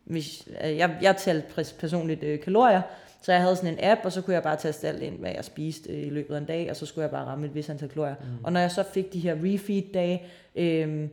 hvis, 0.05 0.49
uh, 0.65 0.77
jeg, 0.77 0.99
jeg 1.03 1.17
talte 1.17 1.73
personligt 1.81 2.25
uh, 2.25 2.45
kalorier, 2.45 2.83
så 3.23 3.33
jeg 3.33 3.41
havde 3.41 3.57
sådan 3.57 3.73
en 3.73 3.79
app, 3.83 4.01
og 4.05 4.13
så 4.13 4.23
kunne 4.23 4.35
jeg 4.35 4.43
bare 4.43 4.57
taste 4.57 4.89
alt 4.89 5.03
ind, 5.03 5.19
hvad 5.19 5.31
jeg 5.31 5.45
spiste 5.45 5.91
uh, 5.91 6.07
i 6.07 6.11
løbet 6.11 6.35
af 6.35 6.39
en 6.39 6.45
dag, 6.45 6.71
og 6.71 6.77
så 6.77 6.87
skulle 6.87 7.03
jeg 7.03 7.11
bare 7.11 7.27
ramme 7.27 7.47
et 7.47 7.55
vis 7.55 7.69
antal 7.69 7.89
kalorier. 7.89 8.15
Mm. 8.21 8.45
Og 8.45 8.53
når 8.53 8.61
jeg 8.61 8.71
så 8.71 8.85
fik 8.95 9.13
de 9.13 9.21
her 9.21 9.35
refeed-dage, 9.35 10.23
uh, 10.55 11.09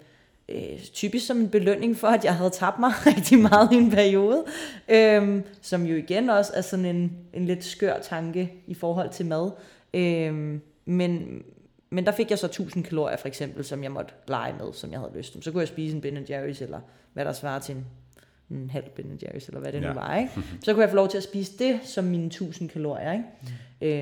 øh, 0.50 0.80
typisk 0.94 1.28
som 1.28 1.38
en 1.38 1.50
belønning 1.50 1.98
for, 1.98 2.08
at 2.08 2.26
jeg 2.26 2.36
havde 2.36 2.50
tabt 2.50 2.80
mig 2.80 2.92
rigtig 3.16 3.40
meget 3.40 3.72
i 3.72 3.76
en 3.76 3.92
periode, 3.92 4.46
øh, 4.90 5.42
som 5.62 5.86
jo 5.86 5.96
igen 5.96 6.30
også 6.30 6.52
er 6.56 6.62
sådan 6.62 6.86
en, 6.86 7.18
en 7.34 7.46
lidt 7.46 7.64
skør 7.64 8.00
tanke 8.00 8.54
i 8.68 8.74
forhold 8.74 9.10
til 9.10 9.26
mad. 9.26 9.52
Øh, 9.94 10.60
men, 10.86 11.44
men 11.90 12.06
der 12.06 12.12
fik 12.12 12.30
jeg 12.30 12.40
så 12.40 12.46
1000 12.46 12.84
kalorier 12.84 13.18
for 13.18 13.28
eksempel, 13.28 13.64
som 13.64 13.84
jeg 13.84 13.92
måtte 13.92 14.14
lege 14.28 14.54
med, 14.60 14.74
som 14.74 14.92
jeg 14.92 15.00
havde 15.00 15.12
lyst 15.16 15.34
til. 15.34 15.44
Så 15.44 15.52
kunne 15.52 15.62
jeg 15.62 15.68
spise 15.68 15.96
en 15.96 16.02
Ben 16.02 16.18
Jerry's, 16.18 16.64
eller 16.64 16.80
hvad 17.14 17.26
der 17.26 17.34
svarer 17.34 17.60
til 17.60 17.76
en, 17.76 17.86
en 18.50 18.70
halv 18.70 18.86
Ben 18.96 19.20
Jerry's, 19.24 19.48
eller 19.48 19.60
hvad 19.60 19.72
det 19.72 19.82
ja. 19.82 19.88
nu 19.88 19.94
var. 19.94 20.18
Ikke? 20.18 20.32
Så 20.64 20.74
kunne 20.74 20.82
jeg 20.82 20.90
få 20.90 20.96
lov 20.96 21.10
til 21.10 21.18
at 21.18 21.24
spise 21.24 21.58
det 21.60 21.80
som 21.84 22.04
mine 22.04 22.26
1000 22.26 22.70
kalorier 22.70 23.12
ikke? 23.12 23.26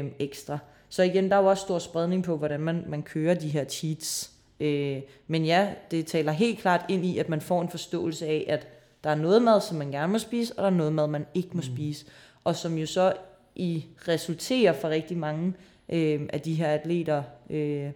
Mm. 0.01 0.07
Øh, 0.07 0.11
ekstra. 0.19 0.57
Så 0.89 1.03
igen, 1.03 1.29
der 1.29 1.35
er 1.35 1.41
jo 1.41 1.45
også 1.45 1.61
stor 1.61 1.79
spredning 1.79 2.23
på, 2.23 2.37
hvordan 2.37 2.59
man, 2.59 2.83
man 2.87 3.03
kører 3.03 3.33
de 3.33 3.47
her 3.47 3.63
cheats. 3.63 4.31
Øh, 4.61 5.01
men 5.27 5.45
ja, 5.45 5.73
det 5.91 6.05
taler 6.05 6.31
helt 6.31 6.59
klart 6.59 6.85
ind 6.89 7.05
i, 7.05 7.17
at 7.17 7.29
man 7.29 7.41
får 7.41 7.61
en 7.61 7.69
forståelse 7.69 8.27
af, 8.27 8.45
at 8.47 8.67
der 9.03 9.09
er 9.09 9.15
noget 9.15 9.41
mad, 9.41 9.61
som 9.61 9.77
man 9.77 9.91
gerne 9.91 10.11
må 10.11 10.19
spise, 10.19 10.53
og 10.57 10.63
der 10.63 10.69
er 10.69 10.75
noget 10.75 10.93
mad, 10.93 11.07
man 11.07 11.25
ikke 11.33 11.49
må 11.53 11.57
mm. 11.57 11.75
spise. 11.75 12.05
Og 12.43 12.55
som 12.55 12.77
jo 12.77 12.85
så 12.85 13.13
i 13.55 13.85
resulterer 14.07 14.73
for 14.73 14.89
rigtig 14.89 15.17
mange 15.17 15.53
øh, 15.89 16.21
af 16.33 16.41
de 16.41 16.53
her 16.53 16.67
atleter 16.67 17.23
øh, 17.49 17.91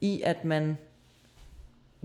i, 0.00 0.22
at 0.24 0.44
man 0.44 0.78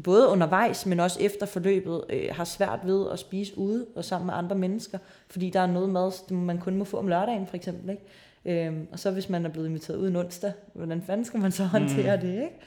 både 0.03 0.27
undervejs, 0.27 0.85
men 0.85 0.99
også 0.99 1.19
efter 1.21 1.45
forløbet, 1.45 2.03
øh, 2.09 2.27
har 2.31 2.43
svært 2.43 2.79
ved 2.83 3.11
at 3.11 3.19
spise 3.19 3.57
ude 3.57 3.85
og 3.95 4.05
sammen 4.05 4.25
med 4.25 4.33
andre 4.33 4.55
mennesker, 4.55 4.97
fordi 5.27 5.49
der 5.49 5.59
er 5.59 5.67
noget 5.67 5.89
mad, 5.89 6.11
som 6.11 6.37
man 6.37 6.57
kun 6.57 6.75
må 6.75 6.83
få 6.83 6.97
om 6.97 7.07
lørdagen 7.07 7.47
for 7.47 7.55
eksempel. 7.55 7.89
Ikke? 7.89 8.65
Øhm, 8.65 8.87
og 8.91 8.99
så 8.99 9.11
hvis 9.11 9.29
man 9.29 9.45
er 9.45 9.49
blevet 9.49 9.67
inviteret 9.67 9.97
ud 9.97 10.07
en 10.07 10.15
onsdag, 10.15 10.51
hvordan 10.73 11.01
fanden 11.01 11.25
skal 11.25 11.39
man 11.39 11.51
så 11.51 11.63
håndtere 11.63 12.15
mm. 12.15 12.21
det? 12.21 12.33
Ikke? 12.33 12.59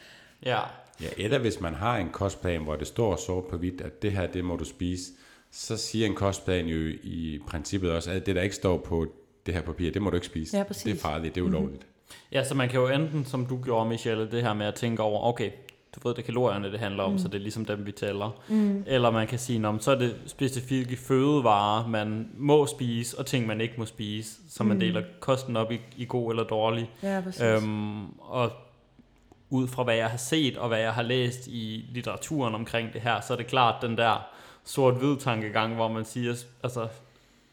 Ja. 0.45 0.61
Ja, 1.01 1.09
eller 1.17 1.39
hvis 1.39 1.61
man 1.61 1.75
har 1.75 1.97
en 1.97 2.09
kostplan, 2.09 2.63
hvor 2.63 2.77
det 2.77 2.87
står 2.87 3.17
sort 3.17 3.45
på 3.45 3.57
hvidt, 3.57 3.81
at 3.81 4.03
det 4.03 4.13
her, 4.13 4.27
det 4.27 4.45
må 4.45 4.57
du 4.57 4.65
spise, 4.65 5.13
så 5.53 5.77
siger 5.77 6.07
en 6.07 6.15
kostplan 6.15 6.67
jo 6.67 6.93
i 7.03 7.41
princippet 7.47 7.91
også, 7.91 8.11
at 8.11 8.27
det, 8.27 8.37
der 8.37 8.43
ikke 8.43 8.55
står 8.55 8.79
på 8.79 9.07
det 9.47 9.55
her 9.55 9.63
papir, 9.63 9.93
det 9.93 10.03
må 10.03 10.11
du 10.11 10.15
ikke 10.15 10.27
spise. 10.27 10.59
Ja, 10.59 10.63
præcis. 10.63 10.83
det 10.83 10.93
er 10.93 10.97
farligt, 10.97 11.35
det 11.35 11.41
er 11.41 11.45
ulovligt. 11.45 11.83
Mm-hmm. 11.83 12.33
Ja, 12.33 12.45
så 12.45 12.55
man 12.55 12.69
kan 12.69 12.81
jo 12.81 12.89
enten, 12.89 13.25
som 13.25 13.47
du 13.47 13.61
gjorde, 13.65 13.89
Michelle, 13.89 14.31
det 14.31 14.43
her 14.43 14.55
med 14.55 14.67
at 14.67 14.75
tænke 14.75 15.03
over, 15.03 15.25
okay, 15.25 15.51
du 15.95 16.09
ved, 16.09 16.15
det 16.15 16.23
er 16.23 16.27
kalorierne, 16.27 16.73
det 16.73 16.79
handler 16.79 17.03
om, 17.03 17.13
mm. 17.13 17.19
så 17.19 17.29
det 17.29 17.35
er 17.35 17.39
ligesom 17.39 17.65
dem, 17.65 17.87
vi 17.87 17.93
tæller. 17.93 18.43
Mm. 18.49 18.85
Eller 18.87 19.11
man 19.11 19.27
kan 19.27 19.39
sige, 19.39 19.79
så 19.81 19.91
er 19.91 19.99
det 19.99 20.17
specifikke 20.27 20.97
fødevarer, 20.97 21.87
man 21.87 22.29
må 22.37 22.67
spise, 22.67 23.19
og 23.19 23.27
ting, 23.27 23.47
man 23.47 23.61
ikke 23.61 23.75
må 23.79 23.85
spise, 23.85 24.33
så 24.49 24.65
man 24.65 24.77
mm. 24.77 24.81
deler 24.81 25.03
kosten 25.21 25.57
op 25.57 25.73
i, 25.73 25.81
i 25.97 26.05
god 26.09 26.31
eller 26.31 26.45
dårlig. 26.45 26.91
Ja, 27.03 27.21
præcis. 27.25 27.43
Øhm, 27.43 28.07
og 28.19 28.53
ud 29.51 29.69
fra 29.69 29.83
hvad 29.83 29.97
jeg 29.97 30.11
har 30.11 30.17
set, 30.17 30.57
og 30.57 30.69
hvad 30.69 30.79
jeg 30.79 30.93
har 30.93 31.03
læst 31.03 31.47
i 31.47 31.85
litteraturen 31.93 32.55
omkring 32.55 32.93
det 32.93 33.01
her, 33.01 33.21
så 33.21 33.33
er 33.33 33.37
det 33.37 33.47
klart 33.47 33.83
den 33.83 33.97
der 33.99 34.27
sort-hvid 34.65 35.17
tankegang, 35.17 35.75
hvor 35.75 35.89
man 35.89 36.05
siger, 36.05 36.35
altså 36.63 36.89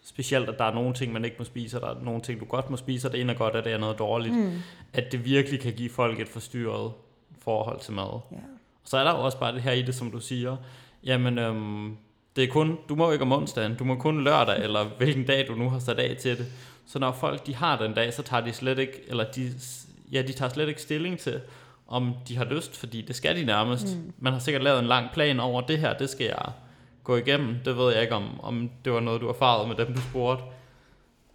specielt 0.04 0.50
at 0.50 0.58
der 0.58 0.66
er 0.66 0.74
nogle 0.74 0.94
ting, 0.94 1.14
man 1.14 1.26
ikke 1.26 1.36
må 1.40 1.46
spise, 1.46 1.78
og 1.78 1.82
der 1.82 2.00
er 2.00 2.04
nogle 2.04 2.22
ting, 2.22 2.40
du 2.40 2.46
godt 2.46 2.70
må 2.70 2.78
spise, 2.78 3.08
og 3.08 3.12
det 3.12 3.22
ene 3.22 3.34
er 3.34 3.38
godt, 3.38 3.56
og 3.56 3.64
det 3.64 3.74
er 3.74 3.78
noget 3.78 4.00
dårligt. 4.00 4.36
Mm. 4.36 4.52
At 4.94 5.12
det 5.12 5.26
virkelig 5.26 5.60
kan 5.60 5.74
give 5.74 5.90
folk 5.90 6.20
et 6.20 6.28
forstyrret 6.28 6.92
forhold 7.42 7.80
til 7.80 7.94
mad. 7.94 8.20
Ja. 8.32 8.38
Og 8.84 8.90
så 8.90 8.98
er 8.98 9.04
der 9.04 9.12
jo 9.12 9.24
også 9.24 9.40
bare 9.40 9.54
det 9.54 9.62
her 9.62 9.72
i 9.72 9.82
det, 9.82 9.96
som 9.96 10.12
du 10.12 10.20
siger, 10.20 10.58
jamen 11.04 11.38
øhm, 11.38 11.98
det 12.36 12.44
er 12.44 12.48
kun, 12.48 12.78
du 12.90 12.96
må 12.96 13.12
ikke 13.12 13.22
om 13.22 13.32
onsdagen, 13.32 13.76
du 13.76 13.84
må 13.84 13.96
kun 13.96 14.24
lørdag, 14.24 14.64
eller 14.64 14.84
hvilken 14.98 15.26
dag 15.26 15.48
du 15.48 15.56
nu 15.56 15.70
har 15.70 15.80
sat 15.80 16.00
af 16.00 16.18
til 16.18 16.38
det. 16.38 16.46
Så 16.88 17.00
når 17.00 17.12
folk 17.12 17.48
de 17.48 17.56
har 17.56 17.78
den 17.78 17.94
dag, 17.94 18.14
så 18.14 18.24
tager 18.24 18.44
de 18.44 18.54
slet 18.54 18.80
ikke, 18.80 19.02
eller 19.08 19.32
de, 19.32 19.52
ja, 20.12 20.22
de 20.22 20.34
tager 20.34 20.50
slet 20.50 20.68
ikke 20.68 20.82
stilling 20.82 21.20
til, 21.20 21.42
om 21.88 22.14
de 22.28 22.38
har 22.38 22.46
lyst, 22.46 22.78
fordi 22.78 23.02
det 23.02 23.16
skal 23.16 23.36
de 23.36 23.46
nærmest. 23.46 23.98
Mm. 23.98 24.14
Man 24.18 24.34
har 24.34 24.40
sikkert 24.40 24.64
lavet 24.64 24.80
en 24.80 24.86
lang 24.86 25.12
plan 25.14 25.40
over 25.40 25.62
det 25.62 25.78
her, 25.78 25.98
det 25.98 26.10
skal 26.10 26.26
jeg 26.26 26.52
gå 27.04 27.16
igennem. 27.18 27.56
Det 27.66 27.78
ved 27.78 27.94
jeg 27.94 28.02
ikke, 28.02 28.16
om, 28.16 28.42
om 28.42 28.70
det 28.86 28.94
var 28.94 29.00
noget, 29.00 29.22
du 29.22 29.30
erfarede 29.30 29.68
med 29.68 29.76
dem, 29.76 29.94
du 29.94 30.02
spurgte. 30.02 30.44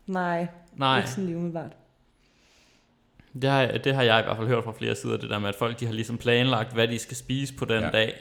Nej, 0.07 0.47
Nej. 0.77 0.99
ikke 0.99 1.11
sådan 1.11 1.25
lige 1.25 1.37
umiddelbart. 1.37 1.73
Det 3.43 3.51
har, 3.51 3.67
det 3.67 3.95
har 3.95 4.03
jeg 4.03 4.21
i 4.21 4.23
hvert 4.23 4.37
fald 4.37 4.49
hørt 4.49 4.65
fra 4.65 4.73
flere 4.73 4.95
sider, 4.95 5.17
det 5.17 5.31
der 5.31 5.39
med, 5.39 5.49
at 5.49 5.55
folk 5.55 5.81
de 5.81 5.87
har 5.87 5.93
ligesom 5.93 6.19
planlagt, 6.19 6.73
hvad 6.73 6.89
de 6.89 6.99
skal 6.99 7.17
spise 7.17 7.55
på 7.55 7.65
den 7.65 7.83
ja. 7.83 7.91
dag. 7.91 8.15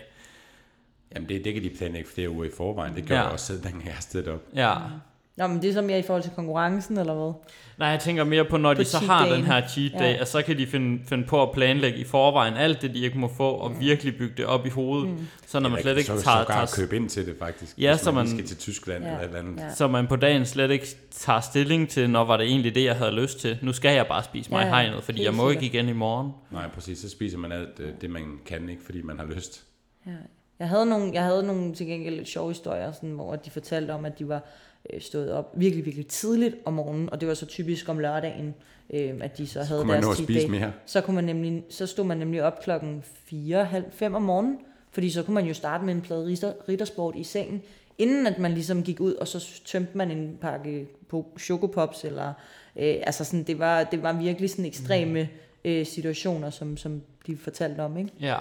Jamen 1.15 1.29
det, 1.29 1.45
det 1.45 1.53
kan 1.53 1.63
de 1.63 1.69
planlægge 1.77 2.09
flere 2.09 2.29
uger 2.29 2.45
i 2.45 2.51
forvejen. 2.57 2.95
Det 2.95 3.07
gør 3.07 3.15
ja. 3.15 3.21
jeg 3.21 3.31
også 3.31 3.45
selv, 3.45 3.63
dengang 3.63 3.85
jeg 3.85 3.93
har 3.93 4.33
op. 4.33 4.41
Ja. 4.55 4.77
Mm. 4.77 4.93
Nå, 5.39 5.47
men 5.47 5.61
det 5.61 5.69
er 5.69 5.73
så 5.73 5.81
mere 5.81 5.99
i 5.99 6.01
forhold 6.01 6.23
til 6.23 6.31
konkurrencen, 6.35 6.97
eller 6.97 7.13
hvad? 7.13 7.33
Nej, 7.77 7.87
jeg 7.87 7.99
tænker 7.99 8.23
mere 8.23 8.45
på, 8.45 8.57
når 8.57 8.73
på 8.73 8.79
de 8.79 8.85
så 8.85 8.97
har 8.97 9.29
den 9.29 9.43
her 9.43 9.67
cheat 9.67 9.91
day, 9.93 10.13
ja. 10.13 10.21
at 10.21 10.27
så 10.27 10.41
kan 10.41 10.57
de 10.57 10.67
finde, 10.67 10.99
finde 11.05 11.23
på 11.23 11.41
at 11.41 11.51
planlægge 11.51 11.99
i 11.99 12.03
forvejen 12.03 12.53
alt 12.53 12.81
det, 12.81 12.93
de 12.93 12.99
ikke 12.99 13.17
må 13.17 13.31
få, 13.37 13.49
og 13.49 13.71
mm. 13.71 13.79
virkelig 13.79 14.17
bygge 14.17 14.33
det 14.37 14.45
op 14.45 14.65
i 14.65 14.69
hovedet. 14.69 15.09
Mm. 15.09 15.27
Så 15.47 15.59
når 15.59 15.69
man 15.69 15.81
slet 15.81 15.97
ikke 15.97 16.07
så, 16.07 16.21
tager... 16.21 16.41
Så 16.41 16.51
tager 16.51 16.65
købe 16.75 16.95
ind 16.95 17.09
til 17.09 17.25
det, 17.25 17.35
faktisk. 17.39 17.77
Ja, 17.77 17.97
så 17.97 18.11
man, 18.11 18.27
skal 18.27 18.45
til 18.45 18.57
Tyskland 18.57 19.03
ja. 19.03 19.09
eller 19.09 19.21
et 19.21 19.25
eller 19.25 19.39
andet. 19.39 19.59
Ja. 19.59 19.73
Så 19.75 19.87
man 19.87 20.07
på 20.07 20.15
dagen 20.15 20.45
slet 20.45 20.71
ikke 20.71 20.87
tager 21.11 21.39
stilling 21.39 21.89
til, 21.89 22.09
når 22.09 22.25
var 22.25 22.37
det 22.37 22.45
egentlig 22.45 22.75
det, 22.75 22.83
jeg 22.83 22.95
havde 22.95 23.11
lyst 23.11 23.39
til. 23.39 23.57
Nu 23.61 23.73
skal 23.73 23.95
jeg 23.95 24.07
bare 24.07 24.23
spise 24.23 24.51
mig 24.51 24.63
ja, 24.63 24.69
hegnet, 24.69 25.03
fordi 25.03 25.23
jeg 25.23 25.33
må 25.33 25.49
ikke 25.49 25.65
igen 25.65 25.89
i 25.89 25.93
morgen. 25.93 26.31
Nej, 26.51 26.67
præcis. 26.69 26.97
Så 26.97 27.09
spiser 27.09 27.37
man 27.37 27.51
alt 27.51 27.79
øh, 27.79 27.89
det, 28.01 28.09
man 28.09 28.23
kan, 28.45 28.69
ikke 28.69 28.83
fordi 28.85 29.01
man 29.01 29.19
har 29.19 29.25
lyst. 29.25 29.63
Ja. 30.05 30.11
Jeg 30.59 30.69
havde 30.69 30.85
nogle, 30.85 31.11
jeg 31.13 31.23
havde 31.23 31.43
nogle 31.43 31.73
til 31.73 31.85
gengæld 31.85 32.25
sjove 32.25 32.49
historier, 32.49 32.91
sådan, 32.91 33.11
hvor 33.11 33.35
de 33.35 33.49
fortalte 33.49 33.91
om, 33.91 34.05
at 34.05 34.19
de 34.19 34.27
var 34.27 34.43
øh, 34.93 35.01
stået 35.01 35.31
op 35.31 35.53
virkelig, 35.55 35.85
virkelig 35.85 36.07
tidligt 36.07 36.55
om 36.65 36.73
morgenen, 36.73 37.09
og 37.09 37.21
det 37.21 37.27
var 37.27 37.33
så 37.33 37.45
typisk 37.45 37.89
om 37.89 37.99
lørdagen, 37.99 38.55
øh, 38.93 39.13
at 39.21 39.37
de 39.37 39.47
så, 39.47 39.53
så 39.53 39.59
havde 39.63 39.87
deres 39.87 40.17
spise 40.17 40.47
mere. 40.47 40.71
Så, 40.85 41.01
kunne 41.01 41.15
man 41.15 41.23
nemlig, 41.23 41.63
så 41.69 41.85
stod 41.85 42.05
man 42.05 42.17
nemlig 42.17 42.43
op 42.43 42.63
klokken 42.63 43.03
4, 43.25 43.65
halv 43.65 43.85
5 43.91 44.15
om 44.15 44.21
morgenen, 44.21 44.57
fordi 44.91 45.09
så 45.09 45.23
kunne 45.23 45.35
man 45.35 45.45
jo 45.45 45.53
starte 45.53 45.85
med 45.85 45.93
en 45.93 46.01
plade 46.01 46.37
riddersport 46.69 47.15
i 47.15 47.23
sengen, 47.23 47.61
inden 47.97 48.27
at 48.27 48.39
man 48.39 48.53
ligesom 48.53 48.83
gik 48.83 48.99
ud, 48.99 49.13
og 49.13 49.27
så 49.27 49.61
tømte 49.65 49.97
man 49.97 50.11
en 50.11 50.37
pakke 50.41 50.87
på 51.09 51.25
chokopops, 51.39 52.03
eller 52.03 52.33
øh, 52.75 52.95
altså 53.03 53.23
sådan, 53.23 53.43
det 53.43 53.59
var, 53.59 53.83
det 53.83 54.03
var 54.03 54.13
virkelig 54.13 54.49
sådan 54.49 54.65
ekstreme 54.65 55.29
øh, 55.65 55.85
situationer, 55.85 56.49
som, 56.49 56.77
som 56.77 57.01
de 57.27 57.37
fortalte 57.37 57.79
om, 57.79 57.97
ikke? 57.97 58.11
Ja, 58.19 58.37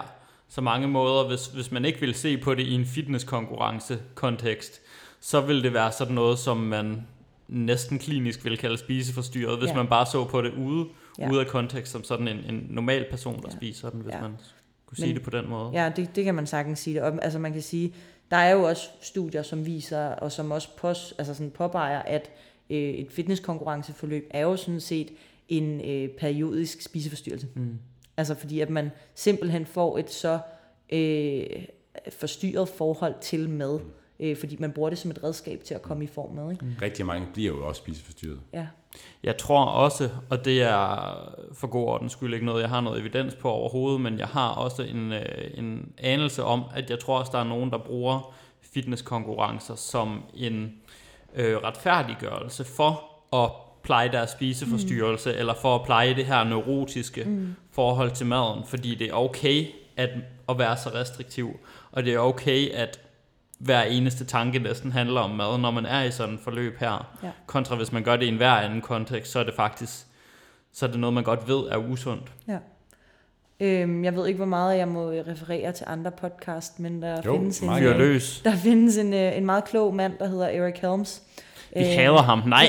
så 0.49 0.61
mange 0.61 0.89
måder, 0.89 1.29
hvis, 1.29 1.47
hvis 1.47 1.71
man 1.71 1.85
ikke 1.85 2.01
vil 2.01 2.15
se 2.15 2.39
på 2.39 2.55
det 2.55 2.63
i 2.63 2.73
en 2.73 2.87
fitnesskonkurrence 2.87 3.99
kontekst, 4.15 4.81
så 5.21 5.41
vil 5.41 5.63
det 5.63 5.75
være 5.75 5.93
sådan 5.93 6.15
noget, 6.15 6.39
som 6.39 6.57
man 6.57 7.07
næsten 7.49 7.99
klinisk 7.99 8.45
vil 8.45 8.59
kalde 8.59 8.79
spiseforstyrret, 8.79 9.59
hvis 9.59 9.71
ja. 9.71 9.75
man 9.75 9.87
bare 9.87 10.07
så 10.07 10.25
på 10.25 10.43
det 10.43 10.53
ude, 10.55 10.87
ja. 11.19 11.31
ude 11.31 11.41
af 11.41 11.47
kontekst, 11.47 11.93
som 11.93 12.05
sådan 12.05 12.29
en, 12.29 12.37
en 12.37 12.67
normal 12.71 13.07
person, 13.11 13.43
der 13.43 13.49
ja. 13.51 13.57
spiser 13.57 13.91
den, 13.91 14.01
hvis 14.01 14.15
ja. 14.15 14.21
man 14.21 14.37
kunne 14.87 14.97
sige 14.97 15.07
Men, 15.07 15.17
det 15.17 15.23
på 15.25 15.31
den 15.31 15.49
måde. 15.49 15.71
Ja, 15.73 15.93
det, 15.97 16.17
det 16.17 16.25
kan 16.25 16.35
man 16.35 16.47
sagtens 16.47 16.79
sige. 16.79 17.01
Det. 17.01 17.19
Altså 17.23 17.39
man 17.39 17.53
kan 17.53 17.63
sige, 17.63 17.95
der 18.31 18.37
er 18.37 18.51
jo 18.51 18.63
også 18.63 18.89
studier, 19.01 19.43
som 19.43 19.67
viser, 19.67 20.07
og 20.07 20.33
som 20.33 20.51
også 20.51 20.69
pås, 20.77 21.15
altså 21.19 21.35
sådan 21.35 21.51
påpeger, 21.51 22.03
at 22.03 22.31
øh, 22.71 22.77
et 22.77 23.13
fitnesskonkurrenceforløb 23.13 24.27
er 24.31 24.41
jo 24.41 24.57
sådan 24.57 24.81
set 24.81 25.11
en 25.49 25.81
øh, 25.81 26.09
periodisk 26.09 26.83
spiseforstyrrelse. 26.83 27.49
Mm. 27.55 27.79
Altså 28.17 28.35
fordi 28.35 28.61
at 28.61 28.71
man 28.71 28.91
simpelthen 29.15 29.67
får 29.67 29.99
et 29.99 30.11
så 30.11 30.39
øh, 30.93 31.47
forstyrret 32.11 32.69
forhold 32.69 33.15
til 33.21 33.49
mad. 33.49 33.81
Øh, 34.21 34.37
fordi 34.37 34.57
man 34.59 34.73
bruger 34.73 34.91
det 34.91 34.99
som 34.99 35.11
et 35.11 35.25
redskab 35.25 35.65
til 35.65 35.75
at 35.75 35.83
komme 35.83 36.05
i 36.05 36.07
form 36.07 36.35
med. 36.35 36.53
Ikke? 36.53 36.65
Mm. 36.65 36.73
Rigtig 36.83 37.07
mange 37.07 37.27
bliver 37.35 37.57
jo 37.57 37.67
også 37.67 37.79
spiseforstyrret. 37.79 38.41
Ja. 38.53 38.67
Jeg 39.23 39.37
tror 39.37 39.65
også, 39.65 40.11
og 40.31 40.45
det 40.45 40.63
er 40.63 41.15
for 41.53 41.67
god 41.67 41.87
ordens 41.87 42.13
skyld 42.13 42.35
ikke 42.35 42.47
noget, 42.47 42.63
jeg 42.63 42.69
har 42.69 42.81
noget 42.81 43.01
evidens 43.01 43.35
på 43.35 43.51
overhovedet, 43.51 44.01
men 44.01 44.19
jeg 44.19 44.27
har 44.27 44.49
også 44.49 44.83
en, 44.83 45.13
øh, 45.13 45.51
en 45.55 45.93
anelse 45.99 46.45
om, 46.45 46.65
at 46.75 46.91
jeg 46.91 46.99
tror 46.99 47.19
også, 47.19 47.33
der 47.33 47.39
er 47.39 47.45
nogen, 47.45 47.71
der 47.71 47.79
bruger 47.79 48.35
fitnesskonkurrencer 48.61 49.75
som 49.75 50.23
en 50.35 50.75
øh, 51.35 51.57
retfærdiggørelse 51.57 52.65
for 52.65 53.05
at 53.45 53.51
pleje 53.83 54.13
deres 54.13 54.31
spiseforstyrrelse, 54.31 55.33
mm. 55.33 55.39
eller 55.39 55.55
for 55.55 55.75
at 55.75 55.85
pleje 55.87 56.15
det 56.15 56.27
her 56.27 56.45
neurotiske 56.45 57.25
mm. 57.25 57.55
forhold 57.71 58.11
til 58.11 58.27
maden, 58.27 58.65
fordi 58.67 58.95
det 58.95 59.09
er 59.09 59.15
okay 59.15 59.67
at, 59.97 60.11
at 60.49 60.59
være 60.59 60.77
så 60.77 60.91
restriktiv, 60.95 61.61
og 61.93 62.05
det 62.05 62.15
er 62.15 62.19
okay 62.19 62.71
at 62.71 63.01
hver 63.59 63.83
eneste 63.83 64.25
tanke 64.25 64.59
næsten 64.59 64.93
handler 64.93 65.21
om 65.21 65.31
mad, 65.31 65.59
når 65.59 65.71
man 65.71 65.87
er 65.87 66.03
i 66.03 66.11
sådan 66.11 66.35
et 66.35 66.41
forløb 66.41 66.79
her. 66.79 67.17
Ja. 67.23 67.31
Kontra 67.47 67.77
hvis 67.77 67.93
man 67.93 68.03
gør 68.03 68.17
det 68.17 68.27
i 68.27 68.29
en 68.29 68.37
hver 68.37 68.53
anden 68.53 68.81
kontekst, 68.81 69.33
så 69.33 69.39
er 69.39 69.45
det 69.45 69.55
faktisk 69.55 70.09
så 70.73 70.87
er 70.87 70.91
det 70.91 71.01
noget, 71.01 71.15
man 71.15 71.25
godt 71.25 71.49
ved 71.49 71.57
er 71.57 71.77
usundt. 71.77 72.33
Ja. 72.49 72.59
Øhm, 73.61 74.05
jeg 74.05 74.17
ved 74.17 74.27
ikke, 74.27 74.37
hvor 74.37 74.47
meget 74.47 74.79
jeg 74.79 74.89
må 74.89 75.11
referere 75.11 75.73
til 75.73 75.85
andre 75.89 76.11
podcast, 76.11 76.81
men 76.81 77.03
der 77.03 77.23
jo, 77.25 77.33
findes 77.33 77.61
en, 77.61 77.83
løs. 77.83 78.41
der 78.45 78.57
findes 78.57 78.97
en, 78.97 79.15
øh, 79.15 79.37
en 79.37 79.47
meget 79.47 79.65
klog 79.65 79.95
mand, 79.95 80.13
der 80.19 80.27
hedder 80.27 80.47
Eric 80.49 80.79
Helms, 80.81 81.23
vi 81.77 81.81
øh, 81.81 81.87
hader 81.87 82.23
ham, 82.23 82.43
nej. 82.47 82.67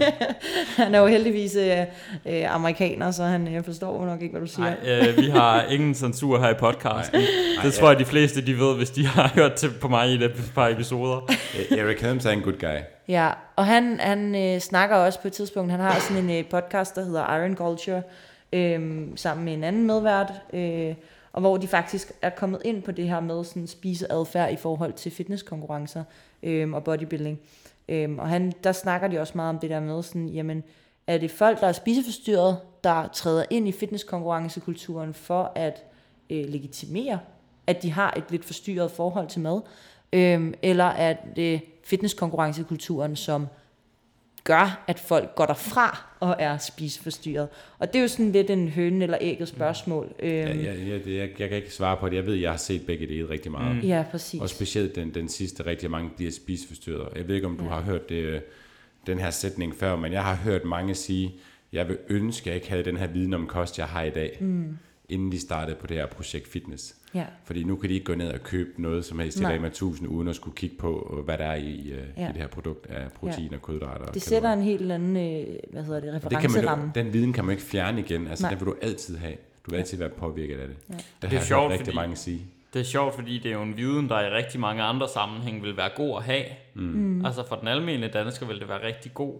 han 0.76 0.94
er 0.94 1.00
jo 1.00 1.06
heldigvis 1.06 1.56
øh, 1.56 1.78
øh, 2.26 2.54
amerikaner, 2.54 3.10
så 3.10 3.24
han 3.24 3.54
øh, 3.54 3.64
forstår 3.64 4.06
nok 4.06 4.22
ikke, 4.22 4.32
hvad 4.32 4.40
du 4.40 4.46
siger. 4.46 4.74
Nej, 4.84 5.08
øh, 5.08 5.16
vi 5.16 5.30
har 5.30 5.62
ingen 5.62 5.94
censur 5.94 6.38
her 6.40 6.50
i 6.50 6.54
podcasten. 6.54 7.18
Nej. 7.20 7.28
Det 7.54 7.64
nej, 7.64 7.70
tror 7.70 7.88
jeg, 7.90 7.98
de 7.98 8.04
fleste 8.04 8.46
de 8.46 8.58
ved, 8.58 8.76
hvis 8.76 8.90
de 8.90 9.06
har 9.06 9.32
hørt 9.38 9.52
til 9.52 9.70
på 9.80 9.88
mig 9.88 10.08
i 10.08 10.24
et 10.24 10.52
par 10.54 10.68
episoder. 10.68 11.32
Eric 11.70 12.00
Helms 12.00 12.26
er 12.26 12.30
en 12.30 12.40
good 12.40 12.58
guy. 12.58 12.78
Ja, 13.08 13.30
og 13.56 13.66
han, 13.66 14.00
han 14.00 14.34
øh, 14.34 14.60
snakker 14.60 14.96
også 14.96 15.20
på 15.20 15.28
et 15.28 15.32
tidspunkt, 15.32 15.70
han 15.70 15.80
har 15.80 15.98
sådan 16.00 16.24
en 16.24 16.38
øh, 16.38 16.44
podcast, 16.50 16.96
der 16.96 17.04
hedder 17.04 17.36
Iron 17.36 17.56
Culture, 17.56 18.02
øh, 18.52 19.06
sammen 19.16 19.44
med 19.44 19.52
en 19.52 19.64
anden 19.64 19.86
medvært, 19.86 20.32
øh, 20.52 20.94
og 21.32 21.40
hvor 21.40 21.56
de 21.56 21.68
faktisk 21.68 22.12
er 22.22 22.30
kommet 22.30 22.62
ind 22.64 22.82
på 22.82 22.92
det 22.92 23.08
her 23.08 23.20
med 23.20 23.44
sådan 23.44 23.66
spiseadfærd 23.66 24.52
i 24.52 24.56
forhold 24.56 24.92
til 24.92 25.12
fitnesskonkurrencer 25.12 26.04
øh, 26.42 26.72
og 26.72 26.84
bodybuilding. 26.84 27.40
Øhm, 27.88 28.18
og 28.18 28.28
han, 28.28 28.52
der 28.64 28.72
snakker 28.72 29.08
de 29.08 29.18
også 29.18 29.32
meget 29.36 29.48
om 29.48 29.58
det 29.58 29.70
der 29.70 29.80
med, 29.80 30.02
sådan, 30.02 30.28
jamen, 30.28 30.64
er 31.06 31.18
det 31.18 31.30
folk, 31.30 31.60
der 31.60 31.66
er 31.66 31.72
spiseforstyrret, 31.72 32.58
der 32.84 33.08
træder 33.08 33.44
ind 33.50 33.68
i 33.68 33.72
fitnesskonkurrencekulturen 33.72 35.14
for 35.14 35.52
at 35.54 35.84
øh, 36.30 36.44
legitimere, 36.48 37.20
at 37.66 37.82
de 37.82 37.92
har 37.92 38.14
et 38.16 38.24
lidt 38.30 38.44
forstyrret 38.44 38.90
forhold 38.90 39.28
til 39.28 39.40
mad, 39.40 39.60
øhm, 40.12 40.54
eller 40.62 40.84
er 40.84 41.16
det 41.36 41.60
fitnesskonkurrencekulturen, 41.84 43.16
som 43.16 43.46
gør, 44.44 44.84
at 44.86 44.98
folk 44.98 45.34
går 45.34 45.46
derfra 45.46 46.04
og 46.20 46.36
er 46.38 46.58
spiseforstyrret. 46.58 47.48
Og 47.78 47.86
det 47.92 47.96
er 47.96 48.02
jo 48.02 48.08
sådan 48.08 48.32
lidt 48.32 48.50
en 48.50 48.68
høne 48.68 49.04
eller 49.04 49.18
ægget 49.20 49.48
spørgsmål. 49.48 50.14
Ja, 50.22 50.26
ja, 50.28 50.74
ja, 50.74 50.98
det, 50.98 51.16
jeg, 51.16 51.28
jeg 51.38 51.48
kan 51.48 51.56
ikke 51.56 51.74
svare 51.74 51.96
på 51.96 52.08
det. 52.08 52.16
Jeg 52.16 52.26
ved, 52.26 52.34
jeg 52.34 52.50
har 52.50 52.58
set 52.58 52.86
begge 52.86 53.06
dele 53.06 53.28
rigtig 53.28 53.50
meget. 53.50 53.76
Mm. 53.76 53.82
Ja, 53.82 54.04
præcis. 54.10 54.40
Og 54.40 54.48
specielt 54.48 54.94
den, 54.94 55.14
den 55.14 55.28
sidste, 55.28 55.66
rigtig 55.66 55.90
mange 55.90 56.10
bliver 56.16 56.32
spiseforstyrret. 56.32 57.08
Jeg 57.16 57.28
ved 57.28 57.34
ikke, 57.34 57.46
om 57.46 57.56
du 57.56 57.64
ja. 57.64 57.70
har 57.70 57.80
hørt 57.80 58.08
det, 58.08 58.42
den 59.06 59.18
her 59.18 59.30
sætning 59.30 59.76
før, 59.76 59.96
men 59.96 60.12
jeg 60.12 60.24
har 60.24 60.34
hørt 60.34 60.64
mange 60.64 60.94
sige, 60.94 61.34
jeg 61.72 61.88
vil 61.88 61.98
ønske, 62.08 62.42
at 62.42 62.46
jeg 62.46 62.54
ikke 62.54 62.70
havde 62.70 62.84
den 62.84 62.96
her 62.96 63.06
viden 63.06 63.34
om 63.34 63.46
kost, 63.46 63.78
jeg 63.78 63.86
har 63.86 64.02
i 64.02 64.10
dag. 64.10 64.36
Mm. 64.40 64.78
Inden 65.12 65.32
de 65.32 65.40
startede 65.40 65.76
på 65.80 65.86
det 65.86 65.96
her 65.96 66.06
projekt 66.06 66.48
fitness. 66.48 66.94
Ja. 67.14 67.24
Fordi 67.44 67.64
nu 67.64 67.76
kan 67.76 67.88
de 67.90 67.94
ikke 67.94 68.04
gå 68.04 68.14
ned 68.14 68.28
og 68.32 68.40
købe 68.42 68.82
noget 68.82 69.04
som 69.04 69.18
helst 69.18 69.36
til. 69.38 69.46
Rema 69.46 69.66
1000, 69.66 70.08
uden 70.08 70.28
at 70.28 70.36
skulle 70.36 70.54
kigge 70.56 70.76
på, 70.76 71.20
hvad 71.24 71.38
der 71.38 71.44
er 71.44 71.54
i, 71.54 71.90
øh, 71.90 71.98
Ja. 72.16 72.24
i 72.28 72.32
det 72.32 72.36
her 72.40 72.46
produkt 72.46 72.86
af 72.86 73.12
protein 73.12 73.54
og 73.54 73.62
kulhydrater. 73.62 74.04
og 74.06 74.14
Det 74.14 74.22
sætter 74.22 74.48
kalorier. 74.48 74.72
en 74.74 74.78
helt 74.80 74.92
anden, 74.92 75.16
øh, 75.16 75.54
hvad 75.72 75.82
hedder 75.82 76.00
det, 76.00 76.08
Og 76.08 76.14
det 76.14 76.22
kan 76.22 76.30
man, 76.30 76.44
referenceramme. 76.44 76.92
den 76.94 77.12
viden 77.12 77.32
kan 77.32 77.44
man 77.44 77.52
ikke 77.52 77.64
fjerne 77.64 78.00
igen. 78.00 78.26
Altså, 78.26 78.44
Nej. 78.44 78.50
den 78.50 78.60
vil 78.60 78.66
du 78.66 78.76
altid 78.82 79.16
have. 79.16 79.34
Du 79.66 79.70
vil 79.70 79.76
altid 79.78 79.98
være 79.98 80.08
påvirket 80.08 80.58
af 80.58 80.68
det. 80.68 80.76
Ja. 80.88 80.94
Det, 80.94 81.04
Det 81.22 81.32
er 81.32 81.38
har 81.38 81.44
sjovt, 81.44 81.70
rigtig 81.70 81.86
fordi- 81.86 81.96
mange 81.96 82.16
sige. 82.16 82.46
Det 82.74 82.80
er 82.80 82.84
sjovt, 82.84 83.14
fordi 83.14 83.38
det 83.38 83.48
er 83.50 83.52
jo 83.54 83.62
en 83.62 83.76
viden, 83.76 84.08
der 84.08 84.20
i 84.20 84.30
rigtig 84.30 84.60
mange 84.60 84.82
andre 84.82 85.08
sammenhæng 85.08 85.62
vil 85.62 85.76
være 85.76 85.90
god 85.96 86.16
at 86.18 86.22
have. 86.24 86.44
Mm. 86.74 87.24
Altså 87.24 87.46
for 87.48 87.56
den 87.56 87.68
almindelige 87.68 88.12
dansker 88.12 88.46
vil 88.46 88.60
det 88.60 88.68
være 88.68 88.86
rigtig 88.86 89.14
god 89.14 89.34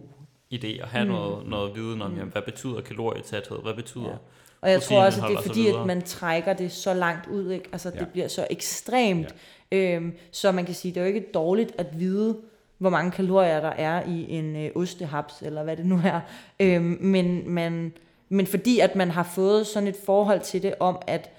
idé 0.53 0.67
at 0.81 0.87
have 0.87 1.05
mm. 1.05 1.11
noget, 1.11 1.47
noget 1.47 1.75
viden 1.75 2.01
om, 2.01 2.15
jamen, 2.17 2.31
hvad 2.31 2.41
betyder 2.41 2.81
kalorietæthed, 2.81 3.57
hvad 3.63 3.73
betyder... 3.73 4.09
Ja. 4.09 4.15
Og 4.63 4.71
jeg 4.71 4.81
tror 4.81 5.03
også, 5.05 5.21
at 5.21 5.29
det 5.29 5.37
er 5.37 5.41
fordi, 5.41 5.67
at 5.67 5.85
man 5.85 6.01
trækker 6.01 6.53
det 6.53 6.71
så 6.71 6.93
langt 6.93 7.27
ud. 7.27 7.51
Ikke? 7.51 7.69
Altså, 7.71 7.89
det 7.89 7.99
Ja. 7.99 8.05
bliver 8.05 8.27
så 8.27 8.47
ekstremt. 8.49 9.35
Ja. 9.71 9.77
Øhm, 9.95 10.13
så 10.31 10.51
man 10.51 10.65
kan 10.65 10.75
sige, 10.75 10.91
det 10.93 10.97
er 11.01 11.01
jo 11.07 11.13
ikke 11.13 11.27
dårligt 11.33 11.71
at 11.77 11.99
vide, 11.99 12.37
hvor 12.77 12.89
mange 12.89 13.11
kalorier 13.11 13.59
der 13.61 13.69
er 13.69 14.03
i 14.07 14.25
en 14.29 14.55
øh, 14.55 14.69
ostehaps, 14.75 15.41
eller 15.41 15.63
hvad 15.63 15.77
det 15.77 15.85
nu 15.85 15.99
er. 16.05 16.19
Øhm, 16.59 16.97
men, 17.01 17.49
man, 17.49 17.93
men 18.29 18.47
fordi 18.47 18.79
at 18.79 18.95
man 18.95 19.11
har 19.11 19.23
fået 19.35 19.67
sådan 19.67 19.87
et 19.87 19.97
forhold 20.05 20.39
til 20.39 20.63
det 20.63 20.73
om, 20.79 20.97
at 21.07 21.29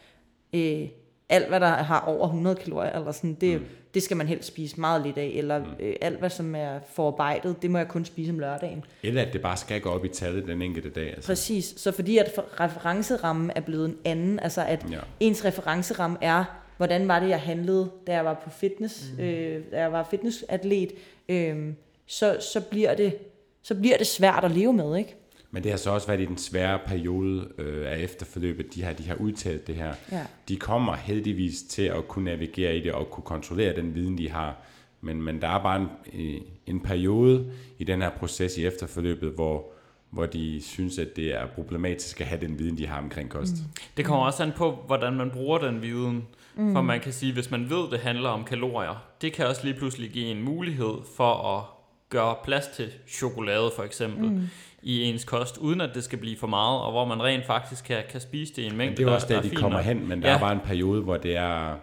øh, 0.52 0.88
alt, 1.28 1.48
hvad 1.48 1.60
der 1.60 1.66
har 1.68 2.00
over 2.00 2.26
100 2.26 2.56
kalorier, 2.56 2.92
eller 2.92 3.12
sådan, 3.12 3.34
det, 3.34 3.60
mm. 3.60 3.66
Det 3.94 4.02
skal 4.02 4.16
man 4.16 4.26
helst 4.26 4.48
spise 4.48 4.80
meget 4.80 5.02
lidt 5.02 5.18
af, 5.18 5.32
eller 5.34 5.62
øh, 5.80 5.94
alt, 6.00 6.18
hvad 6.18 6.30
som 6.30 6.54
er 6.54 6.78
forarbejdet, 6.92 7.62
det 7.62 7.70
må 7.70 7.78
jeg 7.78 7.88
kun 7.88 8.04
spise 8.04 8.30
om 8.30 8.38
lørdagen. 8.38 8.84
Eller 9.02 9.22
at 9.22 9.32
det 9.32 9.42
bare 9.42 9.56
skal 9.56 9.80
gå 9.80 9.88
op 9.90 10.04
i 10.04 10.08
tallet 10.08 10.46
den 10.46 10.62
enkelte 10.62 10.90
dag. 10.90 11.08
Altså. 11.08 11.26
Præcis. 11.26 11.74
Så 11.76 11.92
fordi 11.92 12.18
at 12.18 12.32
referencerammen 12.60 13.50
er 13.54 13.60
blevet 13.60 13.88
en 13.88 13.96
anden, 14.04 14.40
altså 14.40 14.64
at 14.64 14.86
Ja. 14.90 14.98
ens 15.20 15.44
referenceramme 15.44 16.16
er, 16.20 16.44
hvordan 16.76 17.08
var 17.08 17.20
det, 17.20 17.28
jeg 17.28 17.40
handlede, 17.40 17.90
da 18.06 18.12
jeg 18.12 18.24
var 18.24 18.40
på 18.44 18.50
fitness, 18.50 19.04
mm. 19.18 19.24
øh, 19.24 19.62
da 19.72 19.80
jeg 19.80 19.92
var 19.92 20.06
fitnessatlet, 20.10 20.92
øh, 21.28 21.72
så, 22.06 22.36
så, 22.52 22.60
bliver 22.60 22.94
det, 22.94 23.16
så 23.62 23.74
bliver 23.74 23.96
det 23.96 24.06
svært 24.06 24.44
at 24.44 24.50
leve 24.50 24.72
med, 24.72 24.96
ikke? 24.96 25.16
Men 25.54 25.62
det 25.62 25.70
har 25.70 25.78
så 25.78 25.90
også 25.90 26.06
været 26.06 26.20
i 26.20 26.24
den 26.24 26.38
svære 26.38 26.78
periode 26.86 27.48
øh, 27.58 27.92
af 27.92 27.98
efterforløbet, 27.98 28.74
de 28.74 28.82
har, 28.82 28.92
de 28.92 29.08
har 29.08 29.14
udtalt 29.14 29.66
det 29.66 29.74
her. 29.74 29.94
Ja. 30.12 30.26
De 30.48 30.56
kommer 30.56 30.94
heldigvis 30.94 31.62
til 31.62 31.82
at 31.82 32.08
kunne 32.08 32.24
navigere 32.24 32.76
i 32.76 32.80
det 32.80 32.92
og 32.92 33.10
kunne 33.10 33.24
kontrollere 33.24 33.76
den 33.76 33.94
viden, 33.94 34.18
de 34.18 34.30
har. 34.30 34.56
Men, 35.00 35.22
men 35.22 35.40
der 35.40 35.48
er 35.48 35.62
bare 35.62 35.88
en, 36.12 36.42
en 36.66 36.80
periode 36.80 37.50
i 37.78 37.84
den 37.84 38.02
her 38.02 38.10
proces 38.10 38.58
i 38.58 38.66
efterforløbet, 38.66 39.30
hvor, 39.30 39.72
hvor 40.10 40.26
de 40.26 40.62
synes, 40.62 40.98
at 40.98 41.16
det 41.16 41.34
er 41.34 41.46
problematisk 41.46 42.20
at 42.20 42.26
have 42.26 42.40
den 42.40 42.58
viden, 42.58 42.78
de 42.78 42.86
har 42.86 42.98
omkring 42.98 43.30
kost. 43.30 43.52
Mm. 43.52 43.82
Det 43.96 44.04
kommer 44.04 44.26
også 44.26 44.42
an 44.42 44.52
på, 44.56 44.78
hvordan 44.86 45.12
man 45.14 45.30
bruger 45.30 45.58
den 45.58 45.82
viden. 45.82 46.26
Mm. 46.56 46.72
For 46.72 46.82
man 46.82 47.00
kan 47.00 47.12
sige, 47.12 47.32
hvis 47.32 47.50
man 47.50 47.70
ved, 47.70 47.90
det 47.90 48.00
handler 48.00 48.28
om 48.28 48.44
kalorier, 48.44 49.04
det 49.22 49.32
kan 49.32 49.46
også 49.46 49.64
lige 49.64 49.74
pludselig 49.74 50.10
give 50.10 50.26
en 50.26 50.42
mulighed 50.42 50.94
for 51.16 51.56
at 51.56 51.64
gøre 52.08 52.36
plads 52.44 52.66
til 52.66 52.90
chokolade 53.08 53.70
for 53.76 53.82
eksempel 53.82 54.30
mm. 54.30 54.42
I 54.86 55.02
ens 55.02 55.24
kost, 55.24 55.58
uden 55.58 55.80
at 55.80 55.90
det 55.94 56.04
skal 56.04 56.18
blive 56.18 56.36
for 56.36 56.46
meget, 56.46 56.80
og 56.80 56.90
hvor 56.92 57.04
man 57.04 57.22
rent 57.22 57.46
faktisk 57.46 57.84
kan, 57.84 58.02
kan 58.10 58.20
spise 58.20 58.52
det 58.56 58.62
i 58.62 58.66
en 58.66 58.76
mængde, 58.76 58.90
Men 59.02 59.06
det 59.06 59.12
er 59.12 59.14
også 59.14 59.26
der, 59.28 59.34
der, 59.34 59.42
der 59.42 59.48
de 59.48 59.56
kommer 59.56 59.78
nok. 59.78 59.86
hen, 59.86 60.08
men 60.08 60.22
der 60.22 60.28
Ja. 60.28 60.34
er 60.34 60.38
bare 60.40 60.52
en 60.52 60.60
periode, 60.64 61.02
hvor 61.02 61.16
det 61.16 61.36
er 61.36 61.74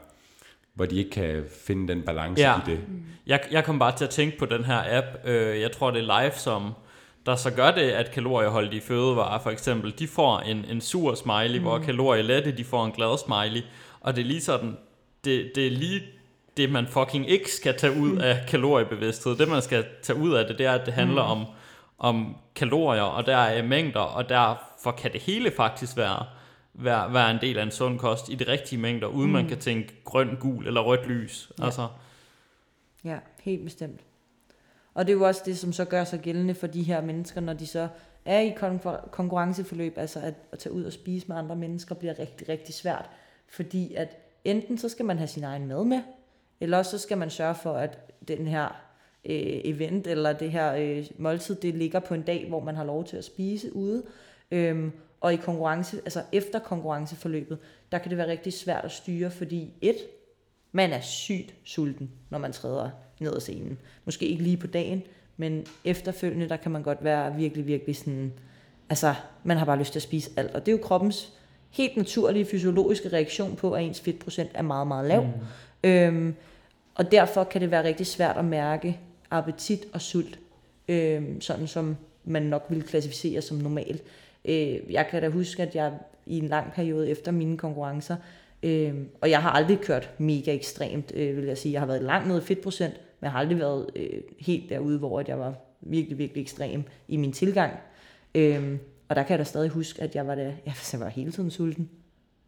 hvor 0.73 0.85
de 0.85 0.95
ikke 0.97 1.09
kan 1.09 1.43
finde 1.65 1.93
den 1.93 2.01
balance 2.01 2.41
Ja. 2.41 2.55
i 2.57 2.61
det. 2.65 2.79
Jeg, 3.27 3.39
jeg 3.51 3.63
kom 3.65 3.79
bare 3.79 3.97
til 3.97 4.03
at 4.05 4.09
tænke 4.09 4.37
på 4.37 4.45
den 4.45 4.65
her 4.65 4.97
app, 4.97 5.05
øh, 5.27 5.61
jeg 5.61 5.71
tror 5.71 5.91
det 5.91 6.09
er 6.09 6.21
Live, 6.21 6.31
som 6.35 6.73
der 7.25 7.35
så 7.35 7.51
gør 7.51 7.71
det, 7.71 7.81
at 7.81 8.11
kalorieholdige 8.11 8.81
fødevarer 8.81 9.39
for 9.39 9.49
eksempel, 9.49 9.93
de 9.99 10.07
får 10.07 10.39
en, 10.39 10.65
en 10.71 10.81
sur 10.81 11.15
smiley, 11.15 11.57
mm. 11.57 11.63
hvor 11.63 11.77
kalorielette, 11.79 12.51
de 12.51 12.63
får 12.63 12.85
en 12.85 12.91
glad 12.91 13.17
smiley, 13.25 13.61
og 14.01 14.15
det 14.15 14.21
er 14.21 14.25
lige 14.25 14.41
sådan, 14.41 14.77
det, 15.25 15.51
det 15.55 15.67
er 15.67 15.71
lige 15.71 16.01
det, 16.57 16.71
man 16.71 16.87
fucking 16.87 17.29
ikke 17.29 17.51
skal 17.51 17.77
tage 17.77 17.93
ud 18.01 18.17
af 18.17 18.39
kaloriebevidsthed. 18.47 19.35
Det, 19.37 19.47
man 19.49 19.61
skal 19.61 19.85
tage 20.03 20.19
ud 20.19 20.33
af 20.33 20.45
det, 20.47 20.57
det 20.57 20.65
er, 20.65 20.71
at 20.71 20.85
det 20.85 20.93
handler 20.93 21.21
om, 21.21 21.45
om 22.01 22.35
kalorier, 22.55 23.01
og 23.01 23.25
der 23.25 23.37
er 23.37 23.63
mængder, 23.63 23.99
og 23.99 24.29
derfor 24.29 24.91
kan 24.91 25.13
det 25.13 25.21
hele 25.21 25.51
faktisk 25.51 25.97
være, 25.97 26.25
være, 26.73 27.13
være 27.13 27.31
en 27.31 27.37
del 27.41 27.57
af 27.57 27.63
en 27.63 27.71
sund 27.71 27.99
kost 27.99 28.29
i 28.29 28.35
de 28.35 28.43
rigtige 28.47 28.79
mængder, 28.79 29.07
uden 29.07 29.27
mm. 29.27 29.33
man 29.33 29.47
kan 29.47 29.59
tænke 29.59 29.93
grøn, 30.03 30.37
gul 30.39 30.67
eller 30.67 30.81
rødt 30.81 31.07
lys. 31.07 31.51
Ja. 31.59 31.65
Altså, 31.65 31.87
Ja, 33.03 33.17
helt 33.41 33.63
bestemt. 33.63 34.01
Og 34.93 35.07
det 35.07 35.13
er 35.13 35.17
jo 35.17 35.23
også 35.23 35.41
det, 35.45 35.57
som 35.57 35.73
så 35.73 35.85
gør 35.85 36.03
sig 36.03 36.19
gældende 36.19 36.55
for 36.55 36.67
de 36.67 36.83
her 36.83 37.01
mennesker, 37.01 37.41
når 37.41 37.53
de 37.53 37.67
så 37.67 37.87
er 38.25 38.39
i 38.39 38.49
konkur- 38.49 39.09
konkurrenceforløb, 39.09 39.97
altså 39.97 40.19
at, 40.19 40.33
at 40.51 40.59
tage 40.59 40.73
ud 40.73 40.83
og 40.83 40.93
spise 40.93 41.27
med 41.27 41.35
andre 41.35 41.55
mennesker, 41.55 41.95
bliver 41.95 42.19
rigtig, 42.19 42.49
rigtig 42.49 42.73
svært. 42.73 43.09
Fordi 43.49 43.93
at 43.93 44.17
enten 44.43 44.77
så 44.77 44.89
skal 44.89 45.05
man 45.05 45.17
have 45.17 45.27
sin 45.27 45.43
egen 45.43 45.67
mad 45.67 45.83
med, 45.83 46.01
eller 46.59 46.77
også 46.77 46.91
så 46.91 46.97
skal 46.97 47.17
man 47.17 47.29
sørge 47.29 47.55
for, 47.55 47.73
at 47.73 47.97
den 48.27 48.47
her 48.47 48.90
øh, 49.25 49.61
event, 49.63 50.07
eller 50.07 50.33
det 50.33 50.51
her 50.51 50.73
øh, 50.73 51.05
måltid, 51.17 51.55
det 51.55 51.75
ligger 51.75 51.99
på 51.99 52.13
en 52.13 52.21
dag, 52.21 52.45
hvor 52.49 52.59
man 52.59 52.75
har 52.75 52.83
lov 52.83 53.05
til 53.05 53.17
at 53.17 53.23
spise 53.23 53.75
ude. 53.75 54.03
Øhm, 54.51 54.91
og 55.21 55.33
i 55.33 55.35
konkurrence, 55.35 55.97
altså 55.97 56.21
efter 56.31 56.59
konkurrenceforløbet, 56.59 57.57
der 57.91 57.97
kan 57.97 58.09
det 58.09 58.17
være 58.17 58.27
rigtig 58.27 58.53
svært 58.53 58.85
at 58.85 58.91
styre, 58.91 59.31
fordi 59.31 59.73
et, 59.81 59.95
man 60.71 60.93
er 60.93 61.01
sygt 61.01 61.55
sulten, 61.63 62.11
når 62.29 62.37
man 62.37 62.51
træder 62.51 62.89
ned 63.19 63.35
ad 63.35 63.39
scenen. 63.39 63.77
Måske 64.05 64.27
ikke 64.27 64.43
lige 64.43 64.57
på 64.57 64.67
dagen, 64.67 65.03
men 65.37 65.65
efterfølgende, 65.85 66.49
der 66.49 66.57
kan 66.57 66.71
man 66.71 66.83
godt 66.83 67.03
være 67.03 67.35
virkelig, 67.35 67.67
virkelig 67.67 67.95
sådan, 67.95 68.33
altså, 68.89 69.13
man 69.43 69.57
har 69.57 69.65
bare 69.65 69.79
lyst 69.79 69.91
til 69.91 69.99
at 69.99 70.03
spise 70.03 70.31
alt. 70.37 70.55
Og 70.55 70.65
det 70.65 70.71
er 70.71 70.77
jo 70.77 70.83
kroppens 70.83 71.33
helt 71.69 71.97
naturlige 71.97 72.45
fysiologiske 72.45 73.09
reaktion 73.09 73.55
på, 73.55 73.71
at 73.71 73.83
ens 73.83 74.01
fedtprocent 74.01 74.51
er 74.53 74.61
meget, 74.61 74.87
meget 74.87 75.07
lav. 75.07 75.23
Mm. 75.23 75.89
Øhm, 75.89 76.35
og 76.95 77.11
derfor 77.11 77.43
kan 77.43 77.61
det 77.61 77.71
være 77.71 77.83
rigtig 77.83 78.07
svært 78.07 78.37
at 78.37 78.45
mærke 78.45 78.99
appetit 79.31 79.87
og 79.93 80.01
sult, 80.01 80.39
øh, 80.87 81.23
sådan 81.39 81.67
som 81.67 81.97
man 82.23 82.43
nok 82.43 82.65
ville 82.69 82.83
klassificere 82.83 83.41
som 83.41 83.57
normalt. 83.57 84.03
Øh, 84.45 84.79
jeg 84.89 85.07
kan 85.11 85.21
da 85.21 85.29
huske, 85.29 85.63
at 85.63 85.75
jeg 85.75 85.93
i 86.25 86.37
en 86.37 86.47
lang 86.47 86.73
periode 86.73 87.09
efter 87.09 87.31
mine 87.31 87.57
konkurrencer, 87.57 88.15
øh, 88.63 88.93
og 89.21 89.29
jeg 89.29 89.41
har 89.41 89.49
aldrig 89.49 89.79
kørt 89.79 90.09
mega 90.17 90.53
ekstremt, 90.53 91.11
øh, 91.15 91.37
vil 91.37 91.45
jeg 91.45 91.57
sige. 91.57 91.71
Jeg 91.71 91.81
har 91.81 91.87
været 91.87 92.03
langt 92.03 92.27
nede 92.27 92.39
i 92.39 92.41
fedtprocent, 92.41 92.93
men 92.93 93.25
jeg 93.25 93.31
har 93.31 93.39
aldrig 93.39 93.59
været 93.59 93.89
øh, 93.95 94.21
helt 94.39 94.69
derude, 94.69 94.97
hvor 94.97 95.19
at 95.19 95.27
jeg 95.27 95.39
var 95.39 95.53
virkelig, 95.81 96.17
virkelig 96.17 96.41
ekstrem 96.41 96.83
i 97.07 97.17
min 97.17 97.33
tilgang. 97.33 97.73
Øh, 98.35 98.77
og 99.09 99.15
der 99.15 99.23
kan 99.23 99.31
jeg 99.31 99.39
da 99.39 99.43
stadig 99.43 99.69
huske, 99.69 100.01
at 100.01 100.15
jeg 100.15 100.27
var, 100.27 100.35
der, 100.35 100.43
jeg 100.65 100.99
var 100.99 101.09
hele 101.09 101.31
tiden 101.31 101.51
sulten. 101.51 101.89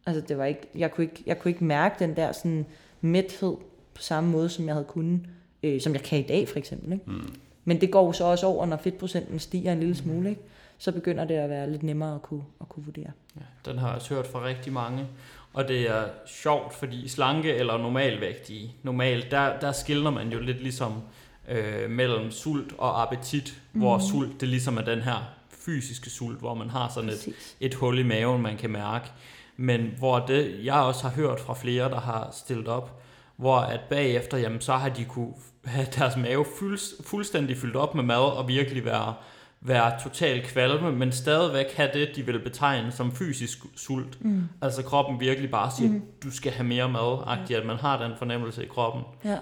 Altså, 0.05 0.21
det 0.21 0.37
var 0.37 0.45
ikke, 0.45 0.67
jeg, 0.75 0.91
kunne 0.91 1.03
ikke, 1.03 1.23
jeg 1.25 1.39
kunne 1.39 1.51
ikke 1.51 1.63
mærke 1.63 1.95
den 1.99 2.15
der 2.15 2.31
sådan, 2.31 2.65
mæthed 3.01 3.55
på 3.93 4.01
samme 4.01 4.29
måde, 4.29 4.49
som 4.49 4.65
jeg 4.65 4.73
havde 4.73 4.85
kunnet, 4.85 5.21
øh, 5.63 5.81
som 5.81 5.93
jeg 5.93 6.03
kan 6.03 6.19
i 6.19 6.23
dag 6.23 6.47
for 6.47 6.57
eksempel. 6.57 6.93
Ikke? 6.93 7.05
Mm. 7.07 7.35
Men 7.65 7.81
det 7.81 7.91
går 7.91 8.11
så 8.11 8.23
også 8.23 8.45
over, 8.45 8.65
når 8.65 8.77
fedtprocenten 8.77 9.39
stiger 9.39 9.73
en 9.73 9.79
lille 9.79 9.95
smule, 9.95 10.29
ikke? 10.29 10.41
så 10.77 10.91
begynder 10.91 11.25
det 11.25 11.35
at 11.35 11.49
være 11.49 11.71
lidt 11.71 11.83
nemmere 11.83 12.15
at 12.15 12.21
kunne, 12.21 12.43
at 12.61 12.69
kunne 12.69 12.85
vurdere. 12.85 13.11
Ja, 13.35 13.71
den 13.71 13.77
har 13.77 13.87
jeg 13.87 13.95
også 13.95 14.13
hørt 14.13 14.27
fra 14.27 14.45
rigtig 14.45 14.73
mange. 14.73 15.07
Og 15.53 15.67
det 15.67 15.89
er 15.89 16.03
sjovt, 16.25 16.73
fordi 16.73 17.07
slanke 17.07 17.53
eller 17.53 17.77
normalvægtige, 17.77 18.75
normalt, 18.83 19.31
der, 19.31 19.59
der 19.59 19.71
skiller 19.71 20.09
man 20.09 20.31
jo 20.31 20.39
lidt 20.39 20.61
ligesom 20.61 21.01
øh, 21.49 21.89
mellem 21.89 22.31
sult 22.31 22.73
og 22.77 23.01
appetit, 23.01 23.61
mm. 23.73 23.79
hvor 23.79 23.99
sult 23.99 24.41
det 24.41 24.49
ligesom 24.49 24.77
er 24.77 24.81
den 24.81 24.99
her 24.99 25.33
fysiske 25.49 26.09
sult, 26.09 26.39
hvor 26.39 26.53
man 26.53 26.69
har 26.69 26.91
sådan 26.93 27.09
et, 27.09 27.27
et 27.59 27.73
hul 27.73 27.99
i 27.99 28.03
maven, 28.03 28.41
man 28.41 28.57
kan 28.57 28.69
mærke. 28.69 29.11
Men 29.57 29.93
hvor 29.97 30.19
det, 30.19 30.59
jeg 30.63 30.75
også 30.75 31.07
har 31.07 31.15
hørt 31.15 31.39
fra 31.39 31.53
flere, 31.53 31.89
der 31.89 31.99
har 31.99 32.29
stillet 32.31 32.67
op, 32.67 33.01
hvor 33.35 33.57
at 33.57 33.79
bagefter, 33.89 34.37
jamen, 34.37 34.61
så 34.61 34.73
har 34.73 34.89
de 34.89 35.05
kunne 35.05 35.33
have 35.65 35.87
deres 35.95 36.17
mave 36.17 36.45
fuld, 36.59 37.03
fuldstændig 37.03 37.57
fyldt 37.57 37.75
op 37.75 37.95
med 37.95 38.03
mad 38.03 38.37
og 38.37 38.47
virkelig 38.47 38.85
være, 38.85 39.13
være 39.61 39.99
totalt 40.03 40.43
kvalme, 40.43 40.91
men 40.91 41.11
stadigvæk 41.11 41.73
have 41.73 41.89
det, 41.93 42.09
de 42.15 42.25
vil 42.25 42.39
betegne 42.39 42.91
som 42.91 43.11
fysisk 43.11 43.57
sult. 43.75 44.25
Mm. 44.25 44.43
Altså 44.61 44.83
kroppen 44.83 45.19
virkelig 45.19 45.51
bare 45.51 45.71
siger, 45.77 45.91
mm. 45.91 46.01
du 46.23 46.31
skal 46.31 46.51
have 46.51 46.67
mere 46.67 46.89
mad, 46.89 47.23
at 47.57 47.65
man 47.65 47.77
har 47.77 48.07
den 48.07 48.11
fornemmelse 48.17 48.63
i 48.63 48.67
kroppen. 48.67 49.03
Ja. 49.25 49.37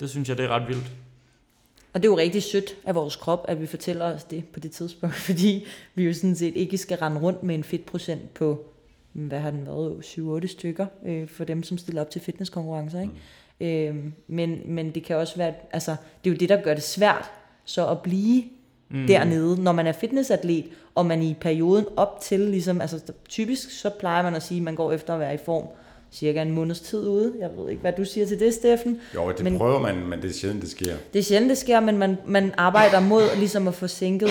Det 0.00 0.10
synes 0.10 0.28
jeg, 0.28 0.38
det 0.38 0.44
er 0.44 0.48
ret 0.48 0.68
vildt. 0.68 0.90
Og 1.92 2.02
det 2.02 2.08
er 2.08 2.12
jo 2.12 2.18
rigtig 2.18 2.42
sødt 2.42 2.76
af 2.84 2.94
vores 2.94 3.16
krop, 3.16 3.44
at 3.48 3.60
vi 3.60 3.66
fortæller 3.66 4.04
os 4.04 4.24
det 4.24 4.44
på 4.44 4.60
det 4.60 4.70
tidspunkt, 4.70 5.14
fordi 5.30 5.66
vi 5.94 6.04
jo 6.04 6.14
sådan 6.14 6.36
set 6.36 6.56
ikke 6.56 6.78
skal 6.78 6.98
rende 6.98 7.20
rundt 7.20 7.42
med 7.42 7.54
en 7.54 7.64
fedtprocent 7.64 8.34
på, 8.34 8.64
hvad 9.12 9.40
har 9.40 9.50
den 9.50 9.66
været, 9.66 10.42
7-8 10.44 10.46
stykker 10.46 10.86
øh, 11.06 11.28
for 11.28 11.44
dem, 11.44 11.62
som 11.62 11.78
stiller 11.78 12.00
op 12.00 12.10
til 12.10 12.20
fitnesskonkurrencer. 12.20 13.00
Ikke? 13.00 13.12
Mm. 13.12 13.18
Øh, 13.60 13.94
men, 14.28 14.60
men 14.64 14.90
det 14.90 15.04
kan 15.04 15.16
også 15.16 15.36
være, 15.36 15.52
altså 15.72 15.96
det 16.24 16.30
er 16.30 16.34
jo 16.34 16.38
det, 16.38 16.48
der 16.48 16.62
gør 16.62 16.74
det 16.74 16.82
svært, 16.82 17.30
så 17.64 17.88
at 17.88 18.00
blive 18.02 18.42
mm. 18.90 19.06
dernede, 19.06 19.62
når 19.62 19.72
man 19.72 19.86
er 19.86 19.92
fitnessatlet, 19.92 20.64
og 20.94 21.06
man 21.06 21.22
i 21.22 21.36
perioden 21.40 21.84
op 21.96 22.20
til, 22.22 22.40
ligesom, 22.40 22.80
altså 22.80 23.00
typisk 23.28 23.70
så 23.80 23.90
plejer 24.00 24.22
man 24.22 24.34
at 24.34 24.42
sige, 24.42 24.58
at 24.58 24.64
man 24.64 24.74
går 24.74 24.92
efter 24.92 25.14
at 25.14 25.20
være 25.20 25.34
i 25.34 25.38
form 25.44 25.64
cirka 26.12 26.42
en 26.42 26.50
måneds 26.50 26.80
tid 26.80 27.06
ude. 27.08 27.32
Jeg 27.38 27.50
ved 27.56 27.70
ikke, 27.70 27.80
hvad 27.80 27.92
du 27.92 28.04
siger 28.04 28.26
til 28.26 28.40
det, 28.40 28.54
Steffen. 28.54 29.00
Jo, 29.14 29.32
det 29.32 29.44
Men- 29.44 29.58
prøver 29.58 29.80
man, 29.80 30.06
men 30.06 30.22
det 30.22 30.30
er 30.30 30.34
sjældent, 30.34 30.62
det 30.62 30.70
sker. 30.70 30.94
Det 31.12 31.18
er 31.18 31.22
sjældent, 31.22 31.50
det 31.50 31.58
sker, 31.58 31.80
men 31.80 31.98
man, 31.98 32.16
man 32.26 32.54
arbejder 32.56 33.00
mod 33.00 33.22
ligesom 33.38 33.68
at 33.68 33.74
få 33.74 33.86
sænket 33.86 34.28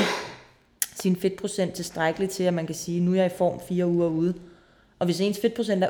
sin 0.96 1.16
fedtprocent 1.16 1.74
tilstrækkeligt 1.74 2.32
til, 2.32 2.44
at 2.44 2.54
man 2.54 2.66
kan 2.66 2.76
sige, 2.76 3.00
nu 3.02 3.12
er 3.12 3.16
jeg 3.16 3.26
i 3.26 3.38
form 3.38 3.60
fire 3.70 3.88
uger 3.88 4.08
ude. 4.08 4.34
Og 5.00 5.06
hvis 5.06 5.22
ens 5.22 5.40
fedtprocent 5.42 5.84
er 5.84 5.90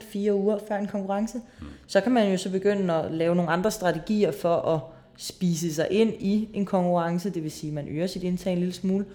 8% 0.00 0.04
fire 0.12 0.34
uger 0.34 0.58
før 0.68 0.76
en 0.76 0.86
konkurrence, 0.86 1.38
mm. 1.60 1.66
så 1.86 2.00
kan 2.00 2.12
man 2.12 2.30
jo 2.30 2.36
så 2.36 2.50
begynde 2.50 2.94
at 2.94 3.12
lave 3.12 3.34
nogle 3.34 3.50
andre 3.50 3.70
strategier 3.70 4.32
for 4.32 4.56
at 4.56 4.80
spise 5.16 5.74
sig 5.74 5.88
ind 5.90 6.14
i 6.20 6.48
en 6.54 6.66
konkurrence, 6.66 7.30
det 7.30 7.42
vil 7.42 7.50
sige, 7.50 7.68
at 7.68 7.74
man 7.74 7.88
øger 7.88 8.06
sit 8.06 8.22
indtag 8.22 8.52
en 8.52 8.58
lille 8.58 8.74
smule, 8.74 9.06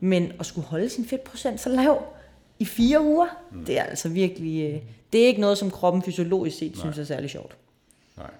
men 0.00 0.32
at 0.40 0.46
skulle 0.46 0.66
holde 0.66 0.88
sin 0.88 1.04
fedtprocent 1.04 1.60
så 1.60 1.68
lav 1.68 2.02
i 2.58 2.64
fire 2.64 3.02
uger, 3.02 3.26
mm. 3.52 3.64
det 3.64 3.78
er 3.78 3.82
altså 3.82 4.08
virkelig, 4.08 4.74
øh, 4.74 4.80
det 5.12 5.22
er 5.22 5.26
ikke 5.26 5.40
noget, 5.40 5.58
som 5.58 5.70
kroppen 5.70 6.02
fysiologisk 6.02 6.58
set 6.58 6.72
Nej. 6.72 6.80
synes 6.80 6.98
er 6.98 7.04
særlig 7.04 7.30
sjovt. 7.30 7.56
Nej. 8.16 8.30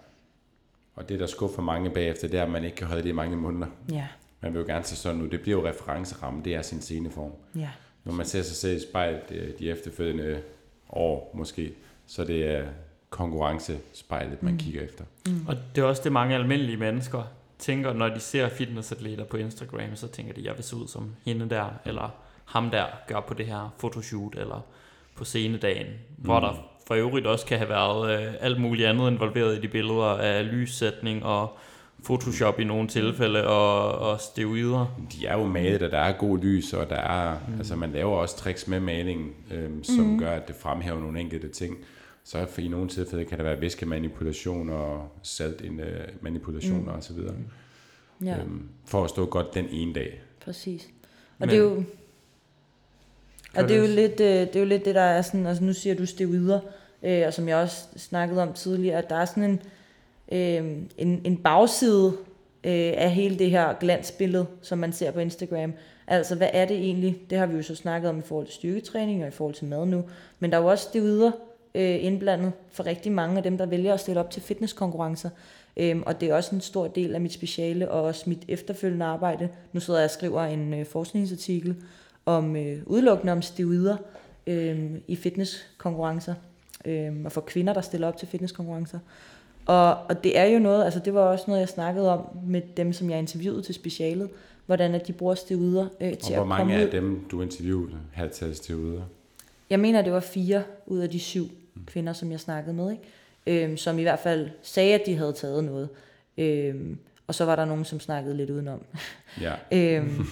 Og 0.95 1.09
det, 1.09 1.21
der 1.21 1.27
skuffer 1.27 1.63
mange 1.63 1.91
bagefter, 1.91 2.29
det 2.29 2.39
er, 2.39 2.43
at 2.43 2.51
man 2.51 2.65
ikke 2.65 2.77
kan 2.77 2.87
holde 2.87 3.03
det 3.03 3.09
i 3.09 3.13
mange 3.13 3.37
måneder. 3.37 3.67
Ja. 3.93 4.07
Man 4.41 4.53
vil 4.53 4.61
jo 4.61 4.67
gerne 4.67 4.85
se 4.85 4.97
sådan 4.97 5.23
ud. 5.23 5.29
Det 5.29 5.41
bliver 5.41 5.61
jo 5.61 5.69
referenceramme, 5.69 6.41
det 6.45 6.55
er 6.55 6.63
sin 6.63 6.81
sceneform. 6.81 7.31
Ja. 7.55 7.69
Når 8.07 8.13
man 8.13 8.27
ser 8.27 8.43
sig 8.43 8.57
selv 8.57 8.77
i 8.77 8.81
spejlet 8.81 9.55
de 9.59 9.71
efterfølgende 9.71 10.43
år 10.91 11.31
måske, 11.35 11.73
så 12.07 12.25
det 12.25 12.47
er 12.47 12.65
konkurrencespejlet, 13.11 14.43
man 14.43 14.53
mm. 14.53 14.59
kigger 14.59 14.83
efter. 14.83 15.05
Mm. 15.27 15.47
Og 15.49 15.57
det 15.75 15.83
er 15.83 15.87
også 15.87 16.03
det, 16.05 16.13
mange 16.13 16.35
almindelige 16.35 16.77
mennesker 16.77 17.23
tænker, 17.59 17.93
når 17.93 18.09
de 18.09 18.21
ser 18.21 18.49
fitnessatleter 18.49 19.25
på 19.25 19.37
Instagram, 19.37 19.97
så 19.97 20.09
tænker 20.09 20.35
de, 20.35 20.45
jeg 20.45 20.57
vil 20.57 20.65
se 20.65 20.77
ud 20.77 20.89
som 20.89 21.15
hende 21.25 21.51
der, 21.51 21.67
eller 21.85 22.15
ham 22.45 22.71
der 22.71 22.85
gør 23.09 23.21
på 23.21 23.35
det 23.35 23.47
her 23.47 23.75
fotoshoot, 23.79 24.35
eller 24.35 24.61
på 25.17 25.25
scenedagen, 25.25 25.87
mm. 25.87 26.25
hvor 26.25 26.41
der 26.41 26.69
for 26.87 26.95
øvrigt 26.95 27.27
også 27.27 27.47
kan 27.47 27.59
have 27.59 27.69
været 27.69 28.27
øh, 28.27 28.35
alt 28.41 28.61
muligt 28.61 28.89
andet 28.89 29.11
involveret 29.11 29.59
i 29.59 29.61
de 29.61 29.69
billeder 29.69 30.05
af 30.05 30.53
lyssætning 30.53 31.25
og 31.25 31.59
Photoshop 32.05 32.61
i 32.61 32.65
nogle 32.65 32.89
tilfælde 32.89 33.47
og, 33.47 33.99
og 33.99 34.21
steroider. 34.21 35.01
De 35.13 35.27
er 35.27 35.39
jo 35.39 35.47
malet, 35.47 35.83
og 35.83 35.91
der 35.91 35.99
er 35.99 36.13
god 36.13 36.39
lys, 36.39 36.73
og 36.73 36.91
der 36.91 36.97
er, 36.97 37.39
mm. 37.49 37.59
altså 37.59 37.77
man 37.77 37.93
laver 37.93 38.17
også 38.17 38.37
tricks 38.37 38.69
med 38.69 38.81
maling, 38.81 39.35
øhm, 39.53 39.85
som 39.85 40.05
mm. 40.05 40.19
gør, 40.19 40.31
at 40.31 40.49
det 40.49 40.57
fremhæver 40.57 41.01
nogle 41.01 41.21
enkelte 41.21 41.49
ting. 41.49 41.77
Så 42.25 42.47
for 42.47 42.61
i 42.61 42.69
nogle 42.69 42.89
tilfælde 42.89 43.25
kan 43.25 43.39
der 43.39 43.45
være 43.45 43.61
væskemanipulation 43.61 44.71
og 44.71 45.09
saltmanipulationer 45.23 46.93
mm. 46.93 46.99
osv. 46.99 47.19
Ja. 48.25 48.39
Øhm, 48.39 48.69
for 48.85 49.05
at 49.05 49.11
stå 49.11 49.27
godt 49.27 49.55
den 49.55 49.69
ene 49.71 49.93
dag. 49.93 50.21
Præcis. 50.45 50.85
Og 50.85 50.91
Men, 51.39 51.49
det 51.49 51.57
er 51.57 51.63
jo... 51.63 51.85
Og 53.57 53.69
det 53.69 53.77
er 53.77 53.81
jo 53.81 53.87
lidt 53.87 54.21
øh, 54.21 54.27
det, 54.27 54.57
er 54.57 54.61
jo 54.61 54.67
lidt 54.67 54.85
det 54.85 54.95
der 54.95 55.01
er 55.01 55.23
sådan, 55.23 55.47
altså 55.47 55.65
nu 55.65 55.73
siger 55.73 55.95
du 55.95 56.07
steroider, 56.07 56.61
øh, 57.03 57.23
og 57.27 57.35
som 57.35 57.49
jeg 57.49 57.57
også 57.57 57.85
snakkede 57.97 58.43
om 58.43 58.53
tidligere, 58.53 58.99
at 58.99 59.11
der 59.11 59.17
er 59.17 59.25
sådan 59.25 59.43
en, 59.43 59.53
øh, 59.53 59.61
Øhm, 60.33 60.89
en, 60.99 61.21
en 61.25 61.37
bagside 61.37 62.13
øh, 62.65 62.93
af 62.97 63.11
hele 63.11 63.39
det 63.39 63.51
her 63.51 63.75
glansbillede, 63.81 64.47
som 64.63 64.79
man 64.79 64.93
ser 64.93 65.11
på 65.11 65.21
Instagram. 65.21 65.73
Altså, 66.07 66.35
hvad 66.35 66.49
er 66.53 66.65
det 66.65 66.77
egentlig? 66.77 67.17
Det 67.31 67.39
har 67.39 67.47
vi 67.47 67.57
jo 67.57 67.63
så 67.63 67.75
snakket 67.75 68.11
om 68.11 68.19
i 68.19 68.23
forhold 68.23 68.47
til 68.47 68.55
styrketræning 68.55 69.23
og 69.23 69.29
i 69.29 69.31
forhold 69.31 69.55
til 69.55 69.67
mad 69.67 69.87
nu. 69.87 70.05
Men 70.41 70.51
der 70.51 70.59
er 70.59 70.63
jo 70.63 70.69
også 70.69 70.85
steroider 70.85 71.31
øh, 71.75 72.05
indblandet 72.05 72.53
for 72.71 72.87
rigtig 72.87 73.13
mange 73.13 73.37
af 73.37 73.43
dem, 73.43 73.59
der 73.59 73.67
vælger 73.67 73.95
at 73.95 74.01
stille 74.01 74.21
op 74.21 74.31
til 74.31 74.43
fitnesskonkurrencer. 74.43 75.31
Øhm, 75.77 76.03
og 76.07 76.21
det 76.21 76.31
er 76.31 76.35
også 76.35 76.55
en 76.55 76.61
stor 76.61 76.87
del 76.87 77.15
af 77.15 77.21
mit 77.21 77.33
speciale 77.33 77.91
og 77.91 78.03
også 78.03 78.25
mit 78.27 78.45
efterfølgende 78.49 79.07
arbejde. 79.07 79.49
Nu 79.73 79.81
sidder 79.81 80.01
jeg 80.01 80.05
og 80.05 80.11
skriver 80.11 80.43
en 80.43 80.75
øh, 80.75 80.87
forskningsartikel 80.87 81.77
om 82.27 82.57
øh, 82.57 82.83
udelukkende 82.87 83.33
om 83.33 83.43
steroider 83.43 83.97
øh, 84.47 84.91
i 85.09 85.17
fitnesskonkurrencer. 85.17 86.35
Øh, 86.85 87.13
og 87.25 87.33
for 87.33 87.41
kvinder, 87.41 87.73
der 87.73 87.81
stiller 87.81 88.09
op 88.09 88.17
til 88.17 88.29
fitnesskonkurrencer. 88.29 88.99
Og, 89.67 89.97
og 90.09 90.25
det 90.25 90.39
er 90.39 90.45
jo 90.45 90.59
noget, 90.59 90.85
altså 90.85 91.01
det 91.01 91.15
var 91.15 91.21
også 91.21 91.45
noget, 91.47 91.61
jeg 91.61 91.69
snakkede 91.69 92.13
om 92.13 92.29
med 92.47 92.63
dem, 92.77 92.93
som 92.93 93.11
jeg 93.11 93.19
interviewede 93.19 93.63
til 93.63 93.75
specialet, 93.75 94.29
hvordan 94.67 94.95
at 94.95 95.07
de 95.07 95.13
bruger 95.13 95.35
steroider 95.35 95.89
øh, 96.01 96.19
til 96.19 96.33
og 96.33 96.39
hvor 96.39 96.45
mange 96.45 96.75
af 96.75 96.91
dem, 96.91 97.27
du 97.31 97.43
interviewede, 97.43 97.93
havde 98.13 98.29
taget 98.29 98.57
steroider? 98.57 99.03
Jeg 99.71 99.81
mener, 99.81 100.03
det 100.03 100.13
var 100.13 100.21
fire 100.21 100.63
ud 100.87 100.99
af 100.99 101.11
de 101.11 101.21
syv 101.21 101.49
kvinder, 101.87 102.13
som 102.13 102.31
jeg 102.31 102.41
snakkede 102.41 102.77
med, 102.77 102.91
ikke? 102.91 103.65
Øhm, 103.65 103.77
som 103.77 103.99
i 103.99 104.03
hvert 104.03 104.19
fald 104.19 104.51
sagde, 104.63 104.95
at 104.95 105.03
de 105.07 105.17
havde 105.17 105.33
taget 105.33 105.65
noget. 105.65 105.89
Øhm, 106.39 106.99
og 107.27 107.35
så 107.35 107.45
var 107.45 107.57
der 107.57 107.65
nogen, 107.65 107.85
som 107.85 108.01
snakkede 108.01 108.37
lidt 108.37 108.51
udenom. 108.51 108.81
Ja. 109.41 109.53
øhm, 109.99 110.27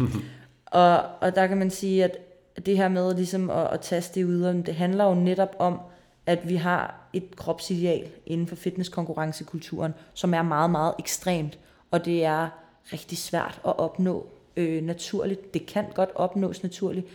og, 0.67 0.99
og 1.21 1.35
der 1.35 1.47
kan 1.47 1.57
man 1.57 1.71
sige, 1.71 2.05
at 2.05 2.19
det 2.67 2.77
her 2.77 2.89
med 2.89 3.15
ligesom 3.15 3.51
at, 3.51 3.69
at 3.73 3.81
tage 3.81 4.03
steroider, 4.03 4.53
det 4.53 4.75
handler 4.75 5.05
jo 5.05 5.15
netop 5.15 5.57
om, 5.59 5.81
at 6.27 6.49
vi 6.49 6.57
har 6.57 7.09
et 7.13 7.37
kropsideal 7.37 8.09
inden 8.27 8.47
for 8.47 8.57
fitnesskonkurrencekulturen, 8.57 9.95
som 10.15 10.35
er 10.35 10.43
meget, 10.43 10.71
meget 10.71 10.95
ekstremt, 10.99 11.59
og 11.91 12.05
det 12.05 12.25
er 12.25 12.49
rigtig 12.93 13.19
svært 13.19 13.61
at 13.67 13.79
opnå 13.79 14.27
øh, 14.57 14.83
naturligt. 14.83 15.55
Det 15.55 15.67
kan 15.67 15.85
godt 15.95 16.11
opnås 16.15 16.63
naturligt, 16.63 17.07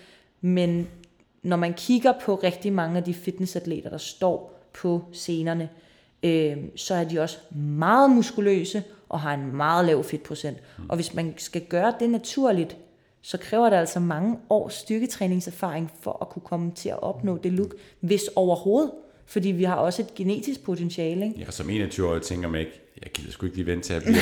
men 0.41 0.88
når 1.43 1.57
man 1.57 1.74
kigger 1.74 2.14
på 2.22 2.36
rigtig 2.36 2.74
mange 2.74 2.97
af 2.97 3.03
de 3.03 3.14
fitnessatleter, 3.14 3.89
der 3.89 3.97
står 3.97 4.60
på 4.74 5.03
scenerne, 5.14 5.70
øh, 6.24 6.57
så 6.76 6.93
er 6.93 7.03
de 7.03 7.20
også 7.20 7.38
meget 7.55 8.10
muskuløse 8.12 8.84
og 9.10 9.20
har 9.20 9.34
en 9.34 9.55
meget 9.55 9.86
lav 9.86 10.03
fedtprocent. 10.03 10.57
Og 10.89 10.95
hvis 10.95 11.14
man 11.14 11.34
skal 11.38 11.62
gøre 11.62 11.93
det 11.99 12.10
naturligt, 12.10 12.78
så 13.22 13.38
kræver 13.38 13.70
det 13.70 13.78
altså 13.78 14.00
mange 14.00 14.38
års 14.50 14.74
styrketræningserfaring 14.74 15.92
for 16.02 16.18
at 16.22 16.30
kunne 16.30 16.44
komme 16.46 16.72
til 16.72 16.90
at 16.90 17.04
opnå 17.04 17.38
det 17.38 17.54
look, 17.54 17.74
hvis 18.00 18.24
overhovedet. 18.36 18.92
Fordi 19.26 19.50
vi 19.50 19.64
har 19.64 19.76
også 19.76 20.02
et 20.02 20.16
genetisk 20.16 20.64
potentiale. 20.64 21.26
Ikke? 21.26 21.40
Ja, 21.40 21.52
som 21.52 21.70
21-årig 21.70 22.22
tænker 22.22 22.50
man 22.50 22.60
ikke, 22.60 22.82
jeg 23.04 23.12
gider 23.12 23.32
sgu 23.32 23.46
ikke 23.46 23.58
lige 23.58 23.66
vente 23.66 23.88
til 23.88 23.94
at 23.94 24.04
blive 24.04 24.18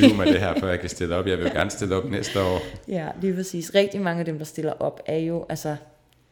28 0.00 0.16
med 0.16 0.26
det 0.26 0.40
her, 0.40 0.60
før 0.60 0.68
jeg 0.68 0.80
kan 0.80 0.88
stille 0.88 1.16
op. 1.16 1.26
Jeg 1.26 1.38
vil 1.38 1.50
gerne 1.52 1.70
stille 1.70 1.96
op 1.96 2.10
næste 2.10 2.42
år. 2.42 2.60
Ja, 2.88 3.08
lige 3.20 3.34
præcis. 3.34 3.74
Rigtig 3.74 4.00
mange 4.00 4.20
af 4.20 4.24
dem, 4.24 4.38
der 4.38 4.44
stiller 4.44 4.72
op, 4.72 5.00
er 5.06 5.18
jo, 5.18 5.46
altså 5.48 5.76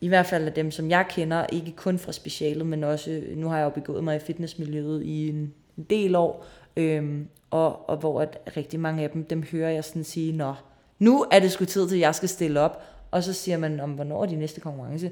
i 0.01 0.09
hvert 0.09 0.27
fald 0.27 0.47
af 0.47 0.53
dem, 0.53 0.71
som 0.71 0.91
jeg 0.91 1.07
kender, 1.11 1.47
ikke 1.53 1.73
kun 1.77 1.99
fra 1.99 2.13
specialet, 2.13 2.67
men 2.67 2.85
også, 2.85 3.23
nu 3.37 3.49
har 3.49 3.59
jeg 3.59 3.65
jo 3.65 3.71
begået 3.71 4.05
mig 4.05 4.17
i 4.17 4.19
fitnessmiljøet 4.19 5.03
i 5.03 5.29
en, 5.29 5.55
en 5.79 5.87
del 5.91 6.15
år, 6.15 6.47
øhm, 6.77 7.29
og, 7.51 7.89
og 7.89 7.97
hvor 7.97 8.21
at 8.21 8.39
rigtig 8.57 8.81
mange 8.81 9.03
af 9.03 9.11
dem, 9.11 9.25
dem 9.25 9.43
hører 9.43 9.71
jeg 9.71 9.85
sådan 9.85 10.05
sige, 10.05 10.33
nå, 10.33 10.55
nu 10.99 11.27
er 11.31 11.39
det 11.39 11.53
sgu 11.53 11.65
tid 11.65 11.89
til, 11.89 11.95
at 11.95 12.01
jeg 12.01 12.15
skal 12.15 12.29
stille 12.29 12.61
op, 12.61 12.83
og 13.11 13.23
så 13.23 13.33
siger 13.33 13.59
man, 13.59 13.81
om 13.81 13.91
hvornår 13.91 14.23
er 14.23 14.27
de 14.27 14.37
næste 14.37 14.61
konkurrence? 14.61 15.11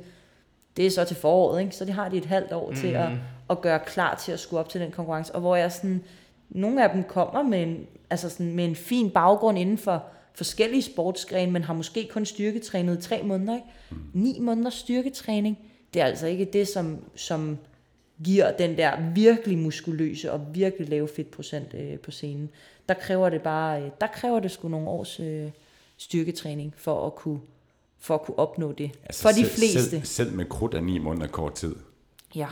Det 0.76 0.86
er 0.86 0.90
så 0.90 1.04
til 1.04 1.16
foråret, 1.16 1.60
ikke? 1.60 1.76
så 1.76 1.84
det 1.84 1.94
har 1.94 2.08
de 2.08 2.16
et 2.16 2.24
halvt 2.24 2.52
år 2.52 2.70
mm. 2.70 2.76
til 2.76 2.86
at, 2.86 3.10
mhm. 3.10 3.20
at 3.50 3.60
gøre 3.60 3.80
klar 3.86 4.14
til 4.14 4.32
at 4.32 4.40
skulle 4.40 4.60
op 4.60 4.68
til 4.68 4.80
den 4.80 4.90
konkurrence, 4.90 5.34
og 5.34 5.40
hvor 5.40 5.56
jeg 5.56 5.72
sådan, 5.72 6.04
nogle 6.50 6.84
af 6.84 6.90
dem 6.90 7.04
kommer 7.04 7.42
med 7.42 7.62
en, 7.62 7.86
altså 8.10 8.28
sådan, 8.28 8.54
med 8.54 8.64
en 8.64 8.76
fin 8.76 9.10
baggrund 9.10 9.58
inden 9.58 9.78
for 9.78 10.04
forskellige 10.34 10.82
sportsgrene, 10.82 11.52
men 11.52 11.62
har 11.62 11.74
måske 11.74 12.08
kun 12.12 12.24
styrketrænet 12.24 12.98
i 12.98 13.08
tre 13.08 13.22
måneder. 13.22 13.54
Ikke? 13.54 13.66
Mm. 13.90 13.96
Ni 14.12 14.38
måneders 14.40 14.74
styrketræning, 14.74 15.58
det 15.94 16.02
er 16.02 16.06
altså 16.06 16.26
ikke 16.26 16.44
det, 16.44 16.68
som, 16.68 16.98
som 17.14 17.58
giver 18.24 18.56
den 18.56 18.76
der 18.76 19.12
virkelig 19.14 19.58
muskuløse 19.58 20.32
og 20.32 20.54
virkelig 20.54 20.88
lave 20.88 21.08
fedtprocent 21.08 21.74
øh, 21.74 21.98
på 21.98 22.10
scenen. 22.10 22.50
Der 22.88 22.94
kræver 22.94 23.28
det 23.28 23.42
bare, 23.42 23.82
øh, 23.82 23.90
der 24.00 24.06
kræver 24.06 24.40
det 24.40 24.50
sgu 24.50 24.68
nogle 24.68 24.88
års 24.88 25.20
øh, 25.20 25.50
styrketræning 26.04 26.74
for 26.76 27.06
at 27.06 27.14
kunne 27.14 27.40
for 27.98 28.14
at 28.14 28.22
kunne 28.22 28.38
opnå 28.38 28.72
det. 28.72 28.90
Altså 29.04 29.22
for 29.22 29.28
de 29.28 29.44
fleste. 29.44 29.90
Selv, 29.90 30.04
selv 30.04 30.32
med 30.32 30.44
krudt 30.44 30.74
af 30.74 30.82
ni 30.82 30.98
måneder 30.98 31.26
kort 31.26 31.54
tid. 31.54 31.76
Ja. 32.34 32.48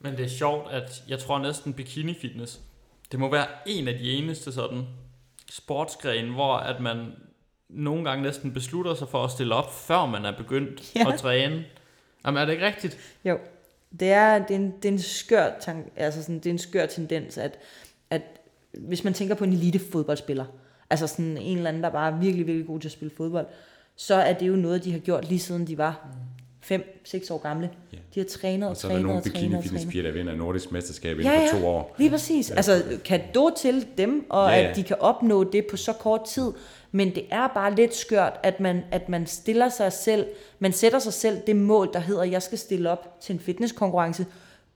Men 0.00 0.16
det 0.16 0.24
er 0.24 0.28
sjovt, 0.28 0.70
at 0.70 1.02
jeg 1.08 1.18
tror 1.18 1.38
næsten 1.38 1.72
bikini 1.72 2.14
fitness, 2.14 2.60
det 3.12 3.20
må 3.20 3.30
være 3.30 3.46
en 3.66 3.88
af 3.88 3.94
de 3.94 4.12
eneste 4.12 4.52
sådan 4.52 4.84
sportsgren, 5.50 6.32
hvor 6.34 6.54
at 6.54 6.80
man 6.82 7.06
nogle 7.68 8.04
gange 8.04 8.22
næsten 8.22 8.52
beslutter 8.52 8.94
sig 8.94 9.08
for 9.08 9.24
at 9.24 9.30
stille 9.30 9.54
op, 9.54 9.72
før 9.74 10.06
man 10.06 10.24
er 10.24 10.36
begyndt 10.36 10.92
ja. 10.96 11.12
at 11.12 11.18
træne. 11.18 11.64
Jamen 12.26 12.42
er 12.42 12.44
det 12.44 12.52
ikke 12.52 12.66
rigtigt? 12.66 12.98
Jo, 13.24 13.38
det 14.00 14.08
er, 14.08 14.38
det 14.38 14.50
er, 14.50 14.58
en, 14.58 14.72
det 14.76 14.84
er 14.84 14.92
en 14.92 14.98
skør 14.98 15.50
tank, 15.60 15.92
altså 15.96 16.22
sådan, 16.22 16.36
det 16.36 16.46
er 16.46 16.50
en 16.50 16.58
skør 16.58 16.86
tendens, 16.86 17.38
at, 17.38 17.58
at 18.10 18.22
hvis 18.72 19.04
man 19.04 19.14
tænker 19.14 19.34
på 19.34 19.44
en 19.44 19.52
elite 19.52 19.80
fodboldspiller, 19.92 20.44
altså 20.90 21.06
sådan 21.06 21.36
en 21.36 21.56
eller 21.56 21.68
anden, 21.68 21.82
der 21.82 21.90
bare 21.90 22.12
er 22.12 22.16
virkelig, 22.18 22.46
virkelig 22.46 22.66
god 22.66 22.80
til 22.80 22.88
at 22.88 22.92
spille 22.92 23.14
fodbold, 23.16 23.46
så 23.96 24.14
er 24.14 24.32
det 24.32 24.48
jo 24.48 24.56
noget, 24.56 24.84
de 24.84 24.92
har 24.92 24.98
gjort 24.98 25.28
lige 25.28 25.38
siden 25.38 25.66
de 25.66 25.78
var 25.78 26.08
5-6 26.72 27.32
år 27.32 27.38
gamle. 27.38 27.70
Yeah. 27.94 28.04
De 28.14 28.20
har 28.20 28.26
trænet 28.26 28.62
og, 28.62 28.70
og 28.70 28.76
trænet 28.76 28.96
og 28.96 29.10
trænet. 29.10 29.24
Så 29.24 29.28
er 29.28 29.42
der 29.42 29.50
nogle 29.50 29.86
bikini 29.86 30.04
der 30.04 30.12
vinder 30.12 30.34
nordisk 30.34 30.72
mesterskab 30.72 31.18
ja, 31.18 31.30
ja, 31.30 31.52
for 31.52 31.58
to 31.58 31.66
år. 31.66 31.94
lige 31.98 32.10
præcis. 32.10 32.50
Altså, 32.50 32.82
kan 33.04 33.20
du 33.34 33.50
til 33.56 33.86
dem, 33.98 34.26
og 34.30 34.50
ja, 34.50 34.56
ja. 34.56 34.68
at 34.68 34.76
de 34.76 34.82
kan 34.82 34.96
opnå 35.00 35.44
det 35.44 35.66
på 35.70 35.76
så 35.76 35.92
kort 35.92 36.24
tid. 36.24 36.52
Men 36.92 37.14
det 37.14 37.24
er 37.30 37.48
bare 37.54 37.74
lidt 37.74 37.94
skørt, 37.94 38.32
at 38.42 38.60
man, 38.60 38.82
at 38.90 39.08
man 39.08 39.26
stiller 39.26 39.68
sig 39.68 39.92
selv, 39.92 40.26
man 40.58 40.72
sætter 40.72 40.98
sig 40.98 41.12
selv 41.12 41.40
det 41.46 41.56
mål, 41.56 41.90
der 41.92 41.98
hedder, 41.98 42.24
jeg 42.24 42.42
skal 42.42 42.58
stille 42.58 42.90
op 42.90 43.20
til 43.20 43.32
en 43.32 43.40
fitnesskonkurrence, 43.40 44.26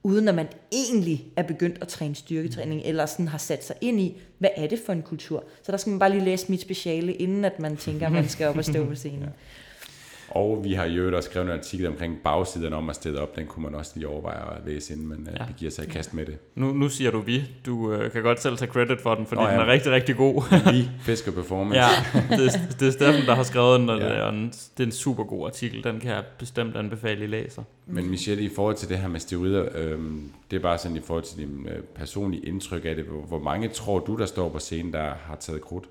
uden 0.03 0.27
at 0.27 0.35
man 0.35 0.47
egentlig 0.71 1.25
er 1.35 1.43
begyndt 1.43 1.77
at 1.81 1.87
træne 1.87 2.15
styrketræning, 2.15 2.81
eller 2.85 3.05
sådan 3.05 3.27
har 3.27 3.37
sat 3.37 3.65
sig 3.65 3.75
ind 3.81 3.99
i, 3.99 4.17
hvad 4.37 4.49
er 4.55 4.67
det 4.67 4.79
for 4.85 4.93
en 4.93 5.01
kultur. 5.01 5.43
Så 5.63 5.71
der 5.71 5.77
skal 5.77 5.89
man 5.89 5.99
bare 5.99 6.09
lige 6.09 6.25
læse 6.25 6.45
mit 6.49 6.61
speciale, 6.61 7.13
inden 7.13 7.45
at 7.45 7.59
man 7.59 7.77
tænker, 7.77 8.05
at 8.05 8.11
man 8.11 8.29
skal 8.29 8.47
op 8.47 8.57
og 8.57 8.65
stå 8.65 8.85
på 8.85 8.95
scenen. 8.95 9.29
Og 10.35 10.63
vi 10.63 10.73
har 10.73 10.85
jo 10.85 11.15
også 11.15 11.29
skrevet 11.29 11.47
en 11.47 11.53
artikel 11.53 11.87
omkring 11.87 12.17
bagsiden 12.23 12.73
om 12.73 12.89
at 12.89 12.95
stille 12.95 13.19
op. 13.19 13.35
Den 13.35 13.47
kunne 13.47 13.63
man 13.63 13.75
også 13.75 13.91
lige 13.95 14.07
overveje 14.07 14.55
at 14.55 14.61
læse, 14.65 14.93
inden 14.93 15.07
man 15.07 15.27
ja. 15.39 15.45
giver 15.57 15.71
sig 15.71 15.87
i 15.87 15.89
kast 15.89 16.13
med 16.13 16.25
det. 16.25 16.37
Nu, 16.55 16.73
nu 16.73 16.89
siger 16.89 17.11
du 17.11 17.19
vi. 17.19 17.43
Du 17.65 17.93
øh, 17.93 18.11
kan 18.11 18.23
godt 18.23 18.41
selv 18.41 18.57
tage 18.57 18.71
credit 18.71 19.01
for 19.01 19.15
den, 19.15 19.25
fordi 19.25 19.41
oh, 19.41 19.45
ja. 19.47 19.51
den 19.51 19.59
er 19.59 19.67
rigtig, 19.67 19.91
rigtig 19.91 20.15
god. 20.15 20.43
vi, 20.73 20.89
Fisker 21.01 21.31
Performance. 21.31 21.79
ja, 21.79 21.89
det, 22.37 22.59
det 22.79 22.87
er 22.87 22.91
Steffen, 22.91 23.25
der 23.25 23.35
har 23.35 23.43
skrevet 23.43 23.79
den, 23.79 23.89
og 23.89 23.99
ja. 23.99 24.05
det, 24.05 24.17
er 24.17 24.29
en, 24.29 24.53
det 24.77 24.83
er 24.83 24.87
en 24.87 24.91
super 24.91 25.23
god 25.23 25.47
artikel. 25.47 25.83
Den 25.83 25.99
kan 25.99 26.11
jeg 26.11 26.23
bestemt 26.39 26.75
anbefale, 26.75 27.23
I 27.23 27.27
læser. 27.27 27.63
Men 27.85 28.09
Michelle, 28.09 28.43
i 28.43 28.49
forhold 28.55 28.75
til 28.75 28.89
det 28.89 28.97
her 28.97 29.07
med 29.07 29.19
steroider, 29.19 29.65
øh, 29.75 29.99
det 30.51 30.57
er 30.57 30.61
bare 30.61 30.77
sådan 30.77 30.97
i 30.97 31.01
forhold 31.01 31.23
til 31.23 31.37
din 31.37 31.67
øh, 31.67 31.83
personlige 31.95 32.45
indtryk 32.45 32.85
af 32.85 32.95
det. 32.95 33.05
Hvor, 33.05 33.21
hvor 33.21 33.39
mange 33.39 33.67
tror 33.67 33.99
du, 33.99 34.15
der 34.15 34.25
står 34.25 34.49
på 34.49 34.59
scenen, 34.59 34.93
der 34.93 35.13
har 35.25 35.35
taget 35.39 35.61
krudt? 35.61 35.85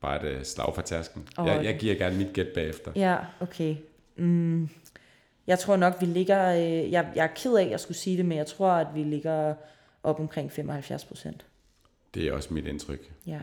Bare 0.00 0.26
et 0.26 0.32
øh, 0.32 0.44
slag 0.44 0.74
for 0.74 0.82
tasken. 0.82 1.28
Oh, 1.38 1.46
jeg, 1.46 1.64
jeg 1.64 1.78
giver 1.78 1.94
gerne 1.94 2.16
mit 2.16 2.32
gæt 2.32 2.48
bagefter. 2.54 2.92
Ja, 2.96 3.16
okay. 3.40 3.76
Mm, 4.16 4.68
jeg 5.46 5.58
tror 5.58 5.76
nok, 5.76 5.94
vi 6.00 6.06
ligger... 6.06 6.52
Øh, 6.54 6.92
jeg, 6.92 7.08
jeg 7.14 7.24
er 7.24 7.34
ked 7.36 7.54
af, 7.54 7.64
at 7.64 7.70
jeg 7.70 7.80
skulle 7.80 7.96
sige 7.96 8.16
det, 8.16 8.24
men 8.24 8.38
jeg 8.38 8.46
tror, 8.46 8.70
at 8.70 8.86
vi 8.94 9.02
ligger 9.02 9.54
op 10.02 10.20
omkring 10.20 10.52
75 10.52 11.04
procent. 11.04 11.44
Det 12.14 12.28
er 12.28 12.32
også 12.32 12.54
mit 12.54 12.66
indtryk. 12.66 13.12
Ja, 13.26 13.38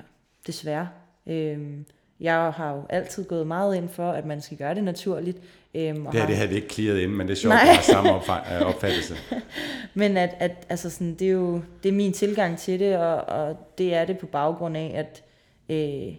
desværre. 0.48 0.90
Øhm, 1.28 1.86
jeg 2.20 2.36
har 2.36 2.76
jo 2.76 2.86
altid 2.90 3.26
gået 3.26 3.48
meget 3.48 3.76
ind 3.76 3.90
for, 3.90 4.12
at 4.12 4.26
man 4.26 4.42
skal 4.42 4.58
gøre 4.58 4.76
det 4.76 4.84
naturligt. 4.84 5.38
Øhm, 5.76 6.06
og 6.06 6.14
det 6.14 6.20
her, 6.20 6.20
har... 6.20 6.28
det 6.28 6.38
havde 6.38 6.50
vi 6.50 6.56
ikke 6.56 6.74
clearet 6.74 7.00
ind, 7.00 7.12
men 7.12 7.28
det 7.28 7.34
er 7.34 7.38
sjovt, 7.38 7.54
at 7.54 7.60
have 7.60 7.84
samme 7.84 8.10
øh, 8.10 8.68
opfattelse. 8.68 9.16
men 9.94 10.18
at, 10.18 10.36
at 10.40 10.66
altså 10.70 10.90
sådan, 10.90 11.16
det 11.16 11.28
er 11.28 11.32
jo 11.32 11.62
det 11.84 11.90
er 11.90 11.94
min 11.94 12.14
tilgang 12.14 12.58
til 12.58 12.80
det, 12.80 12.98
og, 12.98 13.16
og 13.16 13.58
det 13.78 13.94
er 13.94 14.06
det 14.06 14.18
på 14.18 14.26
baggrund 14.26 14.78
af, 14.78 14.92
at 14.96 15.24
øh, 15.70 16.16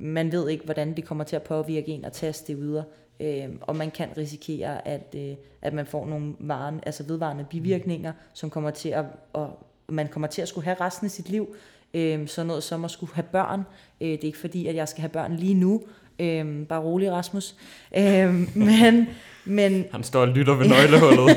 man 0.00 0.32
ved 0.32 0.48
ikke, 0.48 0.64
hvordan 0.64 0.96
det 0.96 1.04
kommer 1.04 1.24
til 1.24 1.36
at 1.36 1.42
påvirke 1.42 1.88
en 1.88 2.04
at 2.04 2.12
taste 2.12 2.52
det 2.52 2.60
videre. 2.60 2.84
Øh, 3.20 3.48
og 3.60 3.76
man 3.76 3.90
kan 3.90 4.08
risikere, 4.16 4.88
at, 4.88 5.14
øh, 5.16 5.34
at 5.62 5.72
man 5.72 5.86
får 5.86 6.06
nogle 6.06 6.34
varen, 6.38 6.80
altså 6.86 7.02
vedvarende 7.02 7.46
bivirkninger, 7.50 8.12
som 8.32 8.50
kommer 8.50 8.70
til 8.70 8.88
at, 8.88 9.04
og 9.32 9.66
man 9.88 10.08
kommer 10.08 10.26
til 10.26 10.42
at 10.42 10.48
skulle 10.48 10.64
have 10.64 10.76
resten 10.80 11.04
af 11.04 11.10
sit 11.10 11.28
liv. 11.28 11.56
Øh, 11.94 12.28
sådan 12.28 12.46
noget 12.46 12.62
som 12.62 12.84
at 12.84 12.90
skulle 12.90 13.14
have 13.14 13.26
børn. 13.32 13.60
Øh, 14.00 14.08
det 14.08 14.20
er 14.20 14.24
ikke 14.24 14.38
fordi, 14.38 14.66
at 14.66 14.74
jeg 14.74 14.88
skal 14.88 15.00
have 15.00 15.08
børn 15.08 15.36
lige 15.36 15.54
nu. 15.54 15.82
Øh, 16.18 16.66
bare 16.66 16.80
rolig, 16.80 17.12
Rasmus. 17.12 17.54
Øh, 17.96 18.34
men, 18.54 19.08
men, 19.44 19.84
Han 19.92 20.02
står 20.02 20.20
og 20.20 20.28
lytter 20.28 20.54
ved 20.54 20.68
nøglehullet. 20.68 21.36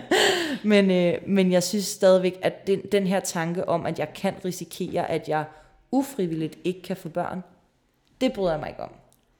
men, 0.72 0.90
øh, 0.90 1.14
men 1.26 1.52
jeg 1.52 1.62
synes 1.62 1.84
stadigvæk, 1.84 2.38
at 2.42 2.66
den, 2.66 2.80
den 2.92 3.06
her 3.06 3.20
tanke 3.20 3.68
om, 3.68 3.86
at 3.86 3.98
jeg 3.98 4.08
kan 4.14 4.34
risikere, 4.44 5.10
at 5.10 5.28
jeg 5.28 5.44
ufrivilligt 5.92 6.58
ikke 6.64 6.82
kan 6.82 6.96
få 6.96 7.08
børn, 7.08 7.42
det 8.22 8.32
bryder 8.32 8.50
jeg 8.50 8.60
mig 8.60 8.68
ikke 8.68 8.82
om. 8.82 8.92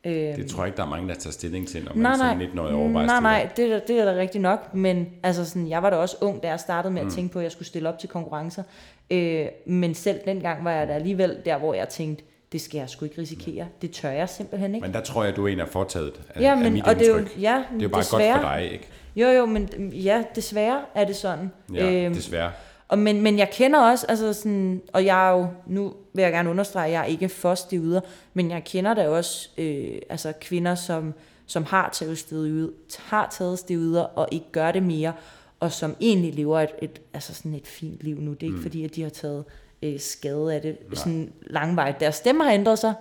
Øhm, 0.05 0.37
det 0.37 0.51
tror 0.51 0.63
jeg 0.63 0.67
ikke, 0.67 0.77
der 0.77 0.83
er 0.83 0.89
mange, 0.89 1.09
der 1.09 1.15
tager 1.15 1.33
stilling 1.33 1.69
til, 1.69 1.85
når 1.85 1.95
man 1.95 2.03
nej, 2.03 2.31
som 2.31 2.39
19 2.39 2.59
år 2.59 2.63
overvejer 2.63 3.07
Nej, 3.07 3.21
nej, 3.21 3.49
det 3.57 3.73
er, 3.73 3.79
det 3.79 4.01
er 4.01 4.05
da 4.05 4.21
rigtigt 4.21 4.43
nok, 4.43 4.75
men 4.75 5.09
altså 5.23 5.45
sådan, 5.45 5.69
jeg 5.69 5.83
var 5.83 5.91
da 5.91 5.97
også 5.97 6.17
ung, 6.21 6.43
da 6.43 6.49
jeg 6.49 6.61
startede 6.61 6.95
med 6.95 7.01
at 7.01 7.07
mm. 7.07 7.13
tænke 7.13 7.33
på, 7.33 7.39
at 7.39 7.43
jeg 7.43 7.53
skulle 7.53 7.69
stille 7.69 7.89
op 7.89 7.99
til 7.99 8.09
konkurrencer. 8.09 8.63
Øh, 9.11 9.47
men 9.67 9.95
selv 9.95 10.21
dengang 10.25 10.65
var 10.65 10.71
jeg 10.71 10.89
da 10.89 10.93
alligevel 10.93 11.37
der, 11.45 11.59
hvor 11.59 11.75
jeg 11.75 11.89
tænkte, 11.89 12.25
det 12.53 12.61
skal 12.61 12.79
jeg 12.79 12.91
sgu 12.91 13.05
ikke 13.05 13.21
risikere. 13.21 13.67
Det 13.83 13.91
tør 13.91 14.11
jeg 14.11 14.29
simpelthen 14.29 14.75
ikke. 14.75 14.87
Men 14.87 14.95
der 14.95 15.01
tror 15.01 15.25
jeg, 15.25 15.37
du 15.37 15.47
er 15.47 15.53
en 15.53 15.61
af 15.61 15.69
fortaget 15.69 16.13
af, 16.35 16.41
ja, 16.41 16.55
men, 16.55 16.65
af 16.65 16.73
mit 16.73 16.87
og 16.87 16.95
det 16.95 17.09
er 17.09 17.13
jo, 17.13 17.27
ja, 17.41 17.65
det 17.73 17.79
er 17.79 17.83
jo 17.83 17.89
bare 17.89 18.01
desværre, 18.01 18.33
godt 18.33 18.43
for 18.43 18.49
dig, 18.49 18.73
ikke? 18.73 18.89
Jo, 19.17 19.29
jo, 19.29 19.47
men 19.47 19.93
ja, 19.93 20.23
desværre 20.35 20.81
er 20.95 21.05
det 21.05 21.17
sådan. 21.17 21.53
Ja, 21.75 21.93
øhm, 21.93 22.15
desværre. 22.15 22.51
Og 22.93 22.99
men, 22.99 23.23
men 23.23 23.39
jeg 23.39 23.51
kender 23.53 23.81
også, 23.81 24.07
altså 24.09 24.33
sådan, 24.33 24.83
og 24.93 25.05
jeg 25.05 25.29
er 25.29 25.33
jo, 25.33 25.47
nu 25.67 25.95
vil 26.13 26.23
jeg 26.23 26.33
gerne 26.33 26.51
understrege, 26.51 26.87
at 26.87 26.93
jeg 26.93 27.01
er 27.01 27.05
ikke 27.05 27.29
for 27.29 27.55
stivuder, 27.55 28.01
men 28.35 28.51
jeg 28.51 28.65
kender 28.65 28.95
da 28.95 29.09
også 29.09 29.49
øh, 29.59 29.99
altså 30.11 30.33
kvinder, 30.41 30.75
som, 30.75 31.15
som 31.47 31.65
har 31.65 31.91
taget 31.93 32.19
stivuder, 32.19 32.69
har 32.99 33.29
taget 33.39 33.59
stivuder 33.59 34.03
og 34.03 34.29
ikke 34.33 34.47
gør 34.53 34.73
det 34.73 34.83
mere, 34.83 35.13
og 35.61 35.73
som 35.73 35.97
egentlig 36.01 36.35
lever 36.35 36.61
et, 36.61 36.71
et, 36.83 37.01
altså 37.15 37.35
sådan 37.35 37.55
et 37.55 37.67
fint 37.67 38.01
liv 38.01 38.21
nu. 38.21 38.33
Det 38.33 38.43
er 38.43 38.47
ikke 38.47 38.57
mm. 38.57 38.63
fordi, 38.63 38.85
at 38.85 38.95
de 38.95 39.03
har 39.03 39.11
taget 39.11 39.45
øh, 39.83 40.01
skade 40.01 40.55
af 40.55 40.63
det 40.63 40.77
Nej. 40.81 40.95
sådan 40.95 41.33
langvejt. 41.43 42.01
Deres 42.01 42.15
stemme 42.15 42.45
har 42.45 42.53
ændret 42.53 42.79
sig, 42.79 42.95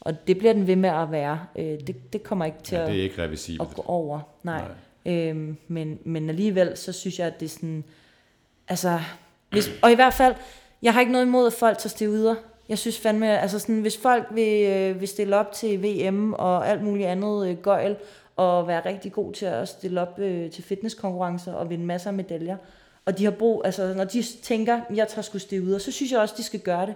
og 0.00 0.26
det 0.26 0.38
bliver 0.38 0.52
den 0.52 0.66
ved 0.66 0.76
med 0.76 0.90
at 0.90 1.10
være. 1.10 1.40
Øh, 1.58 1.64
det, 1.86 2.12
det 2.12 2.22
kommer 2.22 2.44
ikke 2.44 2.58
til 2.62 2.78
ja, 2.78 2.86
det 2.86 2.98
er 2.98 3.02
ikke 3.02 3.22
at, 3.22 3.50
at 3.60 3.74
gå 3.76 3.82
over. 3.86 4.20
Nej. 4.42 4.62
Nej. 5.04 5.28
Øhm, 5.28 5.56
men, 5.68 5.98
men 6.04 6.28
alligevel, 6.28 6.76
så 6.76 6.92
synes 6.92 7.18
jeg, 7.18 7.26
at 7.26 7.40
det 7.40 7.46
er 7.46 7.50
sådan... 7.50 7.84
Altså, 8.68 9.00
hvis, 9.50 9.70
og 9.82 9.92
i 9.92 9.94
hvert 9.94 10.14
fald, 10.14 10.34
jeg 10.82 10.92
har 10.92 11.00
ikke 11.00 11.12
noget 11.12 11.26
imod, 11.26 11.46
at 11.46 11.52
folk 11.52 11.78
tager 11.78 11.88
stivuder. 11.88 12.34
Jeg 12.68 12.78
synes 12.78 12.98
fandme, 12.98 13.38
altså 13.38 13.58
sådan, 13.58 13.80
hvis 13.80 13.98
folk 13.98 14.26
vil, 14.30 14.66
øh, 14.66 15.00
vil 15.00 15.08
stille 15.08 15.36
op 15.36 15.52
til 15.52 15.82
VM 15.82 16.32
og 16.32 16.68
alt 16.68 16.82
muligt 16.82 17.08
andet 17.08 17.48
øh, 17.48 17.56
gøjl, 17.56 17.96
og 18.36 18.68
være 18.68 18.86
rigtig 18.86 19.12
god 19.12 19.32
til 19.32 19.46
at 19.46 19.68
stille 19.68 20.00
op 20.00 20.18
øh, 20.18 20.50
til 20.50 20.64
fitnesskonkurrencer 20.64 21.52
og 21.52 21.70
vinde 21.70 21.84
masser 21.84 22.10
af 22.10 22.14
medaljer, 22.14 22.56
og 23.04 23.18
de 23.18 23.24
har 23.24 23.30
brug, 23.30 23.62
altså 23.64 23.94
når 23.94 24.04
de 24.04 24.22
tænker, 24.22 24.80
jeg 24.94 25.08
tager 25.08 25.22
sgu 25.22 25.38
stivuder, 25.38 25.78
så 25.78 25.92
synes 25.92 26.12
jeg 26.12 26.20
også, 26.20 26.34
de 26.38 26.42
skal 26.42 26.60
gøre 26.60 26.86
det. 26.86 26.94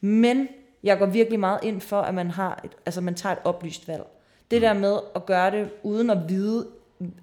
Men 0.00 0.48
jeg 0.82 0.98
går 0.98 1.06
virkelig 1.06 1.40
meget 1.40 1.58
ind 1.62 1.80
for, 1.80 2.00
at 2.00 2.14
man 2.14 2.30
har 2.30 2.60
et, 2.64 2.70
altså 2.86 3.00
man 3.00 3.14
tager 3.14 3.32
et 3.32 3.38
oplyst 3.44 3.88
valg. 3.88 4.02
Det 4.50 4.62
der 4.62 4.72
med 4.72 4.98
at 5.14 5.26
gøre 5.26 5.50
det 5.50 5.70
uden 5.82 6.10
at 6.10 6.18
vide 6.28 6.66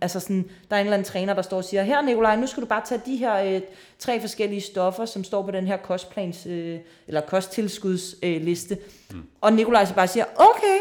altså 0.01 0.19
sådan, 0.19 0.49
der 0.69 0.75
er 0.75 0.79
en 0.79 0.85
eller 0.85 0.97
anden 0.97 1.05
træner, 1.05 1.33
der 1.33 1.41
står 1.41 1.57
og 1.57 1.63
siger, 1.63 1.83
her 1.83 2.01
Nikolaj, 2.01 2.35
nu 2.35 2.47
skal 2.47 2.63
du 2.63 2.67
bare 2.67 2.81
tage 2.85 3.01
de 3.05 3.15
her 3.15 3.35
øh, 3.35 3.61
tre 3.99 4.21
forskellige 4.21 4.61
stoffer, 4.61 5.05
som 5.05 5.23
står 5.23 5.41
på 5.41 5.51
den 5.51 5.67
her 5.67 5.77
kostplans, 5.77 6.45
øh, 6.45 6.79
eller 7.07 7.21
kosttilskudsliste. 7.21 8.75
Øh, 8.75 9.15
mm. 9.17 9.23
Og 9.41 9.53
Nikolaj 9.53 9.85
så 9.85 9.93
bare 9.95 10.07
siger, 10.07 10.25
okay, 10.35 10.79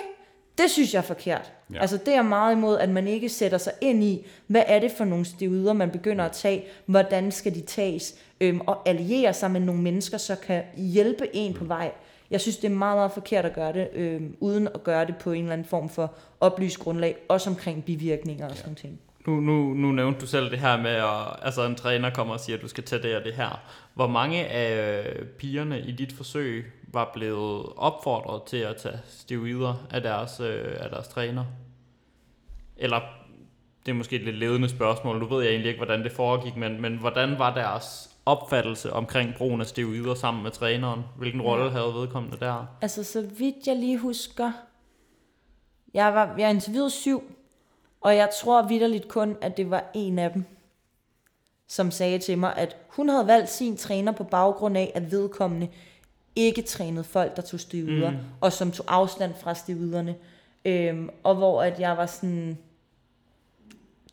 det 0.58 0.70
synes 0.70 0.94
jeg 0.94 0.98
er 0.98 1.02
forkert. 1.02 1.52
Ja. 1.74 1.80
Altså 1.80 1.98
det 2.06 2.14
er 2.14 2.22
meget 2.22 2.52
imod, 2.52 2.78
at 2.78 2.88
man 2.88 3.08
ikke 3.08 3.28
sætter 3.28 3.58
sig 3.58 3.72
ind 3.80 4.04
i, 4.04 4.26
hvad 4.46 4.62
er 4.66 4.78
det 4.78 4.90
for 4.90 5.04
nogle 5.04 5.24
stivuder, 5.24 5.72
man 5.72 5.90
begynder 5.90 6.24
at 6.24 6.32
tage, 6.32 6.64
hvordan 6.86 7.32
skal 7.32 7.54
de 7.54 7.60
tages, 7.60 8.14
øhm, 8.40 8.60
og 8.60 8.88
alliere 8.88 9.34
sig 9.34 9.50
med 9.50 9.60
nogle 9.60 9.82
mennesker, 9.82 10.18
så 10.18 10.36
kan 10.36 10.62
hjælpe 10.76 11.36
en 11.36 11.54
på 11.54 11.64
vej. 11.64 11.92
Jeg 12.30 12.40
synes, 12.40 12.56
det 12.56 12.70
er 12.70 12.74
meget, 12.74 12.96
meget 12.96 13.12
forkert 13.12 13.44
at 13.44 13.54
gøre 13.54 13.72
det, 13.72 13.88
øh, 13.92 14.22
uden 14.40 14.68
at 14.74 14.84
gøre 14.84 15.06
det 15.06 15.16
på 15.16 15.32
en 15.32 15.42
eller 15.42 15.52
anden 15.52 15.66
form 15.66 15.88
for 15.88 16.14
oplyst 16.40 16.78
grundlag, 16.78 17.16
også 17.28 17.50
omkring 17.50 17.84
bivirkninger 17.84 18.44
og 18.44 18.50
ja. 18.50 18.56
sådan 18.56 18.74
ting. 18.74 19.00
Nu, 19.26 19.40
nu, 19.40 19.74
nu 19.74 19.92
nævnte 19.92 20.20
du 20.20 20.26
selv 20.26 20.50
det 20.50 20.58
her 20.58 20.76
med, 20.76 20.90
at 20.90 21.46
altså 21.46 21.66
en 21.66 21.74
træner 21.74 22.10
kommer 22.10 22.34
og 22.34 22.40
siger, 22.40 22.56
at 22.56 22.62
du 22.62 22.68
skal 22.68 22.84
tage 22.84 23.02
det 23.02 23.16
og 23.16 23.24
det 23.24 23.34
her. 23.34 23.60
Hvor 23.94 24.06
mange 24.06 24.46
af 24.46 25.04
pigerne 25.38 25.80
i 25.80 25.92
dit 25.92 26.12
forsøg 26.12 26.72
var 26.92 27.10
blevet 27.14 27.66
opfordret 27.76 28.42
til 28.42 28.56
at 28.56 28.76
tage 28.76 28.98
steroider 29.04 29.86
af 29.90 30.02
deres, 30.02 30.40
øh, 30.40 30.76
af 30.80 30.90
deres 30.90 31.08
træner? 31.08 31.44
Eller 32.76 33.00
det 33.86 33.90
er 33.92 33.96
måske 33.96 34.16
et 34.16 34.22
lidt 34.22 34.36
ledende 34.36 34.68
spørgsmål, 34.68 35.18
nu 35.18 35.26
ved 35.26 35.42
jeg 35.42 35.50
egentlig 35.50 35.68
ikke, 35.68 35.78
hvordan 35.78 36.04
det 36.04 36.12
foregik, 36.12 36.56
men, 36.56 36.80
men 36.80 36.96
hvordan 36.96 37.38
var 37.38 37.54
deres 37.54 38.07
opfattelse 38.28 38.92
omkring 38.92 39.34
brugen 39.34 39.60
af 39.60 39.66
steroider 39.66 40.14
sammen 40.14 40.42
med 40.42 40.50
træneren? 40.50 41.02
Hvilken 41.16 41.42
rolle 41.42 41.64
ja. 41.64 41.70
havde 41.70 41.94
vedkommende 41.94 42.36
der? 42.40 42.66
Altså, 42.80 43.04
så 43.04 43.22
vidt 43.22 43.66
jeg 43.66 43.76
lige 43.76 43.98
husker, 43.98 44.52
jeg 45.94 46.14
var 46.14 46.34
jeg 46.38 46.50
interviewet 46.50 46.92
syv, 46.92 47.22
og 48.00 48.16
jeg 48.16 48.28
tror 48.40 48.62
vidderligt 48.62 49.08
kun, 49.08 49.36
at 49.40 49.56
det 49.56 49.70
var 49.70 49.84
en 49.94 50.18
af 50.18 50.30
dem, 50.30 50.44
som 51.66 51.90
sagde 51.90 52.18
til 52.18 52.38
mig, 52.38 52.56
at 52.56 52.76
hun 52.88 53.08
havde 53.08 53.26
valgt 53.26 53.50
sin 53.50 53.76
træner 53.76 54.12
på 54.12 54.24
baggrund 54.24 54.76
af, 54.76 54.92
at 54.94 55.10
vedkommende 55.10 55.68
ikke 56.36 56.62
trænede 56.62 57.04
folk, 57.04 57.36
der 57.36 57.42
tog 57.42 57.60
steroider, 57.60 58.10
mm. 58.10 58.16
og 58.40 58.52
som 58.52 58.72
tog 58.72 58.86
afstand 58.88 59.34
fra 59.34 59.54
steroiderne. 59.54 60.14
Øhm, 60.64 61.10
og 61.22 61.34
hvor 61.34 61.62
at 61.62 61.80
jeg 61.80 61.96
var 61.96 62.06
sådan, 62.06 62.58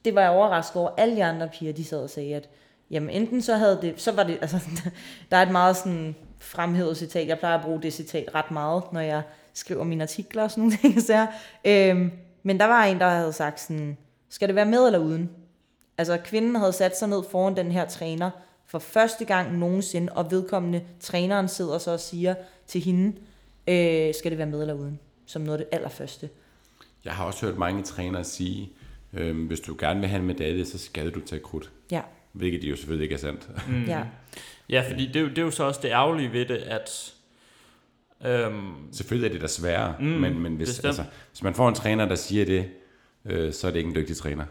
det 0.05 0.15
var 0.15 0.21
jeg 0.21 0.29
overrasket 0.29 0.81
over, 0.81 0.89
alle 0.97 1.15
de 1.15 1.23
andre 1.23 1.49
piger, 1.53 1.73
de 1.73 1.83
sad 1.85 2.03
og 2.03 2.09
sagde, 2.09 2.35
at 2.35 2.49
Jamen 2.91 3.09
enten 3.09 3.41
så 3.41 3.55
havde 3.55 3.79
det, 3.81 4.01
så 4.01 4.11
var 4.11 4.23
det, 4.23 4.37
altså 4.41 4.59
der 5.31 5.37
er 5.37 5.41
et 5.41 5.51
meget 5.51 5.77
sådan 5.77 6.15
fremhævet 6.39 6.97
citat, 6.97 7.27
jeg 7.27 7.39
plejer 7.39 7.57
at 7.57 7.63
bruge 7.65 7.81
det 7.81 7.93
citat 7.93 8.35
ret 8.35 8.51
meget, 8.51 8.83
når 8.91 8.99
jeg 8.99 9.21
skriver 9.53 9.83
mine 9.83 10.03
artikler 10.03 10.43
og 10.43 10.51
sådan 10.51 10.61
nogle 10.61 10.77
ting. 10.81 11.01
Så 11.01 11.27
øhm, 11.65 12.11
men 12.43 12.59
der 12.59 12.65
var 12.65 12.83
en, 12.83 12.99
der 12.99 13.09
havde 13.09 13.33
sagt 13.33 13.61
sådan, 13.61 13.97
skal 14.29 14.47
det 14.47 14.55
være 14.55 14.65
med 14.65 14.85
eller 14.85 14.99
uden? 14.99 15.29
Altså 15.97 16.17
kvinden 16.17 16.55
havde 16.55 16.73
sat 16.73 16.97
sig 16.99 17.09
ned 17.09 17.23
foran 17.31 17.57
den 17.57 17.71
her 17.71 17.85
træner 17.85 18.29
for 18.65 18.79
første 18.79 19.25
gang 19.25 19.57
nogensinde, 19.57 20.13
og 20.13 20.31
vedkommende 20.31 20.83
træneren 20.99 21.47
sidder 21.47 21.77
så 21.77 21.91
og 21.91 21.99
siger 21.99 22.35
til 22.67 22.81
hende, 22.81 23.07
øh, 23.67 24.13
skal 24.13 24.31
det 24.31 24.37
være 24.37 24.47
med 24.47 24.61
eller 24.61 24.73
uden? 24.73 24.99
Som 25.25 25.41
noget 25.41 25.59
af 25.59 25.65
det 25.65 25.75
allerførste. 25.75 26.29
Jeg 27.05 27.13
har 27.13 27.25
også 27.25 27.45
hørt 27.45 27.57
mange 27.57 27.83
trænere 27.83 28.23
sige, 28.23 28.71
øh, 29.13 29.47
hvis 29.47 29.59
du 29.59 29.75
gerne 29.79 29.99
vil 29.99 30.09
have 30.09 30.19
en 30.19 30.27
medalje, 30.27 30.65
så 30.65 30.77
skal 30.77 31.09
du 31.09 31.19
tage 31.19 31.41
krudt. 31.41 31.71
Ja. 31.91 32.01
Hvilket 32.35 32.63
jo 32.63 32.75
selvfølgelig 32.75 33.03
ikke 33.03 33.15
er 33.15 33.19
sandt. 33.19 33.49
Mm. 33.69 33.83
Ja. 33.83 34.03
ja, 34.69 34.83
fordi 34.89 35.05
det, 35.05 35.29
det 35.29 35.37
er 35.37 35.41
jo 35.41 35.51
så 35.51 35.63
også 35.63 35.79
det 35.83 35.89
ærgerlige 35.89 36.31
ved 36.33 36.45
det, 36.45 36.57
at... 36.57 37.13
Øhm, 38.25 38.73
selvfølgelig 38.91 39.27
er 39.27 39.33
det 39.33 39.41
da 39.41 39.47
sværere, 39.47 39.95
mm, 39.99 40.05
men, 40.05 40.39
men 40.39 40.55
hvis, 40.55 40.79
altså, 40.79 41.03
hvis 41.31 41.43
man 41.43 41.53
får 41.53 41.69
en 41.69 41.75
træner, 41.75 42.05
der 42.05 42.15
siger 42.15 42.45
det, 42.45 42.69
øh, 43.25 43.53
så 43.53 43.67
er 43.67 43.71
det 43.71 43.77
ikke 43.77 43.89
en 43.89 43.95
dygtig 43.95 44.17
træner. 44.17 44.45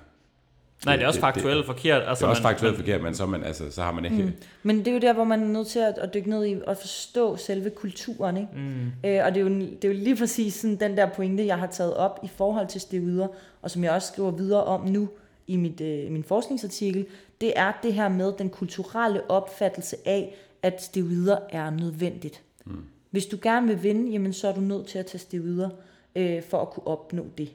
Nej, 0.87 0.97
det 0.97 1.03
er 1.03 1.07
også 1.07 1.20
faktuelt 1.20 1.57
det, 1.57 1.66
forkert. 1.66 2.03
Altså, 2.09 2.24
det 2.24 2.26
er 2.26 2.30
også 2.30 2.43
man, 2.43 2.51
faktuelt 2.51 2.76
man, 2.76 2.85
forkert, 2.85 3.03
men 3.03 3.14
så, 3.14 3.26
man, 3.26 3.45
altså, 3.45 3.70
så 3.70 3.82
har 3.82 3.93
man 3.93 4.05
ikke... 4.05 4.22
Mm. 4.22 4.32
Men 4.62 4.78
det 4.78 4.89
er 4.89 4.93
jo 4.93 4.99
der, 4.99 5.12
hvor 5.12 5.24
man 5.24 5.43
er 5.43 5.47
nødt 5.47 5.66
til 5.66 5.78
at, 5.78 5.99
at 5.99 6.14
dykke 6.14 6.30
ned 6.30 6.47
i 6.47 6.57
og 6.66 6.76
forstå 6.76 7.37
selve 7.37 7.70
kulturen. 7.70 8.37
Ikke? 8.37 8.49
Mm. 8.55 8.87
Øh, 9.09 9.24
og 9.24 9.35
det 9.35 9.41
er, 9.41 9.41
jo, 9.41 9.49
det 9.49 9.85
er 9.85 9.89
jo 9.89 9.95
lige 9.95 10.16
præcis 10.16 10.55
sådan, 10.55 10.80
den 10.80 10.97
der 10.97 11.11
pointe, 11.11 11.47
jeg 11.47 11.59
har 11.59 11.66
taget 11.66 11.95
op 11.95 12.20
i 12.22 12.28
forhold 12.37 12.68
til 12.68 12.80
steroider, 12.80 13.28
og 13.62 13.70
som 13.70 13.85
jeg 13.85 13.93
også 13.93 14.09
skriver 14.09 14.30
videre 14.30 14.64
om 14.64 14.87
nu 14.87 15.09
i 15.47 15.57
mit, 15.57 15.80
øh, 15.80 16.12
min 16.12 16.24
forskningsartikel, 16.24 17.07
det 17.45 17.53
er 17.57 17.72
det 17.82 17.95
her 17.95 18.09
med 18.09 18.32
den 18.38 18.51
kulturelle 18.51 19.30
opfattelse 19.30 19.97
af, 20.05 20.36
at 20.62 20.82
steroider 20.82 21.38
er 21.51 21.70
nødvendigt. 21.70 22.42
Mm. 22.64 22.84
Hvis 23.11 23.26
du 23.26 23.38
gerne 23.42 23.66
vil 23.66 23.82
vinde, 23.82 24.12
jamen, 24.12 24.32
så 24.32 24.49
er 24.49 24.55
du 24.55 24.61
nødt 24.61 24.86
til 24.86 24.99
at 24.99 25.07
tage 25.07 25.18
steroider 25.18 25.70
øh, 26.16 26.42
for 26.42 26.62
at 26.62 26.70
kunne 26.70 26.86
opnå 26.86 27.26
det. 27.38 27.53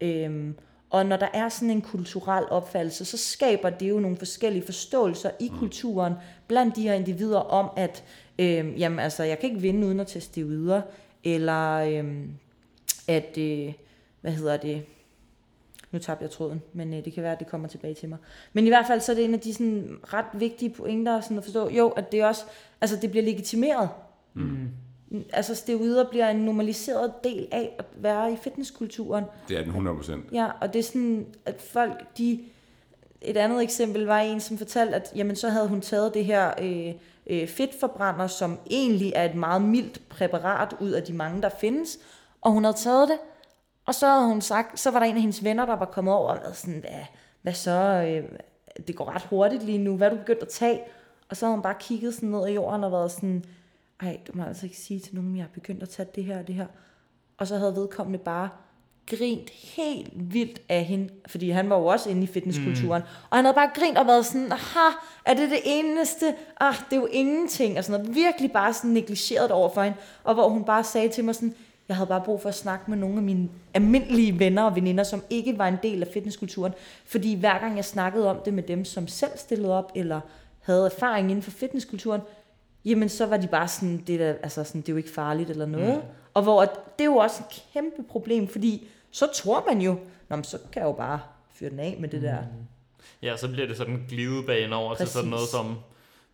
Øh, 0.00 0.54
og 0.90 1.06
når 1.06 1.16
der 1.16 1.28
er 1.34 1.48
sådan 1.48 1.70
en 1.70 1.80
kulturel 1.80 2.44
opfattelse, 2.50 3.04
så 3.04 3.16
skaber 3.16 3.70
det 3.70 3.90
jo 3.90 4.00
nogle 4.00 4.16
forskellige 4.16 4.64
forståelser 4.64 5.30
i 5.40 5.48
mm. 5.48 5.58
kulturen 5.58 6.12
blandt 6.48 6.76
de 6.76 6.82
her 6.82 6.94
individer 6.94 7.38
om, 7.38 7.70
at 7.76 8.04
øh, 8.38 8.80
jamen, 8.80 8.98
altså, 8.98 9.22
jeg 9.22 9.38
kan 9.38 9.48
ikke 9.48 9.62
vinde 9.62 9.86
uden 9.86 10.00
at 10.00 10.06
teste 10.06 10.46
videre, 10.46 10.82
eller 11.24 11.72
øh, 11.72 12.28
at, 13.08 13.38
øh, 13.38 13.72
hvad 14.20 14.32
hedder 14.32 14.56
det, 14.56 14.82
nu 15.92 15.98
tabte 15.98 16.22
jeg 16.22 16.30
tråden, 16.30 16.62
men 16.72 16.94
øh, 16.94 17.04
det 17.04 17.12
kan 17.12 17.22
være, 17.22 17.32
at 17.32 17.38
det 17.38 17.46
kommer 17.46 17.68
tilbage 17.68 17.94
til 17.94 18.08
mig. 18.08 18.18
Men 18.52 18.64
i 18.64 18.68
hvert 18.68 18.86
fald, 18.86 19.00
så 19.00 19.12
er 19.12 19.16
det 19.16 19.24
en 19.24 19.34
af 19.34 19.40
de 19.40 19.54
sådan, 19.54 19.98
ret 20.12 20.26
vigtige 20.34 20.70
pointer 20.70 21.20
sådan 21.20 21.38
at 21.38 21.44
forstå, 21.44 21.70
jo, 21.70 21.88
at 21.88 22.12
det 22.12 22.24
også, 22.24 22.42
altså 22.80 22.96
det 22.96 23.10
bliver 23.10 23.24
legitimeret. 23.24 23.88
Mm 24.34 24.68
altså 25.32 25.54
steroider 25.54 26.10
bliver 26.10 26.28
en 26.28 26.36
normaliseret 26.36 27.12
del 27.24 27.48
af 27.50 27.74
at 27.78 27.84
være 27.96 28.32
i 28.32 28.36
fitnesskulturen. 28.36 29.24
Det 29.48 29.58
er 29.58 29.64
den 29.64 29.88
100%. 29.88 30.12
Ja, 30.32 30.48
og 30.60 30.72
det 30.72 30.78
er 30.78 30.82
sådan, 30.82 31.26
at 31.46 31.62
folk, 31.72 32.18
de... 32.18 32.40
Et 33.24 33.36
andet 33.36 33.62
eksempel 33.62 34.04
var 34.04 34.18
en, 34.18 34.40
som 34.40 34.58
fortalte, 34.58 34.94
at 34.94 35.12
jamen, 35.16 35.36
så 35.36 35.48
havde 35.48 35.68
hun 35.68 35.80
taget 35.80 36.14
det 36.14 36.24
her 36.24 36.50
øh, 36.62 36.94
øh, 37.26 37.48
fedtforbrænder, 37.48 38.26
som 38.26 38.58
egentlig 38.70 39.12
er 39.16 39.24
et 39.24 39.34
meget 39.34 39.62
mildt 39.62 40.08
præparat 40.08 40.76
ud 40.80 40.90
af 40.90 41.02
de 41.02 41.12
mange, 41.12 41.42
der 41.42 41.48
findes, 41.60 41.98
og 42.40 42.52
hun 42.52 42.64
havde 42.64 42.76
taget 42.76 43.08
det, 43.08 43.18
og 43.86 43.94
så 43.94 44.08
havde 44.08 44.26
hun 44.26 44.40
sagt, 44.40 44.80
så 44.80 44.90
var 44.90 44.98
der 44.98 45.06
en 45.06 45.14
af 45.14 45.20
hendes 45.20 45.44
venner, 45.44 45.66
der 45.66 45.76
var 45.76 45.84
kommet 45.84 46.14
over 46.14 46.28
og 46.28 46.38
været 46.42 46.56
sådan, 46.56 46.80
hvad, 46.80 47.04
hvad 47.42 47.52
så, 47.54 47.70
øh, 47.70 48.38
det 48.86 48.96
går 48.96 49.10
ret 49.14 49.22
hurtigt 49.22 49.62
lige 49.62 49.78
nu, 49.78 49.96
hvad 49.96 50.06
er 50.06 50.10
du 50.10 50.18
begyndt 50.18 50.42
at 50.42 50.48
tage? 50.48 50.80
Og 51.28 51.36
så 51.36 51.46
havde 51.46 51.56
hun 51.56 51.62
bare 51.62 51.74
kigget 51.80 52.14
sådan 52.14 52.28
ned 52.28 52.48
i 52.48 52.52
jorden 52.52 52.84
og 52.84 52.92
været 52.92 53.12
sådan, 53.12 53.44
ej, 54.00 54.18
du 54.26 54.32
må 54.34 54.44
altså 54.44 54.66
ikke 54.66 54.78
sige 54.78 55.00
til 55.00 55.14
nogen, 55.14 55.36
jeg 55.36 55.44
har 55.44 55.50
begyndt 55.54 55.82
at 55.82 55.88
tage 55.88 56.08
det 56.14 56.24
her 56.24 56.38
og 56.38 56.46
det 56.46 56.54
her. 56.54 56.66
Og 57.38 57.46
så 57.46 57.56
havde 57.56 57.76
vedkommende 57.76 58.18
bare 58.18 58.48
grint 59.06 59.50
helt 59.50 60.12
vildt 60.14 60.62
af 60.68 60.84
hende, 60.84 61.08
fordi 61.26 61.50
han 61.50 61.70
var 61.70 61.78
jo 61.78 61.86
også 61.86 62.10
inde 62.10 62.22
i 62.22 62.26
fitnesskulturen, 62.26 63.02
mm. 63.02 63.26
og 63.30 63.38
han 63.38 63.44
havde 63.44 63.54
bare 63.54 63.70
grint 63.74 63.98
og 63.98 64.06
været 64.06 64.26
sådan, 64.26 64.52
aha, 64.52 64.96
er 65.24 65.34
det 65.34 65.50
det 65.50 65.60
eneste? 65.64 66.34
Ah, 66.60 66.74
det 66.90 66.96
er 66.96 67.00
jo 67.00 67.06
ingenting, 67.06 67.78
og 67.78 67.84
sådan 67.84 68.00
noget, 68.00 68.16
virkelig 68.16 68.52
bare 68.52 68.72
sådan 68.72 68.90
negligeret 68.90 69.50
over 69.50 69.68
for 69.68 69.82
hende, 69.82 69.96
og 70.24 70.34
hvor 70.34 70.48
hun 70.48 70.64
bare 70.64 70.84
sagde 70.84 71.08
til 71.08 71.24
mig 71.24 71.34
sådan, 71.34 71.54
jeg 71.88 71.96
havde 71.96 72.08
bare 72.08 72.22
brug 72.24 72.40
for 72.40 72.48
at 72.48 72.54
snakke 72.54 72.90
med 72.90 72.98
nogle 72.98 73.16
af 73.16 73.22
mine 73.22 73.48
almindelige 73.74 74.38
venner 74.38 74.62
og 74.62 74.76
veninder, 74.76 75.04
som 75.04 75.22
ikke 75.30 75.58
var 75.58 75.68
en 75.68 75.78
del 75.82 76.02
af 76.02 76.08
fitnesskulturen, 76.12 76.72
fordi 77.04 77.34
hver 77.34 77.58
gang 77.58 77.76
jeg 77.76 77.84
snakkede 77.84 78.30
om 78.30 78.36
det 78.44 78.54
med 78.54 78.62
dem, 78.62 78.84
som 78.84 79.08
selv 79.08 79.32
stillede 79.36 79.78
op, 79.78 79.92
eller 79.94 80.20
havde 80.60 80.86
erfaring 80.86 81.30
inden 81.30 81.42
for 81.42 81.50
fitnesskulturen, 81.50 82.20
jamen 82.84 83.08
så 83.08 83.26
var 83.26 83.36
de 83.36 83.46
bare 83.46 83.68
sådan, 83.68 84.04
det, 84.06 84.20
der, 84.20 84.34
altså 84.42 84.64
sådan, 84.64 84.80
det 84.80 84.88
er 84.88 84.92
jo 84.92 84.96
ikke 84.96 85.10
farligt 85.10 85.50
eller 85.50 85.66
noget. 85.66 85.94
Mm. 85.94 86.02
Og 86.34 86.42
hvor 86.42 86.60
det 86.60 87.00
er 87.00 87.04
jo 87.04 87.16
også 87.16 87.42
et 87.50 87.62
kæmpe 87.72 88.02
problem, 88.08 88.48
fordi 88.48 88.88
så 89.10 89.26
tror 89.34 89.64
man 89.68 89.80
jo, 89.80 89.96
Nå, 90.32 90.36
men 90.36 90.44
så 90.44 90.58
kan 90.72 90.82
jeg 90.82 90.86
jo 90.86 90.92
bare 90.92 91.20
fyre 91.50 91.70
den 91.70 91.80
af 91.80 91.96
med 92.00 92.08
det 92.08 92.20
mm. 92.20 92.26
der. 92.26 92.38
Ja, 93.22 93.36
så 93.36 93.48
bliver 93.48 93.66
det 93.66 93.76
sådan 93.76 93.94
en 93.94 94.04
glidebane 94.08 94.76
over 94.76 94.94
Præcis. 94.94 95.08
til 95.08 95.12
sådan 95.12 95.30
noget 95.30 95.48
som, 95.48 95.78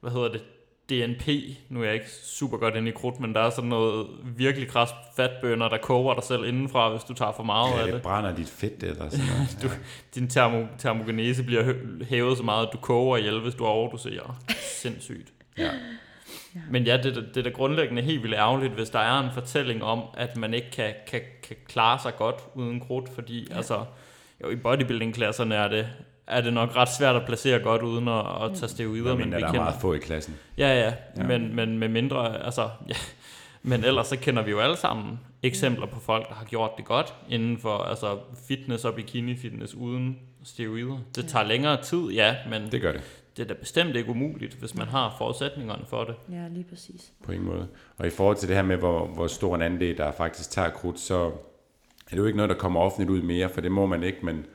hvad 0.01 0.11
hedder 0.11 0.29
det, 0.29 0.43
DNP, 0.91 1.29
nu 1.69 1.81
er 1.81 1.85
jeg 1.85 1.95
ikke 1.95 2.11
super 2.11 2.57
godt 2.57 2.77
inde 2.77 2.89
i 2.89 2.93
krudt, 2.93 3.21
men 3.21 3.35
der 3.35 3.41
er 3.41 3.51
sådan 3.51 3.71
noget 3.71 4.07
virkelig 4.37 4.69
kras 4.69 4.91
fatbønder, 5.17 5.69
der 5.69 5.79
koger 5.79 6.15
dig 6.15 6.25
selv 6.25 6.45
indenfra, 6.45 6.91
hvis 6.91 7.03
du 7.03 7.15
tager 7.15 7.33
for 7.33 7.43
meget 7.43 7.73
ja, 7.73 7.79
af 7.79 7.85
det. 7.85 7.95
det 7.95 8.03
brænder 8.03 8.35
dit 8.35 8.49
fedt 8.49 8.83
eller 8.83 9.09
sådan 9.09 9.27
noget. 9.27 9.59
du, 9.63 9.69
din 10.15 10.29
termo, 10.29 10.67
termogenese 10.79 11.43
bliver 11.43 11.75
hævet 12.09 12.37
så 12.37 12.43
meget, 12.43 12.67
at 12.67 12.73
du 12.73 12.79
koger 12.79 13.17
ihjel, 13.17 13.41
hvis 13.41 13.55
du 13.55 13.65
overdoserer. 13.65 14.41
Sindssygt. 14.83 15.33
Ja. 15.59 15.71
Ja. 16.55 16.61
Men 16.71 16.85
ja, 16.85 16.97
det, 16.97 17.15
det 17.15 17.37
er 17.37 17.43
da 17.43 17.51
grundlæggende 17.51 18.03
helt 18.03 18.23
vildt 18.23 18.35
ærgerligt, 18.35 18.73
hvis 18.73 18.91
der 18.91 18.99
er 18.99 19.21
en 19.21 19.31
fortælling 19.35 19.85
om, 19.85 20.03
at 20.15 20.37
man 20.37 20.55
ikke 20.55 20.71
kan, 20.71 20.95
kan, 21.07 21.21
kan 21.43 21.57
klare 21.67 21.99
sig 21.99 22.17
godt 22.17 22.37
uden 22.55 22.81
krudt, 22.81 23.09
fordi 23.15 23.47
ja. 23.51 23.57
altså, 23.57 23.85
jo, 24.43 24.51
i 24.51 24.57
bodybuilding-klasserne 24.57 25.55
er 25.55 25.69
det, 25.69 25.89
er 26.29 26.41
det 26.41 26.53
nok 26.53 26.77
ret 26.77 26.89
svært 26.89 27.17
at 27.17 27.23
placere 27.27 27.59
godt 27.59 27.83
uden 27.83 28.09
at, 28.09 28.25
at 28.43 28.51
tage 28.55 28.69
steroider. 28.69 29.17
Men, 29.17 29.19
men 29.19 29.37
vi 29.37 29.41
der 29.41 29.47
kender, 29.47 29.61
er 29.61 29.65
meget 29.65 29.81
få 29.81 29.93
i 29.93 29.99
klassen. 29.99 30.37
Ja, 30.59 30.81
ja, 30.81 30.93
ja. 31.17 31.23
Men, 31.23 31.57
men 31.57 31.79
med 31.79 31.89
mindre, 31.89 32.45
altså, 32.45 32.69
ja. 32.89 32.95
Men 33.63 33.85
ellers 33.85 34.07
så 34.07 34.17
kender 34.17 34.43
vi 34.43 34.51
jo 34.51 34.59
alle 34.59 34.77
sammen 34.77 35.21
eksempler 35.43 35.87
på 35.87 36.01
folk, 36.01 36.29
der 36.29 36.35
har 36.35 36.45
gjort 36.45 36.71
det 36.77 36.85
godt 36.85 37.15
inden 37.29 37.59
for 37.59 37.79
altså, 37.79 38.19
fitness 38.49 38.85
og 38.85 38.95
bikini 38.95 39.37
fitness 39.37 39.75
uden 39.75 40.19
steroider. 40.45 40.99
Det 41.17 41.29
tager 41.29 41.45
længere 41.45 41.83
tid, 41.83 42.11
ja, 42.11 42.37
men 42.51 42.73
det 42.73 42.81
gør 42.81 42.93
det 42.93 43.03
det 43.39 43.45
er 43.45 43.55
da 43.55 43.61
bestemt 43.61 43.97
ikke 43.97 44.11
umuligt, 44.11 44.55
hvis 44.55 44.75
man 44.75 44.87
har 44.87 45.15
forudsætningerne 45.19 45.85
for 45.87 46.05
det. 46.05 46.15
Ja, 46.31 46.49
lige 46.49 46.65
præcis. 46.65 47.13
På 47.25 47.33
en 47.33 47.43
måde. 47.43 47.69
Og 47.99 48.07
i 48.07 48.11
forhold 48.11 48.37
til 48.37 48.49
det 48.49 48.57
her 48.57 48.63
med, 48.63 48.77
hvor, 48.77 49.07
hvor 49.07 49.27
stor 49.27 49.55
en 49.55 49.63
andel, 49.63 49.97
der 49.97 50.13
faktisk 50.13 50.51
tager 50.51 50.71
krudt, 50.71 51.01
så 51.01 51.25
er 52.07 52.11
det 52.11 52.17
jo 52.17 52.25
ikke 52.25 52.37
noget, 52.37 52.51
der 52.51 52.57
kommer 52.57 52.81
offentligt 52.81 53.11
ud 53.11 53.23
mere, 53.23 53.49
for 53.49 53.61
det 53.61 53.73
må 53.73 53.87
man 53.87 54.03
ikke, 54.03 54.19
men, 54.23 54.47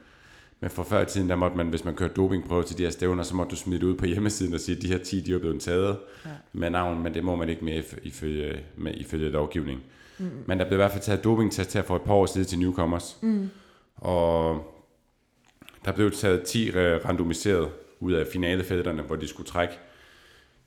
men 0.64 0.70
for 0.70 0.84
før 0.84 1.02
i 1.02 1.06
tiden, 1.06 1.30
der 1.30 1.36
måtte 1.36 1.58
man, 1.58 1.68
hvis 1.68 1.86
man 1.86 1.96
kørte 1.96 2.14
dopingprøve 2.14 2.64
til 2.64 2.78
de 2.78 2.84
her 2.84 2.90
stævner, 2.90 3.24
så 3.24 3.36
måtte 3.36 3.52
du 3.52 3.56
smide 3.56 3.80
det 3.80 3.86
ud 3.86 3.96
på 3.96 4.06
hjemmesiden 4.06 4.54
og 4.54 4.60
sige, 4.60 4.76
at 4.76 4.82
de 4.82 4.88
her 4.88 4.98
10, 4.98 5.22
de 5.22 5.34
er 5.34 5.40
blevet 5.40 5.62
taget 5.62 5.98
ja. 6.26 6.30
med 6.54 6.70
navn, 6.70 7.04
men 7.04 7.14
det 7.14 7.24
må 7.24 7.36
man 7.36 7.50
ikke 7.50 7.66
mere 7.66 7.84
ifølge, 8.04 8.60
med, 8.78 8.94
ifølge 8.96 9.30
lovgivning. 9.30 9.84
Mm. 10.18 10.30
Men 10.46 10.60
der 10.60 10.66
blev 10.66 10.76
i 10.76 10.82
hvert 10.82 10.92
fald 10.92 11.04
taget 11.04 11.24
dopingtest 11.24 11.74
her 11.74 11.82
for 11.82 11.96
et 11.96 12.02
par 12.02 12.14
år 12.14 12.26
siden 12.26 12.48
til 12.48 12.60
newcomers. 12.60 13.18
Mm. 13.22 13.50
Og 13.96 14.66
der 15.86 15.92
blev 15.92 16.12
taget 16.12 16.44
10 16.44 16.72
randomiserede 16.76 17.70
ud 18.00 18.14
af 18.14 18.28
finalefelterne, 18.34 19.02
hvor 19.02 19.16
de 19.16 19.28
skulle 19.28 19.48
trække 19.48 19.74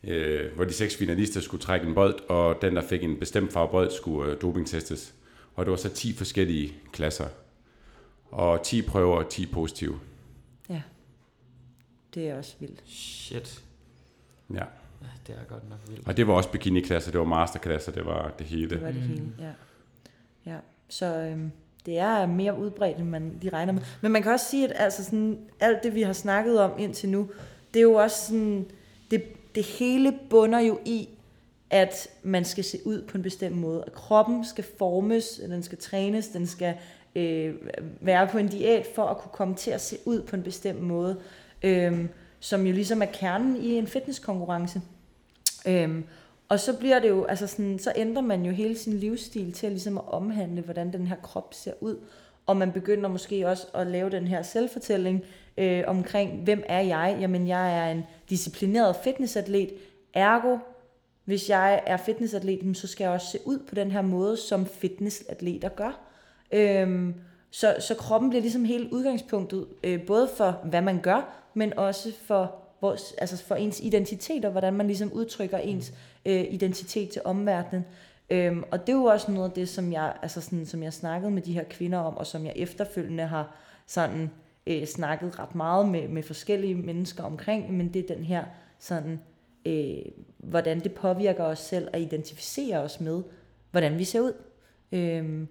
øh, 0.05 0.55
hvor 0.55 0.65
de 0.65 0.73
seks 0.73 0.97
finalister 0.97 1.41
skulle 1.41 1.63
trække 1.63 1.87
en 1.87 1.95
bold, 1.95 2.15
og 2.29 2.63
den, 2.63 2.77
der 2.77 2.83
fik 2.83 3.05
en 3.05 3.17
bestemt 3.17 3.53
farve 3.53 3.69
bold, 3.71 3.91
skulle 3.91 4.33
øh, 4.33 4.41
dopingtestes. 4.43 5.15
Og 5.55 5.65
det 5.65 5.71
var 5.71 5.77
så 5.77 5.89
10 5.89 6.17
forskellige 6.17 6.75
klasser. 6.93 7.27
Og 8.31 8.63
10 8.63 8.83
prøver 8.83 9.17
og 9.17 9.29
10 9.29 9.47
positive. 9.47 10.01
Ja. 10.69 10.83
Det 12.15 12.29
er 12.29 12.39
også 12.39 12.57
vildt. 12.61 12.83
Shit. 12.87 13.63
Ja. 14.55 14.65
Det 15.27 15.35
er 15.35 15.45
godt 15.49 15.71
nok 15.71 15.79
vildt. 15.89 16.09
Og 16.09 16.17
det 16.17 16.27
var 16.27 16.35
også 16.35 16.51
bikini-klasser, 16.51 17.11
det 17.11 17.21
var 17.21 17.27
masterklasser, 17.27 17.93
det 17.93 18.07
var 18.07 18.35
det 18.39 18.47
hele. 18.47 18.71
Det 18.71 18.83
var 18.83 18.91
det 18.91 19.03
hele, 19.03 19.33
ja. 19.39 19.53
Ja, 20.53 20.57
så 20.89 21.07
øhm, 21.07 21.53
det 21.87 21.99
er 21.99 22.27
mere 22.27 22.59
udbredt, 22.59 22.99
end 22.99 23.09
man 23.09 23.39
lige 23.41 23.53
regner 23.53 23.73
med. 23.73 23.83
Men 24.01 24.13
man 24.13 24.23
kan 24.23 24.33
også 24.33 24.47
sige, 24.51 24.69
at 24.69 24.73
altså 24.85 25.05
sådan, 25.05 25.39
alt 25.61 25.83
det, 25.83 25.95
vi 25.95 26.03
har 26.03 26.13
snakket 26.13 26.61
om 26.61 26.73
indtil 26.79 27.09
nu, 27.09 27.31
det 27.75 27.81
er 27.81 27.83
jo 27.83 27.95
også 27.95 28.27
sådan, 28.27 28.67
det, 29.11 29.25
det 29.55 29.65
hele 29.65 30.19
bunder 30.31 30.61
jo 30.61 30.79
i, 30.85 31.09
at 31.71 32.09
man 32.23 32.45
skal 32.45 32.65
se 32.65 32.79
ud 32.85 33.03
på 33.03 33.17
en 33.17 33.23
bestemt 33.23 33.57
måde. 33.57 33.85
At 33.87 33.93
kroppen 33.93 34.45
skal 34.45 34.65
formes, 34.79 35.41
den 35.49 35.63
skal 35.63 35.79
trænes, 35.79 36.29
den 36.29 36.47
skal 36.47 36.75
øh, 37.17 37.55
være 38.01 38.27
på 38.27 38.39
en 38.39 38.49
diæt 38.49 38.87
for 38.95 39.07
at 39.07 39.19
kunne 39.19 39.33
komme 39.33 39.55
til 39.55 39.71
at 39.71 39.81
se 39.81 39.97
ud 40.05 40.23
på 40.23 40.37
en 40.37 40.43
bestemt 40.43 40.83
måde. 40.83 41.17
Øh, 41.63 42.07
som 42.41 42.67
jo 42.67 42.73
ligesom 42.73 43.03
er 43.03 43.07
kernen 43.07 43.57
i 43.57 43.73
en 43.73 43.87
fitnesskonkurrence. 43.87 44.81
Øh, 45.67 46.03
og 46.49 46.61
så 46.61 46.79
bliver 46.79 46.99
det 46.99 47.09
jo, 47.09 47.25
altså 47.25 47.47
sådan, 47.47 47.79
så 47.79 47.93
ændrer 47.97 48.23
man 48.23 48.45
jo 48.45 48.53
hele 48.53 48.79
sin 48.79 48.93
livsstil 48.93 49.53
til 49.53 49.67
at, 49.67 49.73
ligesom 49.73 49.99
at 49.99 50.09
omhandle, 50.09 50.63
hvordan 50.63 50.93
den 50.93 51.07
her 51.07 51.17
krop 51.17 51.55
ser 51.55 51.73
ud. 51.81 51.97
Og 52.47 52.57
man 52.57 52.73
begynder 52.73 53.09
måske 53.09 53.49
også 53.49 53.67
at 53.75 53.87
lave 53.87 54.11
den 54.11 54.27
her 54.27 54.43
selvfortælling 54.43 55.25
øh, 55.57 55.85
omkring, 55.87 56.45
hvem 56.45 56.63
er 56.67 56.81
jeg? 56.81 57.17
Jamen, 57.21 57.49
jeg 57.49 57.79
er 57.79 57.93
en 57.93 58.03
disciplineret 58.31 58.97
fitnessatlet. 59.05 59.73
Ergo, 60.15 60.59
hvis 61.25 61.51
jeg 61.51 61.83
er 61.87 61.97
fitnessatlet, 61.97 62.77
så 62.77 62.87
skal 62.87 63.05
jeg 63.05 63.13
også 63.13 63.31
se 63.31 63.39
ud 63.45 63.59
på 63.59 63.75
den 63.75 63.91
her 63.91 64.03
måde, 64.03 64.37
som 64.37 64.67
fitnessatleter 64.67 65.69
gør. 65.69 66.06
Øhm, 66.53 67.15
så, 67.51 67.77
så 67.81 67.95
kroppen 67.95 68.31
bliver 68.31 68.43
ligesom 68.43 68.65
hele 68.65 68.93
udgangspunktet, 68.93 69.67
øh, 69.85 70.07
både 70.07 70.29
for 70.37 70.61
hvad 70.65 70.83
man 70.83 71.01
gør, 71.01 71.49
men 71.55 71.79
også 71.79 72.13
for, 72.27 72.55
vores, 72.81 73.15
altså 73.19 73.45
for 73.45 73.55
ens 73.55 73.81
identitet, 73.81 74.45
og 74.45 74.51
hvordan 74.51 74.75
man 74.75 74.87
ligesom 74.87 75.13
udtrykker 75.13 75.59
ens 75.59 75.93
øh, 76.27 76.45
identitet 76.51 77.11
til 77.11 77.23
omverdenen. 77.25 77.85
Øhm, 78.31 78.65
og 78.71 78.81
det 78.81 78.89
er 78.89 78.97
jo 78.97 79.05
også 79.05 79.33
noget 79.33 79.49
af 79.49 79.55
det, 79.55 79.69
som 79.69 79.93
jeg, 79.93 80.17
altså 80.23 80.41
sådan, 80.41 80.67
som 80.67 80.83
jeg 80.83 80.93
snakkede 80.93 81.31
med 81.31 81.43
de 81.43 81.53
her 81.53 81.65
kvinder 81.65 81.99
om, 81.99 82.17
og 82.17 82.27
som 82.27 82.45
jeg 82.45 82.53
efterfølgende 82.57 83.27
har 83.27 83.57
sådan, 83.87 84.31
øh, 84.67 84.87
snakket 84.87 85.39
ret 85.39 85.55
meget 85.55 85.89
med, 85.89 86.09
med 86.09 86.23
forskellige 86.23 86.75
mennesker 86.75 87.25
omkring, 87.25 87.73
men 87.77 87.95
det 87.95 88.11
er 88.11 88.15
den 88.15 88.25
her 88.25 88.45
sådan, 88.79 89.21
øh, 89.67 89.99
hvordan 90.39 90.81
det 90.81 90.93
påvirker 90.93 91.45
os 91.45 91.59
selv 91.59 91.89
at 91.93 92.01
identificere 92.01 92.79
os 92.79 93.01
med, 93.01 93.23
hvordan 93.71 93.99
vi 93.99 94.05
ser 94.05 94.21
ud. 94.21 94.33
Øhm, 94.93 95.49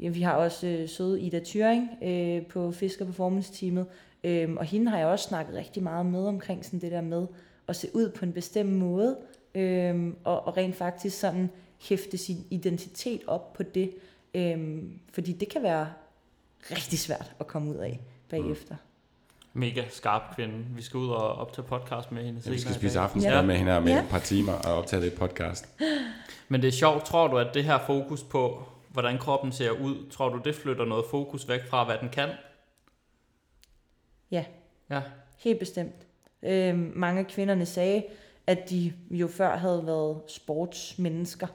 ja, 0.00 0.08
vi 0.08 0.22
har 0.22 0.32
også 0.32 0.66
øh, 0.66 0.88
søde 0.88 1.20
Ida 1.20 1.40
Thuring 1.44 1.88
øh, 2.02 2.46
på 2.46 2.72
Fisker 2.72 3.04
Performance 3.04 3.52
Teamet, 3.52 3.86
Øhm, 4.24 4.56
og 4.56 4.64
hende 4.64 4.90
har 4.90 4.98
jeg 4.98 5.06
også 5.06 5.28
snakket 5.28 5.54
rigtig 5.54 5.82
meget 5.82 6.06
med 6.06 6.26
omkring 6.26 6.64
sådan 6.64 6.80
det 6.80 6.92
der 6.92 7.00
med 7.00 7.26
at 7.68 7.76
se 7.76 7.88
ud 7.94 8.10
på 8.10 8.24
en 8.24 8.32
bestemt 8.32 8.72
måde, 8.72 9.16
øhm, 9.54 10.16
og, 10.24 10.46
og 10.46 10.56
rent 10.56 10.76
faktisk 10.76 11.18
sådan 11.20 11.50
hæfte 11.80 12.18
sin 12.18 12.36
identitet 12.50 13.20
op 13.26 13.52
på 13.52 13.62
det, 13.62 13.90
øhm, 14.34 14.98
fordi 15.12 15.32
det 15.32 15.48
kan 15.48 15.62
være 15.62 15.88
rigtig 16.70 16.98
svært 16.98 17.32
at 17.40 17.46
komme 17.46 17.70
ud 17.70 17.76
af 17.76 18.00
bagefter. 18.30 18.76
Mega 19.52 19.82
skarp 19.90 20.22
kvinde. 20.36 20.54
Vi 20.76 20.82
skal 20.82 20.98
ud 20.98 21.08
og 21.08 21.32
optage 21.34 21.66
podcast 21.66 22.12
med 22.12 22.24
hende. 22.24 22.40
Ja, 22.46 22.50
vi 22.50 22.58
skal 22.60 22.74
spise 22.74 22.98
aftensmad 23.00 23.32
Ja. 23.32 23.42
med 23.42 23.56
hende 23.56 23.72
her 23.72 23.80
med 23.80 23.92
Ja. 23.92 23.98
et 24.02 24.08
par 24.10 24.18
timer 24.18 24.52
og 24.52 24.74
optage 24.74 25.02
det 25.02 25.14
podcast. 25.14 25.68
Men 26.48 26.62
det 26.62 26.68
er 26.68 26.72
sjovt. 26.72 27.04
Tror 27.04 27.28
du, 27.28 27.38
at 27.38 27.54
det 27.54 27.64
her 27.64 27.78
fokus 27.86 28.22
på, 28.22 28.62
hvordan 28.90 29.18
kroppen 29.18 29.52
ser 29.52 29.70
ud, 29.70 30.10
tror 30.10 30.28
du, 30.28 30.40
det 30.44 30.54
flytter 30.54 30.84
noget 30.84 31.04
fokus 31.10 31.48
væk 31.48 31.66
fra, 31.66 31.84
hvad 31.84 31.98
den 31.98 32.08
kan? 32.08 32.28
Ja. 34.30 34.44
Ja. 34.90 35.02
Helt 35.38 35.58
bestemt. 35.58 36.06
Øhm, 36.42 36.92
mange 36.96 37.20
af 37.20 37.26
kvinderne 37.26 37.66
sagde, 37.66 38.04
at 38.46 38.70
de 38.70 38.92
jo 39.10 39.28
før 39.28 39.56
havde 39.56 39.86
været 39.86 40.20
sportsmennesker, 40.28 41.46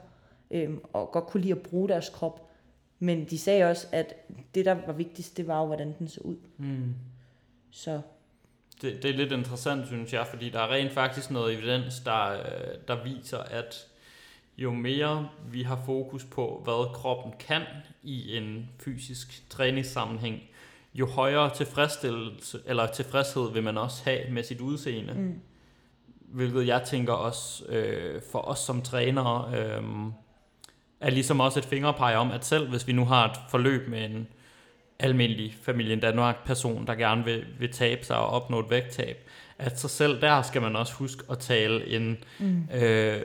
øhm, 0.50 0.80
og 0.92 1.10
godt 1.10 1.26
kunne 1.26 1.40
lide 1.40 1.52
at 1.52 1.62
bruge 1.62 1.88
deres 1.88 2.08
krop. 2.08 2.50
Men 2.98 3.24
de 3.24 3.38
sagde 3.38 3.64
også, 3.64 3.86
at 3.92 4.14
det, 4.54 4.64
der 4.64 4.76
var 4.86 4.92
vigtigst, 4.92 5.36
det 5.36 5.46
var 5.46 5.60
jo, 5.60 5.66
hvordan 5.66 5.94
den 5.98 6.08
så 6.08 6.20
ud. 6.20 6.36
Mm. 6.56 6.94
Så 7.70 8.00
Det, 8.82 9.02
det 9.02 9.10
er 9.10 9.14
lidt 9.14 9.32
interessant, 9.32 9.86
synes 9.86 10.12
jeg, 10.12 10.26
fordi 10.26 10.50
der 10.50 10.60
er 10.60 10.72
rent 10.72 10.92
faktisk 10.92 11.30
noget 11.30 11.54
evidens, 11.54 12.00
der, 12.00 12.30
øh, 12.30 12.78
der 12.88 13.02
viser, 13.02 13.38
at 13.38 13.86
jo 14.58 14.72
mere 14.72 15.28
vi 15.50 15.62
har 15.62 15.82
fokus 15.86 16.24
på, 16.24 16.60
hvad 16.64 16.94
kroppen 16.94 17.32
kan 17.48 17.62
i 18.02 18.36
en 18.36 18.68
fysisk 18.84 19.50
træningssammenhæng, 19.50 20.42
jo 20.94 21.06
højere 21.06 21.54
tilfredsstillelse 21.54 22.60
eller 22.66 22.86
tilfredshed 22.86 23.52
vil 23.52 23.62
man 23.62 23.78
også 23.78 24.04
have 24.04 24.30
med 24.30 24.42
sit 24.42 24.60
udseende. 24.60 25.14
mm, 25.14 25.40
Hvilket 26.18 26.66
jeg 26.66 26.82
tænker 26.82 27.12
også 27.12 27.64
øh, 27.66 28.22
for 28.32 28.38
os 28.38 28.58
som 28.58 28.82
trænere 28.82 29.52
øh, 29.58 29.82
er 31.00 31.10
ligesom 31.10 31.40
også 31.40 31.58
et 31.58 31.64
fingerpege 31.64 32.16
om, 32.16 32.30
at 32.30 32.44
selv 32.44 32.68
hvis 32.68 32.86
vi 32.86 32.92
nu 32.92 33.04
har 33.04 33.28
et 33.28 33.36
forløb 33.50 33.88
med 33.88 34.04
en 34.04 34.28
almindelig 34.98 35.56
familien 35.62 36.00
Danmark 36.00 36.46
person, 36.46 36.86
der 36.86 36.94
gerne 36.94 37.24
vil, 37.24 37.44
vil 37.58 37.72
tabe 37.72 38.04
sig 38.04 38.16
og 38.16 38.26
opnå 38.26 38.60
et 38.60 38.70
vægttab, 38.70 39.28
at 39.58 39.80
så 39.80 39.88
selv 39.88 40.20
der 40.20 40.42
skal 40.42 40.62
man 40.62 40.76
også 40.76 40.94
huske 40.94 41.22
at 41.30 41.38
tale 41.38 41.86
en 41.86 42.18
mm, 42.40 42.68
øh, 42.74 43.22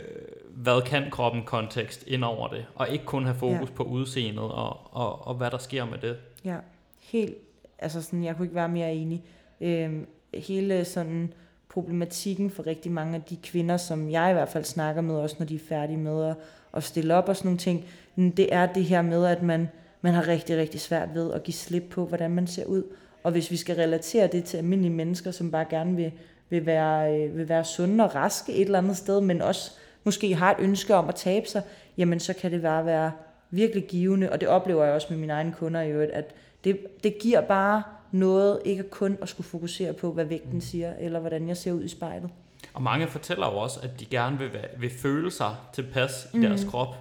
hvad 0.64 0.82
kan 0.82 1.03
kroppen 1.12 1.43
kontekst 1.43 2.03
ind 2.07 2.24
over 2.24 2.47
det, 2.47 2.66
og 2.76 2.89
ikke 2.89 3.05
kun 3.05 3.24
have 3.26 3.36
fokus 3.36 3.70
Ja. 3.70 3.76
på 3.76 3.84
udseendet 3.84 4.43
og, 4.43 4.78
og, 4.91 5.28
og 5.28 5.36
hvad 5.36 5.51
der 5.51 5.57
sker 5.57 5.86
med 5.86 5.97
det. 5.97 6.18
ja, 6.45 6.55
helt, 6.99 7.36
altså 7.80 8.01
sådan, 8.01 8.24
jeg 8.24 8.36
kunne 8.36 8.45
ikke 8.45 8.55
være 8.55 8.70
mere 8.70 8.93
enig. 8.93 9.24
Øhm, 9.62 10.07
hele 10.34 10.86
sådan 10.86 11.34
problematikken 11.70 12.49
for 12.49 12.68
rigtig 12.68 12.91
mange 12.91 13.16
af 13.16 13.22
de 13.22 13.38
kvinder, 13.43 13.78
som 13.78 14.12
jeg 14.12 14.30
i 14.30 14.34
hvert 14.34 14.49
fald 14.49 14.64
snakker 14.64 15.01
med, 15.01 15.16
også 15.16 15.36
når 15.39 15.45
de 15.45 15.55
er 15.55 15.60
færdige 15.70 15.97
med 15.97 16.26
at, 16.30 16.36
at 16.74 16.84
stille 16.84 17.16
op 17.16 17.30
og 17.30 17.36
sådan 17.36 17.47
nogle 17.47 17.57
ting, 17.57 17.86
det 18.16 18.53
er 18.53 18.66
det 18.74 18.84
her 18.84 19.01
med, 19.01 19.26
at 19.26 19.43
man, 19.43 19.70
man 20.01 20.14
har 20.14 20.28
rigtig, 20.28 20.57
rigtig 20.57 20.82
svært 20.82 21.10
ved 21.14 21.34
at 21.34 21.43
give 21.43 21.53
slip 21.55 21.84
på, 21.89 22.05
hvordan 22.05 22.32
man 22.32 22.47
ser 22.47 22.66
ud. 22.66 22.84
Og 23.24 23.32
hvis 23.32 23.51
vi 23.51 23.57
skal 23.57 23.76
relatere 23.76 24.28
det 24.28 24.43
til 24.43 24.57
almindelige 24.57 24.93
mennesker, 24.93 25.32
som 25.32 25.51
bare 25.51 25.66
gerne 25.70 25.95
vil, 25.95 26.12
vil, 26.49 26.66
være, 26.66 27.20
øh, 27.22 27.38
vil 27.38 27.49
være 27.49 27.66
sunde 27.66 28.03
og 28.03 28.16
raske 28.16 28.53
et 28.53 28.62
eller 28.62 28.78
andet 28.78 28.97
sted, 28.97 29.22
men 29.22 29.41
også 29.41 29.72
måske 30.03 30.35
har 30.35 30.51
et 30.51 30.57
ønske 30.59 30.95
om 30.95 31.09
at 31.09 31.15
tabe 31.15 31.47
sig, 31.47 31.61
jamen 31.97 32.19
så 32.19 32.33
kan 32.33 32.51
det 32.51 32.61
bare 32.61 32.85
være 32.85 33.11
virkelig 33.51 33.85
givende, 33.87 34.31
og 34.31 34.41
det 34.41 34.47
oplever 34.49 34.83
jeg 34.83 34.93
også 34.93 35.07
med 35.09 35.17
mine 35.17 35.33
egne 35.33 35.53
kunder 35.59 35.81
i 35.81 35.91
øvrigt, 35.91 36.11
at 36.11 36.33
det, 36.63 36.79
det 37.03 37.17
giver 37.21 37.41
bare 37.41 37.83
noget, 38.11 38.59
ikke 38.65 38.83
kun 38.83 39.17
at 39.21 39.29
skulle 39.29 39.47
fokusere 39.47 39.93
på, 39.93 40.11
hvad 40.11 40.25
vægten 40.25 40.61
siger, 40.61 40.93
eller 40.99 41.19
hvordan 41.19 41.47
jeg 41.47 41.57
ser 41.57 41.71
ud 41.71 41.83
i 41.83 41.87
spejlet. 41.87 42.29
Og 42.73 42.81
mange 42.81 43.07
fortæller 43.07 43.47
jo 43.51 43.57
også, 43.57 43.79
at 43.83 43.99
de 43.99 44.05
gerne 44.05 44.37
vil, 44.37 44.49
vil 44.77 44.89
føle 44.89 45.31
sig 45.31 45.55
tilpas 45.73 46.27
i 46.33 46.37
Mhm. 46.37 46.45
deres 46.45 46.63
krop. 46.63 46.95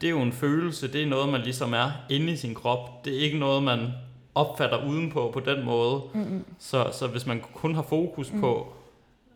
Det 0.00 0.06
er 0.06 0.10
jo 0.10 0.20
en 0.22 0.32
følelse, 0.32 0.92
det 0.92 1.02
er 1.02 1.06
noget, 1.06 1.28
man 1.28 1.40
ligesom 1.40 1.72
er 1.72 1.90
inde 2.10 2.32
i 2.32 2.36
sin 2.36 2.54
krop. 2.54 3.04
Det 3.04 3.16
er 3.16 3.20
ikke 3.20 3.38
noget, 3.38 3.62
man 3.62 3.88
opfatter 4.34 4.86
udenpå 4.88 5.30
på 5.34 5.40
den 5.40 5.64
måde. 5.64 6.00
Mm-mm. 6.14 6.44
Så, 6.58 6.86
så 6.92 7.06
hvis 7.06 7.26
man 7.26 7.42
kun 7.54 7.74
har 7.74 7.82
fokus 7.82 8.32
på 8.40 8.72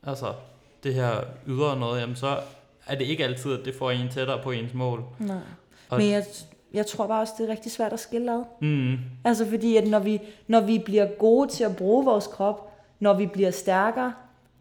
altså, 0.07 0.33
det 0.83 0.95
her 0.95 1.13
ydre 1.47 1.77
noget, 1.79 2.01
jamen 2.01 2.17
så 2.17 2.37
er 2.87 2.95
det 2.97 3.05
ikke 3.05 3.25
altid, 3.25 3.53
at 3.59 3.65
det 3.65 3.75
får 3.75 3.91
en 3.91 4.09
tættere 4.09 4.41
på 4.43 4.51
ens 4.51 4.75
mål. 4.75 5.05
Nej. 5.19 5.37
Og- 5.89 5.99
Men 5.99 6.11
jeg, 6.11 6.25
jeg 6.75 6.87
tror 6.87 7.07
bare 7.07 7.21
også, 7.21 7.33
det 7.39 7.47
er 7.49 7.53
rigtig 7.53 7.73
svært 7.73 7.93
at 7.93 8.01
skille 8.01 8.33
ad. 8.33 8.43
Mm. 8.61 8.97
Altså 9.25 9.47
fordi, 9.47 9.77
at 9.77 9.87
når 9.89 9.99
vi, 9.99 10.21
når 10.49 10.61
vi 10.61 10.79
bliver 10.85 11.07
gode 11.19 11.49
til 11.49 11.65
at 11.65 11.77
bruge 11.77 12.05
vores 12.05 12.27
krop, 12.27 12.73
når 13.01 13.15
vi 13.15 13.27
bliver 13.27 13.51
stærkere, 13.51 14.13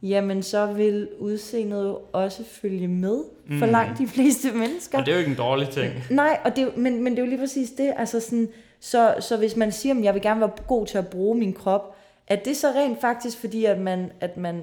jamen 0.04 0.44
så 0.44 0.66
vil 0.66 1.08
udseendet 1.20 1.84
jo 1.84 2.00
også 2.14 2.44
følge 2.44 2.88
med 2.88 3.18
for 3.60 3.66
Mm. 3.66 3.72
langt 3.72 3.98
de 4.00 4.08
fleste 4.08 4.52
mennesker. 4.52 4.98
Men 4.98 5.06
det 5.06 5.12
er 5.12 5.16
jo 5.16 5.20
ikke 5.20 5.32
en 5.32 5.38
dårlig 5.38 5.70
ting. 5.70 5.94
Nej, 6.10 6.40
og 6.46 6.56
det, 6.56 6.78
men, 6.78 7.04
men 7.04 7.14
det 7.14 7.20
er 7.20 7.24
jo 7.24 7.30
lige 7.30 7.40
præcis 7.40 7.70
det. 7.72 7.94
Altså 7.98 8.20
sådan, 8.20 8.48
så, 8.80 9.16
så 9.20 9.38
hvis 9.38 9.56
man 9.56 9.72
siger, 9.72 9.96
at 9.98 10.04
jeg 10.04 10.14
vil 10.14 10.22
gerne 10.22 10.40
være 10.42 10.52
god 10.68 10.86
til 10.86 10.98
at 10.98 11.08
bruge 11.08 11.38
min 11.38 11.54
krop, 11.54 11.96
er 12.28 12.36
det 12.36 12.58
så 12.58 12.68
rent 12.68 13.02
faktisk 13.02 13.38
fordi, 13.38 13.66
at 13.66 13.80
man, 13.80 14.12
at 14.20 14.38
man 14.38 14.62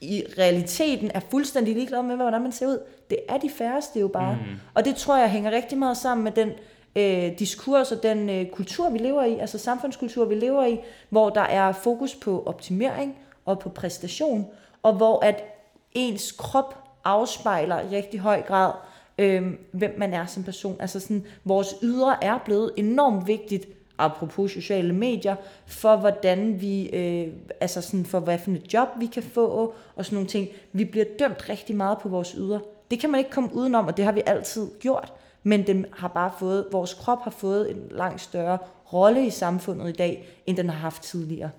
i 0.00 0.24
realiteten 0.38 1.10
er 1.14 1.20
fuldstændig 1.30 1.74
ligeglad 1.74 2.02
med, 2.02 2.16
hvordan 2.16 2.42
man 2.42 2.52
ser 2.52 2.66
ud? 2.66 2.78
Det 3.10 3.18
er 3.28 3.38
de 3.38 3.50
færreste 3.50 4.00
jo 4.00 4.08
bare. 4.08 4.34
Mm. 4.34 4.56
Og 4.74 4.84
det 4.84 4.96
tror 4.96 5.16
jeg 5.16 5.30
hænger 5.30 5.50
rigtig 5.50 5.78
meget 5.78 5.96
sammen 5.96 6.24
med 6.24 6.32
den 6.32 6.52
øh, 6.96 7.38
diskurs 7.38 7.92
og 7.92 8.02
den 8.02 8.30
øh, 8.30 8.46
kultur, 8.46 8.90
vi 8.90 8.98
lever 8.98 9.24
i, 9.24 9.38
altså 9.38 9.58
samfundskultur, 9.58 10.24
vi 10.24 10.34
lever 10.34 10.66
i, 10.66 10.78
hvor 11.10 11.30
der 11.30 11.40
er 11.40 11.72
fokus 11.72 12.14
på 12.14 12.42
optimering 12.46 13.18
og 13.44 13.58
på 13.58 13.68
præstation, 13.68 14.46
og 14.82 14.92
hvor 14.92 15.24
at 15.24 15.44
ens 15.92 16.32
krop 16.32 16.78
afspejler 17.04 17.80
i 17.80 17.96
rigtig 17.96 18.20
høj 18.20 18.42
grad, 18.42 18.72
øh, 19.18 19.42
hvem 19.72 19.94
man 19.98 20.14
er 20.14 20.26
som 20.26 20.42
person. 20.42 20.76
Altså 20.80 21.00
sådan, 21.00 21.24
vores 21.44 21.74
ydre 21.82 22.24
er 22.24 22.38
blevet 22.44 22.72
enormt 22.76 23.26
vigtigt, 23.26 23.66
apropos 23.98 24.50
sociale 24.50 24.92
medier, 24.92 25.36
for 25.66 25.96
hvordan 25.96 26.60
vi, 26.60 26.88
øh, 26.88 27.32
altså 27.60 27.80
sådan 27.80 28.06
for 28.06 28.20
hvad 28.20 28.38
for 28.38 28.50
et 28.50 28.74
job 28.74 28.88
vi 28.98 29.06
kan 29.06 29.22
få, 29.22 29.74
og 29.96 30.04
sådan 30.04 30.16
nogle 30.16 30.28
ting. 30.28 30.48
Vi 30.72 30.84
bliver 30.84 31.06
dømt 31.18 31.48
rigtig 31.48 31.76
meget 31.76 31.98
på 31.98 32.08
vores 32.08 32.34
ydre. 32.38 32.60
Det 32.90 33.00
kan 33.00 33.10
man 33.10 33.18
ikke 33.18 33.30
komme 33.30 33.54
udenom, 33.54 33.86
og 33.86 33.96
det 33.96 34.04
har 34.04 34.12
vi 34.12 34.22
altid 34.26 34.70
gjort. 34.80 35.12
Men 35.42 35.66
den 35.66 35.86
har 35.92 36.08
bare 36.08 36.32
fået, 36.38 36.66
vores 36.72 36.94
krop 36.94 37.22
har 37.22 37.30
fået 37.30 37.70
en 37.70 37.82
langt 37.90 38.20
større 38.20 38.58
rolle 38.92 39.26
i 39.26 39.30
samfundet 39.30 39.88
i 39.88 39.92
dag, 39.92 40.28
end 40.46 40.56
den 40.56 40.70
har 40.70 40.78
haft 40.78 41.02
tidligere. 41.02 41.50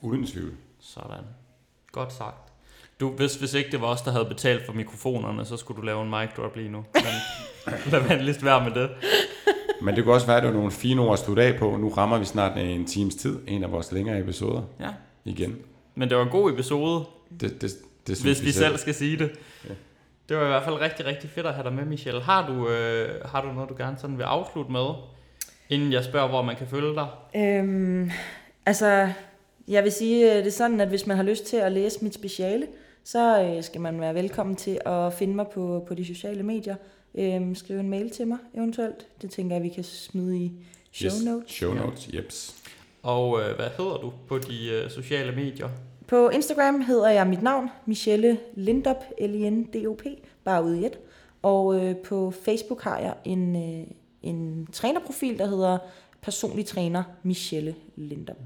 Uden 0.00 0.26
tvivl. 0.26 0.52
Sådan. 0.80 1.24
Godt 1.92 2.12
sagt. 2.12 2.52
Du, 3.00 3.10
hvis, 3.10 3.34
hvis 3.34 3.54
ikke 3.54 3.70
det 3.70 3.80
var 3.80 3.86
os, 3.86 4.02
der 4.02 4.10
havde 4.10 4.24
betalt 4.24 4.66
for 4.66 4.72
mikrofonerne, 4.72 5.44
så 5.44 5.56
skulle 5.56 5.80
du 5.80 5.86
lave 5.86 6.02
en 6.02 6.10
mic 6.10 6.28
drop 6.36 6.56
lige 6.56 6.68
nu. 6.68 6.84
Men 6.94 7.04
lad 7.92 8.08
venligst 8.08 8.44
være 8.44 8.64
med 8.64 8.82
det. 8.82 8.90
Men 9.82 9.96
det 9.96 10.04
kunne 10.04 10.14
også 10.14 10.26
være, 10.26 10.36
at 10.36 10.42
det 10.42 10.48
var 10.50 10.56
nogle 10.56 10.70
fine 10.70 11.00
ord 11.02 11.12
at 11.12 11.18
slutte 11.18 11.42
af 11.42 11.56
på. 11.58 11.76
Nu 11.76 11.88
rammer 11.88 12.18
vi 12.18 12.24
snart 12.24 12.58
en 12.58 12.84
times 12.84 13.14
tid, 13.14 13.38
en 13.46 13.64
af 13.64 13.72
vores 13.72 13.92
længere 13.92 14.18
episoder 14.20 14.62
Ja. 14.80 14.88
igen. 15.24 15.56
Men 15.94 16.08
det 16.08 16.16
var 16.16 16.22
en 16.24 16.30
god 16.30 16.52
episode, 16.52 17.04
Det, 17.40 17.62
det, 17.62 17.70
det 18.06 18.16
synes 18.16 18.38
hvis 18.38 18.46
vi 18.46 18.52
selv 18.52 18.76
skal 18.78 18.94
sige 18.94 19.16
det. 19.18 19.30
Ja. 19.68 19.74
Det 20.28 20.36
var 20.36 20.44
i 20.44 20.48
hvert 20.48 20.62
fald 20.64 20.80
rigtig, 20.80 21.06
rigtig 21.06 21.30
fedt 21.30 21.46
at 21.46 21.54
have 21.54 21.64
dig 21.64 21.72
med, 21.72 21.84
Michelle. 21.84 22.20
Har 22.22 22.46
du, 22.46 22.68
øh, 22.68 23.08
har 23.24 23.42
du 23.42 23.52
noget, 23.52 23.68
du 23.70 23.74
gerne 23.78 23.98
sådan 23.98 24.18
vil 24.18 24.24
afslutte 24.24 24.72
med, 24.72 24.86
inden 25.68 25.92
jeg 25.92 26.04
spørger, 26.04 26.28
hvor 26.28 26.42
man 26.42 26.56
kan 26.56 26.66
følge 26.66 26.94
dig? 26.94 27.06
Øhm, 27.36 28.10
altså, 28.66 29.08
jeg 29.68 29.84
vil 29.84 29.92
sige 29.92 30.30
øh, 30.32 30.38
det 30.38 30.46
er 30.46 30.50
sådan, 30.50 30.80
at 30.80 30.88
hvis 30.88 31.06
man 31.06 31.16
har 31.16 31.24
lyst 31.24 31.44
til 31.46 31.56
at 31.56 31.72
læse 31.72 31.98
mit 32.04 32.14
speciale, 32.14 32.66
så 33.04 33.42
øh, 33.42 33.62
skal 33.62 33.80
man 33.80 34.00
være 34.00 34.14
velkommen 34.14 34.56
til 34.56 34.78
at 34.86 35.12
finde 35.12 35.34
mig 35.34 35.46
på, 35.54 35.84
på 35.88 35.94
de 35.94 36.04
sociale 36.04 36.42
medier. 36.42 36.74
Øhm, 37.14 37.54
skrive 37.54 37.80
en 37.80 37.90
mail 37.90 38.10
til 38.10 38.26
mig 38.26 38.38
eventuelt. 38.54 39.06
Det 39.22 39.30
tænker 39.30 39.56
jeg, 39.56 39.62
vi 39.62 39.68
kan 39.68 39.84
smide 39.84 40.38
i 40.38 40.52
show 40.92 41.06
Yes, 41.10 41.24
notes. 41.24 41.50
Show 41.52 41.74
notes, 41.74 42.08
jeps. 42.14 42.54
Og 43.02 43.40
øh, 43.40 43.56
hvad 43.56 43.68
hedder 43.78 43.96
du 43.96 44.12
på 44.28 44.38
de 44.38 44.68
øh, 44.70 44.90
sociale 44.90 45.32
medier? 45.36 45.68
På 46.06 46.28
Instagram 46.28 46.80
hedder 46.80 47.08
jeg 47.08 47.26
mit 47.26 47.42
navn, 47.42 47.68
Michelle 47.86 48.38
Lindop, 48.54 49.04
L-I-N-D-O-P, 49.20 50.04
bare 50.44 50.64
ude 50.64 50.80
i 50.80 50.84
et. 50.86 50.98
Og 51.42 51.80
øh, 51.84 51.96
på 51.96 52.32
Facebook 52.44 52.82
har 52.82 52.98
jeg 52.98 53.14
en, 53.24 53.56
øh, 53.56 53.86
en 54.22 54.66
trænerprofil, 54.72 55.38
der 55.38 55.46
hedder 55.46 55.78
personlig 56.22 56.66
træner 56.66 57.02
Michelle 57.22 57.74
Lindop. 57.96 58.36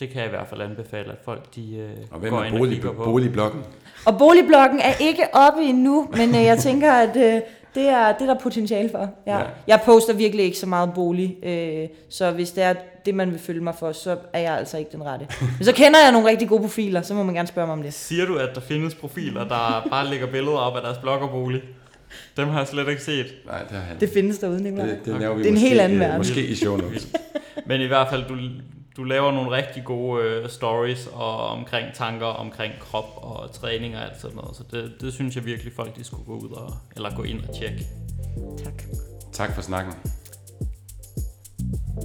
Det 0.00 0.08
kan 0.10 0.18
jeg 0.18 0.26
i 0.26 0.30
hvert 0.30 0.48
fald 0.48 0.60
anbefale, 0.60 1.12
at 1.12 1.18
folk 1.24 1.54
de, 1.54 1.76
øh, 1.76 1.90
Og 2.10 2.18
hvem 2.20 2.30
går 2.30 2.40
er 2.40 2.44
ind 2.44 2.54
og 2.54 2.58
bolig, 2.58 2.74
kigger 2.74 2.92
på. 2.92 3.04
boligbloggen? 3.04 3.62
Og 4.06 4.18
boligbloggen 4.18 4.78
er 4.80 4.92
ikke 5.00 5.22
oppe 5.34 5.62
endnu, 5.62 6.08
men 6.16 6.28
øh, 6.28 6.42
jeg 6.42 6.58
tænker, 6.58 6.92
at 6.92 7.16
øh, 7.16 7.40
det, 7.74 7.88
er, 7.88 8.12
det 8.12 8.22
er 8.28 8.34
der 8.34 8.40
potentiale 8.40 8.90
for. 8.90 9.10
Ja. 9.26 9.38
Ja. 9.38 9.44
Jeg 9.66 9.80
poster 9.84 10.14
virkelig 10.14 10.44
ikke 10.44 10.58
så 10.58 10.66
meget 10.66 10.90
bolig, 10.94 11.36
øh, 11.42 11.88
så 12.08 12.30
hvis 12.30 12.50
det 12.50 12.64
er 12.64 12.74
det, 13.06 13.14
man 13.14 13.30
vil 13.30 13.38
følge 13.38 13.60
mig 13.60 13.74
for, 13.78 13.92
så 13.92 14.16
er 14.32 14.38
jeg 14.40 14.58
altså 14.58 14.78
ikke 14.78 14.90
den 14.92 15.04
rette. 15.04 15.26
Men 15.58 15.64
så 15.64 15.72
kender 15.72 15.98
jeg 16.04 16.12
nogle 16.12 16.28
rigtig 16.28 16.48
gode 16.48 16.60
profiler, 16.62 17.02
så 17.02 17.14
må 17.14 17.22
man 17.22 17.34
gerne 17.34 17.48
spørge 17.48 17.66
mig 17.66 17.72
om 17.72 17.82
det. 17.82 17.94
Siger 17.94 18.26
du, 18.26 18.36
at 18.36 18.48
der 18.54 18.60
findes 18.60 18.94
profiler, 18.94 19.48
der 19.48 19.86
bare 19.90 20.08
lægger 20.08 20.26
billeder 20.26 20.56
op 20.56 20.76
af 20.76 20.82
deres 20.82 20.98
bloggerbolig? 20.98 21.62
Dem 22.36 22.48
har 22.48 22.58
jeg 22.58 22.68
slet 22.68 22.88
ikke 22.88 23.02
set. 23.02 23.26
Nej, 23.46 23.62
det 23.62 23.70
har 23.70 23.80
han. 23.80 24.00
Det 24.00 24.10
findes 24.14 24.38
derude, 24.38 24.62
Nicolaj. 24.62 24.86
det, 24.86 24.98
det, 25.04 25.14
vi 25.14 25.24
Det 25.24 25.46
er 25.46 25.50
en 25.50 25.56
helt 25.56 25.80
anden 25.80 25.98
øh, 25.98 26.00
verden. 26.00 26.18
Måske 26.18 26.46
i 26.46 26.54
show 26.54 26.76
notes. 26.76 27.08
Men 27.66 27.80
i 27.80 27.86
hvert 27.86 28.08
fald, 28.10 28.24
du, 28.28 28.34
du 28.96 29.04
laver 29.04 29.32
nogle 29.32 29.50
rigtig 29.50 29.84
gode 29.84 30.24
øh, 30.24 30.48
stories 30.48 31.06
og 31.12 31.48
omkring 31.48 31.94
tanker 31.94 32.26
omkring 32.26 32.72
krop 32.80 33.10
og 33.16 33.52
træning 33.52 33.96
og 33.96 34.02
alt 34.02 34.20
sådan 34.20 34.36
noget. 34.36 34.56
Så 34.56 34.64
det, 34.70 34.94
det 35.00 35.12
synes 35.12 35.36
jeg 35.36 35.44
virkelig 35.44 35.72
folk 35.72 35.96
de 35.96 36.04
skulle 36.04 36.24
gå 36.24 36.38
ud 36.38 36.50
og 36.50 36.74
eller 36.96 37.16
gå 37.16 37.22
ind 37.22 37.44
og 37.48 37.54
tjekke. 37.54 37.86
Tak. 38.64 38.82
Tak 39.32 39.54
for 39.54 39.62
snakken. 39.62 39.94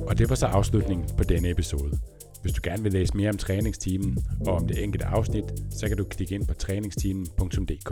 Og 0.07 0.17
det 0.17 0.29
var 0.29 0.35
så 0.35 0.45
afslutningen 0.45 1.09
på 1.17 1.23
denne 1.23 1.49
episode. 1.49 1.99
Hvis 2.41 2.53
du 2.53 2.61
gerne 2.63 2.83
vil 2.83 2.93
læse 2.93 3.17
mere 3.17 3.29
om 3.29 3.38
træningsteamen 3.38 4.17
og 4.47 4.55
om 4.55 4.67
det 4.67 4.83
enkelte 4.83 5.05
afsnit, 5.05 5.43
så 5.71 5.88
kan 5.88 5.97
du 5.97 6.03
klikke 6.03 6.35
ind 6.35 6.47
på 6.47 6.53
træningsteamen.dk. 6.53 7.91